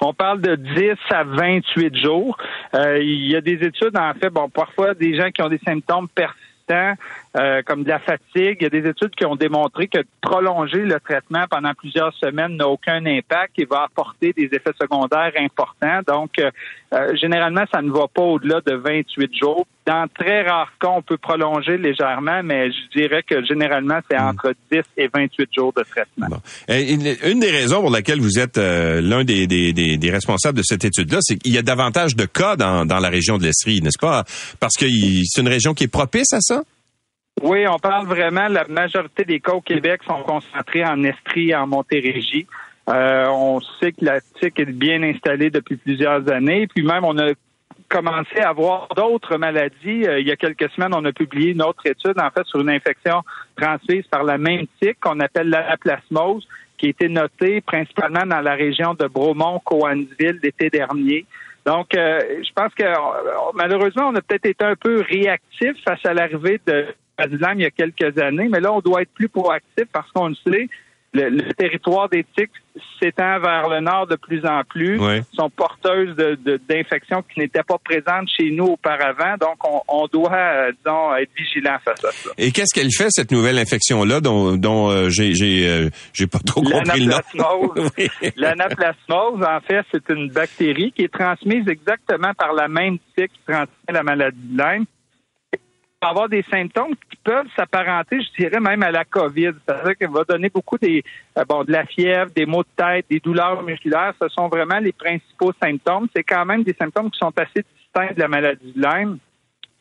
On 0.00 0.12
parle 0.12 0.42
de 0.42 0.56
10 0.56 0.92
à 1.10 1.24
28 1.24 1.96
jours. 1.96 2.36
Euh, 2.74 2.98
il 3.00 3.30
y 3.30 3.36
a 3.36 3.40
des 3.40 3.54
études, 3.54 3.96
en 3.98 4.12
fait, 4.14 4.30
bon, 4.30 4.48
parfois 4.48 4.94
des 4.94 5.16
gens 5.16 5.30
qui 5.30 5.42
ont 5.42 5.48
des 5.48 5.60
symptômes 5.66 6.08
persistants, 6.08 6.45
euh, 6.70 7.62
comme 7.64 7.84
de 7.84 7.88
la 7.88 7.98
fatigue. 7.98 8.58
Il 8.60 8.62
y 8.62 8.66
a 8.66 8.70
des 8.70 8.88
études 8.88 9.14
qui 9.14 9.24
ont 9.24 9.36
démontré 9.36 9.88
que 9.88 9.98
prolonger 10.20 10.82
le 10.82 10.98
traitement 11.00 11.44
pendant 11.48 11.74
plusieurs 11.74 12.12
semaines 12.14 12.56
n'a 12.56 12.68
aucun 12.68 13.04
impact 13.06 13.58
et 13.58 13.64
va 13.64 13.84
apporter 13.84 14.32
des 14.32 14.44
effets 14.52 14.72
secondaires 14.80 15.32
importants. 15.38 16.00
Donc, 16.06 16.40
euh, 16.92 16.96
euh, 16.96 17.16
généralement, 17.16 17.64
ça 17.72 17.82
ne 17.82 17.90
va 17.90 18.06
pas 18.12 18.22
au-delà 18.22 18.60
de 18.66 18.74
28 18.74 19.30
jours. 19.36 19.66
Dans 19.86 20.06
très 20.08 20.42
rares 20.42 20.72
cas, 20.80 20.88
on 20.88 21.02
peut 21.02 21.16
prolonger 21.16 21.78
légèrement, 21.78 22.42
mais 22.42 22.70
je 22.70 22.98
dirais 22.98 23.22
que 23.22 23.44
généralement, 23.44 23.98
c'est 24.10 24.18
hmm. 24.18 24.28
entre 24.28 24.54
10 24.72 24.82
et 24.96 25.08
28 25.12 25.48
jours 25.54 25.72
de 25.76 25.82
traitement. 25.82 26.28
Une 26.68 27.40
des 27.40 27.50
raisons 27.50 27.80
pour 27.80 27.90
laquelle 27.90 28.20
vous 28.20 28.38
êtes 28.38 28.56
l'un 28.56 29.24
des, 29.24 29.46
des, 29.46 29.72
des, 29.72 30.10
responsables 30.10 30.58
de 30.58 30.64
cette 30.64 30.84
étude-là, 30.84 31.18
c'est 31.20 31.36
qu'il 31.36 31.52
y 31.52 31.58
a 31.58 31.62
davantage 31.62 32.16
de 32.16 32.24
cas 32.24 32.56
dans, 32.56 32.84
dans 32.84 32.98
la 32.98 33.08
région 33.08 33.38
de 33.38 33.44
l'Estrie, 33.44 33.80
n'est-ce 33.80 33.98
pas? 33.98 34.24
Parce 34.60 34.74
que 34.76 34.86
c'est 35.24 35.40
une 35.40 35.48
région 35.48 35.74
qui 35.74 35.84
est 35.84 35.88
propice 35.88 36.32
à 36.32 36.40
ça? 36.40 36.62
Oui, 37.42 37.66
on 37.68 37.78
parle 37.78 38.06
vraiment, 38.06 38.48
la 38.48 38.64
majorité 38.66 39.24
des 39.24 39.40
cas 39.40 39.52
au 39.52 39.60
Québec 39.60 40.00
sont 40.06 40.22
concentrés 40.22 40.84
en 40.84 41.02
Estrie 41.04 41.50
et 41.50 41.54
en 41.54 41.66
Montérégie. 41.66 42.46
Euh, 42.88 43.26
on 43.28 43.60
sait 43.80 43.92
que 43.92 44.04
la 44.04 44.20
TIC 44.20 44.60
est 44.60 44.64
bien 44.66 45.02
installée 45.02 45.50
depuis 45.50 45.76
plusieurs 45.76 46.30
années. 46.30 46.66
Puis 46.68 46.84
même, 46.84 47.04
on 47.04 47.18
a 47.18 47.32
commencé 47.88 48.38
à 48.38 48.50
avoir 48.50 48.88
d'autres 48.96 49.36
maladies. 49.38 50.06
Euh, 50.06 50.20
il 50.20 50.26
y 50.26 50.30
a 50.30 50.36
quelques 50.36 50.70
semaines, 50.70 50.94
on 50.94 51.04
a 51.04 51.12
publié 51.12 51.50
une 51.50 51.62
autre 51.62 51.84
étude, 51.84 52.18
en 52.18 52.30
fait, 52.30 52.46
sur 52.46 52.60
une 52.60 52.70
infection 52.70 53.22
transmise 53.56 54.04
par 54.06 54.24
la 54.24 54.38
même 54.38 54.66
tique 54.80 55.00
qu'on 55.00 55.18
appelle 55.20 55.48
l'anaplasmose, 55.48 56.46
qui 56.78 56.86
a 56.86 56.88
été 56.90 57.08
notée 57.08 57.60
principalement 57.60 58.26
dans 58.26 58.40
la 58.40 58.54
région 58.54 58.94
de 58.94 59.06
Bromont-Coansville 59.06 60.40
l'été 60.42 60.70
dernier. 60.70 61.26
Donc, 61.64 61.94
euh, 61.96 62.20
je 62.42 62.52
pense 62.54 62.72
que 62.74 62.84
malheureusement, 63.54 64.10
on 64.12 64.14
a 64.14 64.20
peut-être 64.20 64.46
été 64.46 64.64
un 64.64 64.76
peu 64.76 65.00
réactif 65.00 65.72
face 65.84 66.04
à 66.04 66.14
l'arrivée 66.14 66.60
de 66.66 66.86
il 67.18 67.60
y 67.62 67.64
a 67.64 67.70
quelques 67.70 68.18
années, 68.18 68.48
mais 68.50 68.60
là, 68.60 68.72
on 68.72 68.80
doit 68.80 69.02
être 69.02 69.12
plus 69.14 69.28
proactif 69.28 69.84
parce 69.92 70.10
qu'on 70.12 70.28
le 70.28 70.34
sait, 70.46 70.68
le, 71.16 71.52
territoire 71.54 72.08
des 72.08 72.24
tiques 72.36 72.50
s'étend 73.00 73.40
vers 73.40 73.68
le 73.68 73.80
nord 73.80 74.06
de 74.06 74.16
plus 74.16 74.44
en 74.46 74.62
plus, 74.64 74.98
sont 75.34 75.50
porteuses 75.50 76.14
d'infections 76.68 77.22
qui 77.22 77.40
n'étaient 77.40 77.62
pas 77.62 77.78
présentes 77.78 78.28
chez 78.36 78.50
nous 78.50 78.64
auparavant. 78.64 79.36
Donc, 79.40 79.56
on, 79.88 80.06
doit, 80.06 80.32
euh, 80.34 80.72
disons, 80.72 81.14
être 81.16 81.30
vigilant 81.36 81.76
face 81.84 82.04
à 82.04 82.10
ça. 82.10 82.30
Et 82.38 82.52
qu'est-ce 82.52 82.74
qu'elle 82.74 82.92
fait, 82.92 83.08
cette 83.10 83.30
nouvelle 83.30 83.58
infection-là, 83.58 84.20
dont, 84.20 84.56
dont 84.56 84.90
euh, 84.90 85.08
j'ai 85.08 85.66
euh, 85.66 85.90
pas 86.30 86.38
trop 86.44 86.62
compris 86.62 87.00
le 87.00 87.12
nom? 87.12 87.72
L'anaplasmose, 88.36 89.42
en 89.42 89.60
fait, 89.60 89.84
c'est 89.92 90.08
une 90.10 90.30
bactérie 90.30 90.92
qui 90.92 91.02
est 91.02 91.12
transmise 91.12 91.66
exactement 91.68 92.32
par 92.34 92.52
la 92.52 92.68
même 92.68 92.98
tique 93.16 93.32
qui 93.32 93.40
transmet 93.46 93.92
la 93.92 94.02
maladie 94.02 94.36
de 94.36 94.58
Lyme 94.58 94.84
avoir 96.08 96.28
des 96.28 96.44
symptômes 96.50 96.94
qui 97.10 97.16
peuvent 97.22 97.48
s'apparenter, 97.56 98.20
je 98.20 98.42
dirais 98.42 98.60
même 98.60 98.82
à 98.82 98.90
la 98.90 99.04
COVID. 99.04 99.52
C'est-à-dire 99.66 99.96
qu'elle 99.96 100.10
va 100.10 100.24
donner 100.24 100.48
beaucoup 100.48 100.78
des, 100.78 101.02
euh, 101.38 101.44
bon, 101.44 101.64
de 101.64 101.72
la 101.72 101.84
fièvre, 101.84 102.30
des 102.34 102.46
maux 102.46 102.62
de 102.62 102.68
tête, 102.76 103.06
des 103.10 103.20
douleurs 103.20 103.62
musculaires. 103.62 104.14
Ce 104.20 104.28
sont 104.28 104.48
vraiment 104.48 104.78
les 104.78 104.92
principaux 104.92 105.52
symptômes. 105.62 106.08
C'est 106.14 106.24
quand 106.24 106.44
même 106.44 106.62
des 106.62 106.74
symptômes 106.78 107.10
qui 107.10 107.18
sont 107.18 107.32
assez 107.36 107.64
distincts 107.76 108.14
de 108.14 108.20
la 108.20 108.28
maladie 108.28 108.72
de 108.74 108.80
Lyme. 108.80 109.18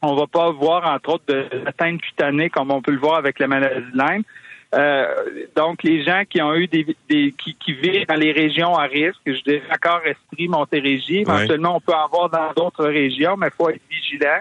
On 0.01 0.15
va 0.15 0.27
pas 0.27 0.51
voir, 0.51 0.85
entre 0.93 1.13
autres, 1.13 1.25
de 1.27 1.47
l'atteinte 1.63 2.01
cutanée 2.01 2.49
comme 2.49 2.71
on 2.71 2.81
peut 2.81 2.91
le 2.91 2.99
voir 2.99 3.17
avec 3.17 3.39
la 3.39 3.47
maladie 3.47 3.91
de 3.91 3.97
Lyme. 3.97 4.23
Euh, 4.73 5.07
donc, 5.55 5.83
les 5.83 6.03
gens 6.03 6.23
qui 6.29 6.41
ont 6.41 6.53
eu 6.53 6.67
des, 6.67 6.85
qui, 7.07 7.55
qui, 7.55 7.73
vivent 7.73 8.05
dans 8.07 8.15
les 8.15 8.31
régions 8.31 8.75
à 8.75 8.83
risque, 8.83 9.21
je 9.25 9.41
dirais 9.41 9.61
encore 9.73 10.01
Estrie, 10.05 10.47
Montérégie, 10.49 11.19
éventuellement 11.19 11.77
on 11.77 11.79
peut 11.79 11.93
en 11.93 12.05
avoir 12.05 12.29
dans 12.29 12.51
d'autres 12.53 12.85
régions, 12.85 13.37
mais 13.37 13.47
il 13.47 13.55
faut 13.55 13.69
être 13.69 13.81
vigilant. 13.89 14.39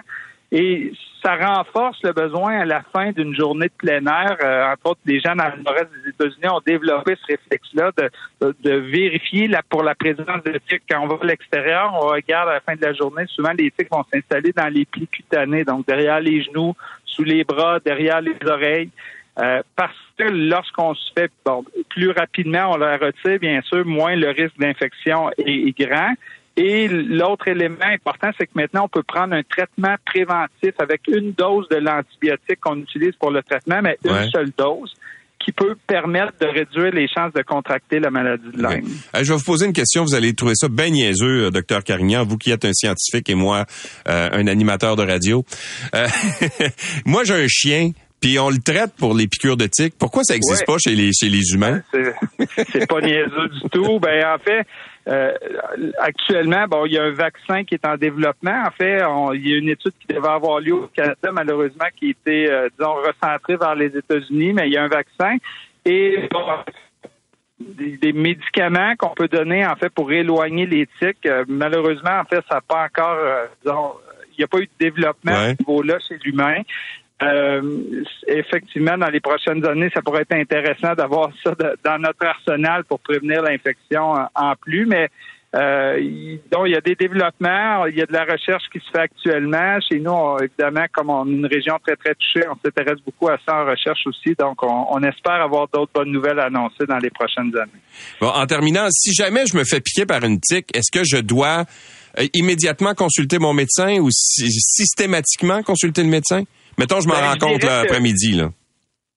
Et 0.57 0.93
ça 1.21 1.35
renforce 1.35 2.01
le 2.01 2.13
besoin 2.13 2.59
à 2.59 2.65
la 2.65 2.81
fin 2.93 3.11
d'une 3.11 3.35
journée 3.35 3.65
de 3.65 3.73
plein 3.77 4.05
air. 4.05 4.37
Euh, 4.41 4.71
entre 4.71 4.91
autres, 4.91 5.01
les 5.05 5.19
gens 5.19 5.35
dans 5.35 5.53
le 5.53 5.61
nord-est 5.61 5.89
des 6.01 6.11
États-Unis 6.11 6.47
ont 6.49 6.61
développé 6.65 7.17
ce 7.19 7.33
réflexe-là 7.33 7.91
de, 7.97 8.55
de, 8.61 8.71
vérifier 8.77 9.49
la, 9.49 9.61
pour 9.63 9.83
la 9.83 9.95
présence 9.95 10.41
de 10.45 10.57
tiques. 10.69 10.83
Quand 10.89 11.01
on 11.01 11.07
va 11.07 11.17
à 11.21 11.25
l'extérieur, 11.25 11.91
on 11.95 12.07
regarde 12.07 12.47
à 12.47 12.53
la 12.53 12.59
fin 12.61 12.73
de 12.73 12.81
la 12.81 12.93
journée, 12.93 13.25
souvent 13.27 13.51
les 13.51 13.69
tiques 13.69 13.91
vont 13.91 14.05
s'installer 14.13 14.53
dans 14.53 14.73
les 14.73 14.85
plis 14.85 15.09
cutanés, 15.09 15.65
donc 15.65 15.85
derrière 15.85 16.21
les 16.21 16.41
genoux, 16.41 16.73
sous 17.03 17.25
les 17.25 17.43
bras, 17.43 17.79
derrière 17.83 18.21
les 18.21 18.37
oreilles. 18.47 18.91
Euh, 19.37 19.61
parce 19.75 19.91
que 20.17 20.23
lorsqu'on 20.23 20.95
se 20.95 21.11
fait 21.17 21.29
bon, 21.45 21.65
plus 21.89 22.11
rapidement, 22.11 22.71
on 22.71 22.77
la 22.77 22.95
retire, 22.95 23.39
bien 23.39 23.61
sûr, 23.63 23.85
moins 23.85 24.15
le 24.15 24.29
risque 24.29 24.57
d'infection 24.57 25.29
est 25.37 25.77
grand. 25.77 26.13
Et 26.57 26.87
l'autre 26.87 27.47
élément 27.49 27.75
important, 27.81 28.29
c'est 28.37 28.45
que 28.45 28.53
maintenant, 28.55 28.85
on 28.85 28.87
peut 28.87 29.03
prendre 29.03 29.33
un 29.33 29.43
traitement 29.43 29.95
préventif 30.05 30.73
avec 30.79 31.01
une 31.07 31.33
dose 31.33 31.67
de 31.69 31.77
l'antibiotique 31.77 32.59
qu'on 32.61 32.79
utilise 32.79 33.13
pour 33.19 33.31
le 33.31 33.43
traitement, 33.43 33.81
mais 33.81 33.97
une 34.05 34.29
seule 34.31 34.51
dose 34.57 34.93
qui 35.45 35.51
peut 35.51 35.75
permettre 35.85 36.33
de 36.41 36.47
réduire 36.47 36.91
les 36.91 37.07
chances 37.07 37.31
de 37.33 37.43
contracter 37.43 37.99
la 37.99 38.09
maladie 38.09 38.49
de 38.51 38.57
Lyme. 38.57 38.87
je 39.13 39.31
vais 39.31 39.37
vous 39.37 39.43
poser 39.43 39.67
une 39.67 39.73
question. 39.73 40.03
Vous 40.03 40.15
allez 40.15 40.33
trouver 40.33 40.55
ça 40.55 40.67
bien 40.69 40.89
niaiseux, 40.89 41.45
euh, 41.45 41.51
docteur 41.51 41.83
Carignan, 41.83 42.23
vous 42.25 42.37
qui 42.37 42.51
êtes 42.51 42.65
un 42.65 42.73
scientifique 42.73 43.29
et 43.29 43.35
moi, 43.35 43.65
euh, 44.07 44.29
un 44.31 44.47
animateur 44.47 44.95
de 44.95 45.03
radio. 45.03 45.45
Euh, 45.93 46.07
moi, 47.05 47.23
j'ai 47.25 47.35
un 47.35 47.47
chien 47.47 47.91
puis 48.25 48.39
on 48.39 48.49
le 48.49 48.57
traite 48.57 48.95
pour 48.97 49.13
les 49.13 49.27
piqûres 49.27 49.55
de 49.55 49.67
tiques. 49.67 49.93
Pourquoi 49.99 50.23
ça 50.23 50.33
n'existe 50.33 50.65
pas 50.65 50.77
chez 50.79 50.95
les, 50.95 51.11
chez 51.13 51.29
les 51.29 51.53
humains? 51.53 51.81
C'est 51.91 52.87
pas 52.87 52.99
niaiseux 52.99 53.49
du 53.49 53.69
tout. 53.69 53.99
Ben, 53.99 54.25
en 54.25 54.39
fait, 54.39 54.65
euh, 55.07 55.31
actuellement, 55.99 56.65
bon, 56.67 56.87
il 56.87 56.93
y 56.93 56.97
a 56.97 57.03
un 57.03 57.11
vaccin 57.11 57.63
qui 57.63 57.75
est 57.75 57.85
en 57.85 57.97
développement. 57.97 58.63
En 58.65 58.71
fait, 58.71 58.97
il 59.35 59.47
y 59.47 59.53
a 59.53 59.57
une 59.57 59.69
étude 59.69 59.91
qui 59.99 60.07
devait 60.07 60.27
avoir 60.27 60.59
lieu 60.59 60.73
au 60.73 60.87
Canada, 60.87 61.29
malheureusement, 61.31 61.85
qui 61.95 62.09
était, 62.09 62.47
euh, 62.49 62.67
disons, 62.75 62.95
recentrée 62.95 63.57
vers 63.57 63.75
les 63.75 63.95
États-Unis, 63.95 64.53
mais 64.53 64.69
il 64.69 64.73
y 64.73 64.77
a 64.77 64.83
un 64.85 64.87
vaccin. 64.87 65.35
Et 65.85 66.27
des, 67.59 68.11
médicaments 68.11 68.95
qu'on 68.97 69.13
peut 69.13 69.27
donner, 69.27 69.67
en 69.67 69.75
fait, 69.75 69.89
pour 69.89 70.11
éloigner 70.11 70.65
les 70.65 70.87
tiques. 70.99 71.27
Euh, 71.27 71.45
malheureusement, 71.47 72.21
en 72.21 72.25
fait, 72.25 72.43
ça 72.49 72.55
n'a 72.55 72.61
pas 72.61 72.85
encore, 72.85 73.19
disons, 73.63 73.91
il 74.31 74.39
n'y 74.39 74.43
a 74.45 74.47
pas 74.47 74.57
eu 74.57 74.65
de 74.65 74.71
développement 74.79 75.31
à 75.31 75.49
ce 75.51 75.55
niveau-là 75.59 75.99
chez 75.99 76.17
l'humain. 76.25 76.63
Euh, 77.23 77.61
effectivement, 78.27 78.97
dans 78.97 79.09
les 79.09 79.21
prochaines 79.21 79.65
années, 79.65 79.89
ça 79.93 80.01
pourrait 80.01 80.23
être 80.23 80.33
intéressant 80.33 80.93
d'avoir 80.95 81.31
ça 81.41 81.55
dans 81.83 81.97
notre 81.97 82.25
arsenal 82.25 82.83
pour 82.83 82.99
prévenir 82.99 83.41
l'infection 83.41 84.15
en, 84.35 84.55
plus, 84.59 84.85
mais 84.85 85.07
euh, 85.55 86.37
donc, 86.51 86.63
il 86.65 86.73
y 86.73 86.75
a 86.75 86.81
des 86.81 86.95
développements, 86.95 87.85
il 87.85 87.95
y 87.95 88.01
a 88.01 88.05
de 88.05 88.11
la 88.11 88.25
recherche 88.25 88.63
qui 88.73 88.79
se 88.79 88.91
fait 88.91 89.03
actuellement. 89.03 89.79
Chez 89.89 89.99
nous, 89.99 90.37
évidemment, 90.43 90.85
comme 90.91 91.09
on 91.09 91.25
est 91.25 91.31
une 91.31 91.45
région 91.45 91.77
très, 91.85 91.95
très 91.95 92.13
touchée, 92.15 92.45
on 92.49 92.55
s'intéresse 92.61 92.99
beaucoup 93.05 93.29
à 93.29 93.37
ça 93.45 93.63
en 93.63 93.65
recherche 93.65 94.01
aussi. 94.05 94.35
Donc, 94.37 94.61
on, 94.63 95.01
espère 95.03 95.41
avoir 95.41 95.69
d'autres 95.73 95.93
bonnes 95.93 96.11
nouvelles 96.11 96.39
à 96.39 96.47
annoncer 96.47 96.85
dans 96.89 96.97
les 96.97 97.09
prochaines 97.09 97.55
années. 97.55 97.71
Bon, 98.19 98.27
en 98.27 98.45
terminant, 98.45 98.87
si 98.89 99.13
jamais 99.13 99.45
je 99.45 99.55
me 99.55 99.63
fais 99.63 99.79
piquer 99.79 100.05
par 100.05 100.25
une 100.25 100.41
tique, 100.41 100.75
est-ce 100.75 100.91
que 100.91 101.05
je 101.05 101.21
dois 101.21 101.63
euh, 102.19 102.27
immédiatement 102.33 102.93
consulter 102.93 103.39
mon 103.39 103.53
médecin 103.53 103.99
ou 103.99 104.09
systématiquement 104.11 105.63
consulter 105.63 106.03
le 106.03 106.09
médecin? 106.09 106.43
Mettons, 106.77 106.99
je 106.99 107.07
m'en 107.07 107.15
ben, 107.15 107.31
rends 107.31 107.37
compte 107.37 107.63
l'après-midi, 107.63 108.33
là. 108.33 108.49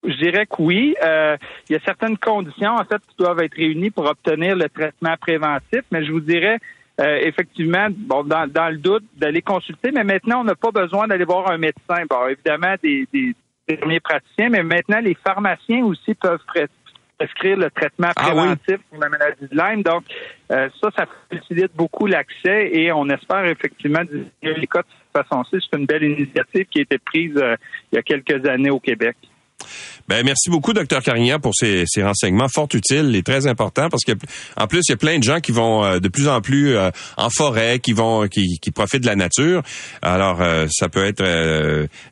Je 0.05 0.15
dirais 0.15 0.47
que 0.47 0.63
oui. 0.63 0.95
Euh, 1.03 1.37
il 1.69 1.73
y 1.73 1.77
a 1.77 1.81
certaines 1.85 2.17
conditions, 2.17 2.71
en 2.71 2.85
fait, 2.85 3.01
qui 3.09 3.17
doivent 3.19 3.41
être 3.41 3.55
réunies 3.55 3.91
pour 3.91 4.07
obtenir 4.07 4.55
le 4.55 4.69
traitement 4.69 5.17
préventif, 5.21 5.81
mais 5.91 6.05
je 6.05 6.13
vous 6.13 6.21
dirais, 6.21 6.59
euh, 7.01 7.19
effectivement, 7.23 7.89
bon, 7.91 8.23
dans, 8.23 8.71
le 8.71 8.79
doute, 8.79 9.05
d'aller 9.17 9.43
consulter, 9.43 9.91
mais 9.91 10.05
maintenant, 10.05 10.41
on 10.41 10.45
n'a 10.45 10.55
pas 10.55 10.71
besoin 10.71 11.09
d'aller 11.09 11.25
voir 11.25 11.51
un 11.51 11.59
médecin. 11.59 12.05
Bon, 12.09 12.29
évidemment, 12.29 12.75
des, 12.83 13.09
des, 13.13 13.35
premiers 13.77 14.01
praticiens, 14.01 14.49
mais 14.51 14.63
maintenant, 14.63 15.01
les 15.01 15.15
pharmaciens 15.15 15.85
aussi 15.85 16.15
peuvent 16.15 16.39
prescrire 17.19 17.57
le 17.57 17.71
traitement 17.71 18.09
ah 18.17 18.23
préventif 18.23 18.79
pour 18.89 19.01
la 19.01 19.09
maladie 19.09 19.47
de 19.51 19.57
Lyme. 19.57 19.83
Donc, 19.83 20.05
euh, 20.53 20.69
ça, 20.81 20.89
ça 20.97 21.07
facilite 21.31 21.73
beaucoup 21.75 22.07
l'accès 22.07 22.71
et 22.73 22.93
on 22.93 23.09
espère 23.11 23.45
effectivement 23.45 24.01
les 24.43 24.67
cas 24.67 24.81
de 24.81 24.87
façon-ci. 25.13 25.57
C'est 25.61 25.79
une 25.79 25.87
belle 25.87 26.05
initiative 26.05 26.67
qui 26.71 26.79
a 26.81 26.83
été 26.83 26.99
prise 26.99 27.37
euh, 27.37 27.57
il 27.93 27.97
y 27.97 27.99
a 27.99 28.03
quelques 28.03 28.47
années 28.47 28.71
au 28.71 28.81
Québec. 28.81 29.17
Ben, 30.09 30.25
merci 30.25 30.49
beaucoup, 30.49 30.73
docteur 30.73 31.03
Carignan, 31.03 31.39
pour 31.39 31.53
ces, 31.55 31.85
renseignements 31.99 32.49
fort 32.49 32.69
utiles 32.73 33.15
et 33.15 33.23
très 33.23 33.47
importants 33.47 33.89
parce 33.91 34.05
que, 34.05 34.13
en 34.57 34.67
plus, 34.67 34.81
il 34.89 34.93
y 34.93 34.95
a 34.95 34.97
plein 34.97 35.19
de 35.19 35.23
gens 35.23 35.41
qui 35.41 35.53
vont 35.53 35.85
euh, 35.85 35.99
de 35.99 36.09
plus 36.09 36.29
en 36.29 36.41
plus 36.41 36.77
euh, 36.77 36.91
en 37.17 37.29
forêt, 37.29 37.79
qui 37.79 37.93
vont, 37.93 38.27
qui, 38.29 38.59
qui, 38.61 38.71
profitent 38.71 39.03
de 39.03 39.07
la 39.07 39.17
nature. 39.17 39.63
Alors, 40.01 40.41
euh, 40.41 40.67
ça 40.71 40.89
peut 40.89 41.05
être, 41.05 41.23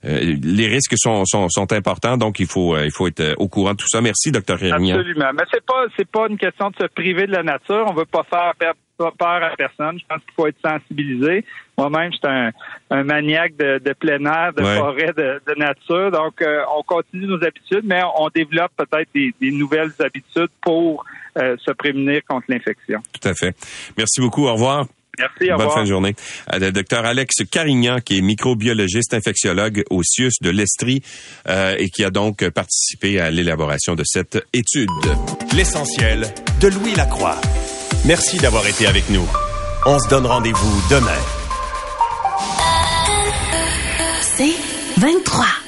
les 0.02 0.68
risques 0.68 0.94
sont, 0.96 1.24
sont, 1.24 1.48
sont, 1.48 1.72
importants, 1.72 2.16
donc 2.16 2.38
il 2.38 2.46
faut, 2.46 2.76
il 2.78 2.90
faut 2.90 3.06
être 3.06 3.34
au 3.38 3.48
courant 3.48 3.72
de 3.72 3.76
tout 3.76 3.88
ça. 3.88 4.00
Merci, 4.00 4.30
docteur 4.30 4.58
Carignan. 4.58 4.96
Absolument. 4.96 5.30
Mais 5.34 5.44
c'est 5.50 5.64
pas, 5.64 5.84
c'est 5.96 6.08
pas 6.08 6.26
une 6.28 6.36
question 6.36 6.70
de 6.70 6.76
se 6.80 6.86
priver 6.86 7.26
de 7.26 7.32
la 7.32 7.42
nature. 7.42 7.86
On 7.88 7.94
veut 7.94 8.04
pas 8.04 8.24
faire 8.24 8.52
perdre 8.58 8.78
pas 8.96 9.12
peur 9.16 9.42
à 9.42 9.56
personne. 9.56 9.98
Je 9.98 10.04
pense 10.08 10.22
qu'il 10.22 10.34
faut 10.34 10.46
être 10.46 10.60
sensibilisé. 10.64 11.44
Moi-même, 11.78 12.10
je 12.12 12.16
suis 12.16 12.52
un, 12.90 13.04
maniaque 13.04 13.56
de, 13.56 13.92
plein 13.92 14.24
air, 14.24 14.52
de 14.54 14.62
forêt, 14.62 15.12
de, 15.16 15.58
nature. 15.58 16.10
Donc, 16.10 16.40
euh, 16.40 16.62
on 16.76 16.82
continue 16.82 17.26
nos 17.26 17.42
habitudes, 17.42 17.84
mais 17.84 18.00
on 18.18 18.28
développe 18.34 18.72
peut-être 18.76 19.08
des, 19.14 19.50
nouvelles 19.50 19.92
habitudes 19.98 20.50
pour 20.62 21.04
euh, 21.38 21.56
se 21.58 21.70
prémunir 21.72 22.22
contre 22.26 22.46
l'infection. 22.48 23.00
Tout 23.20 23.28
à 23.28 23.34
fait. 23.34 23.54
Merci 23.96 24.20
beaucoup. 24.20 24.46
Au 24.46 24.54
revoir. 24.54 24.86
Merci, 25.18 25.50
au 25.50 25.56
Bonne 25.56 25.70
fin 25.70 25.82
de 25.82 25.88
journée. 25.88 26.14
Euh, 26.52 26.58
le 26.58 26.72
docteur 26.72 27.06
Alex 27.06 27.36
Carignan, 27.50 28.00
qui 28.00 28.18
est 28.18 28.20
microbiologiste 28.22 29.14
infectiologue 29.14 29.82
au 29.90 30.02
CIUS 30.02 30.42
de 30.42 30.50
l'Estrie 30.50 31.02
et 31.46 31.88
qui 31.88 32.04
a 32.04 32.10
donc 32.10 32.46
participé 32.50 33.18
à 33.18 33.30
l'élaboration 33.30 33.94
de 33.94 34.02
cette 34.04 34.44
étude. 34.52 34.90
L'essentiel 35.54 36.26
de 36.60 36.68
Louis 36.68 36.94
Lacroix. 36.94 37.40
Merci 38.06 38.36
d'avoir 38.36 38.64
été 38.68 38.86
avec 38.86 39.10
nous. 39.10 39.26
On 39.84 39.98
se 39.98 40.08
donne 40.08 40.26
rendez-vous 40.26 40.82
demain. 40.88 41.10
C'est 44.22 44.54
23. 44.98 45.65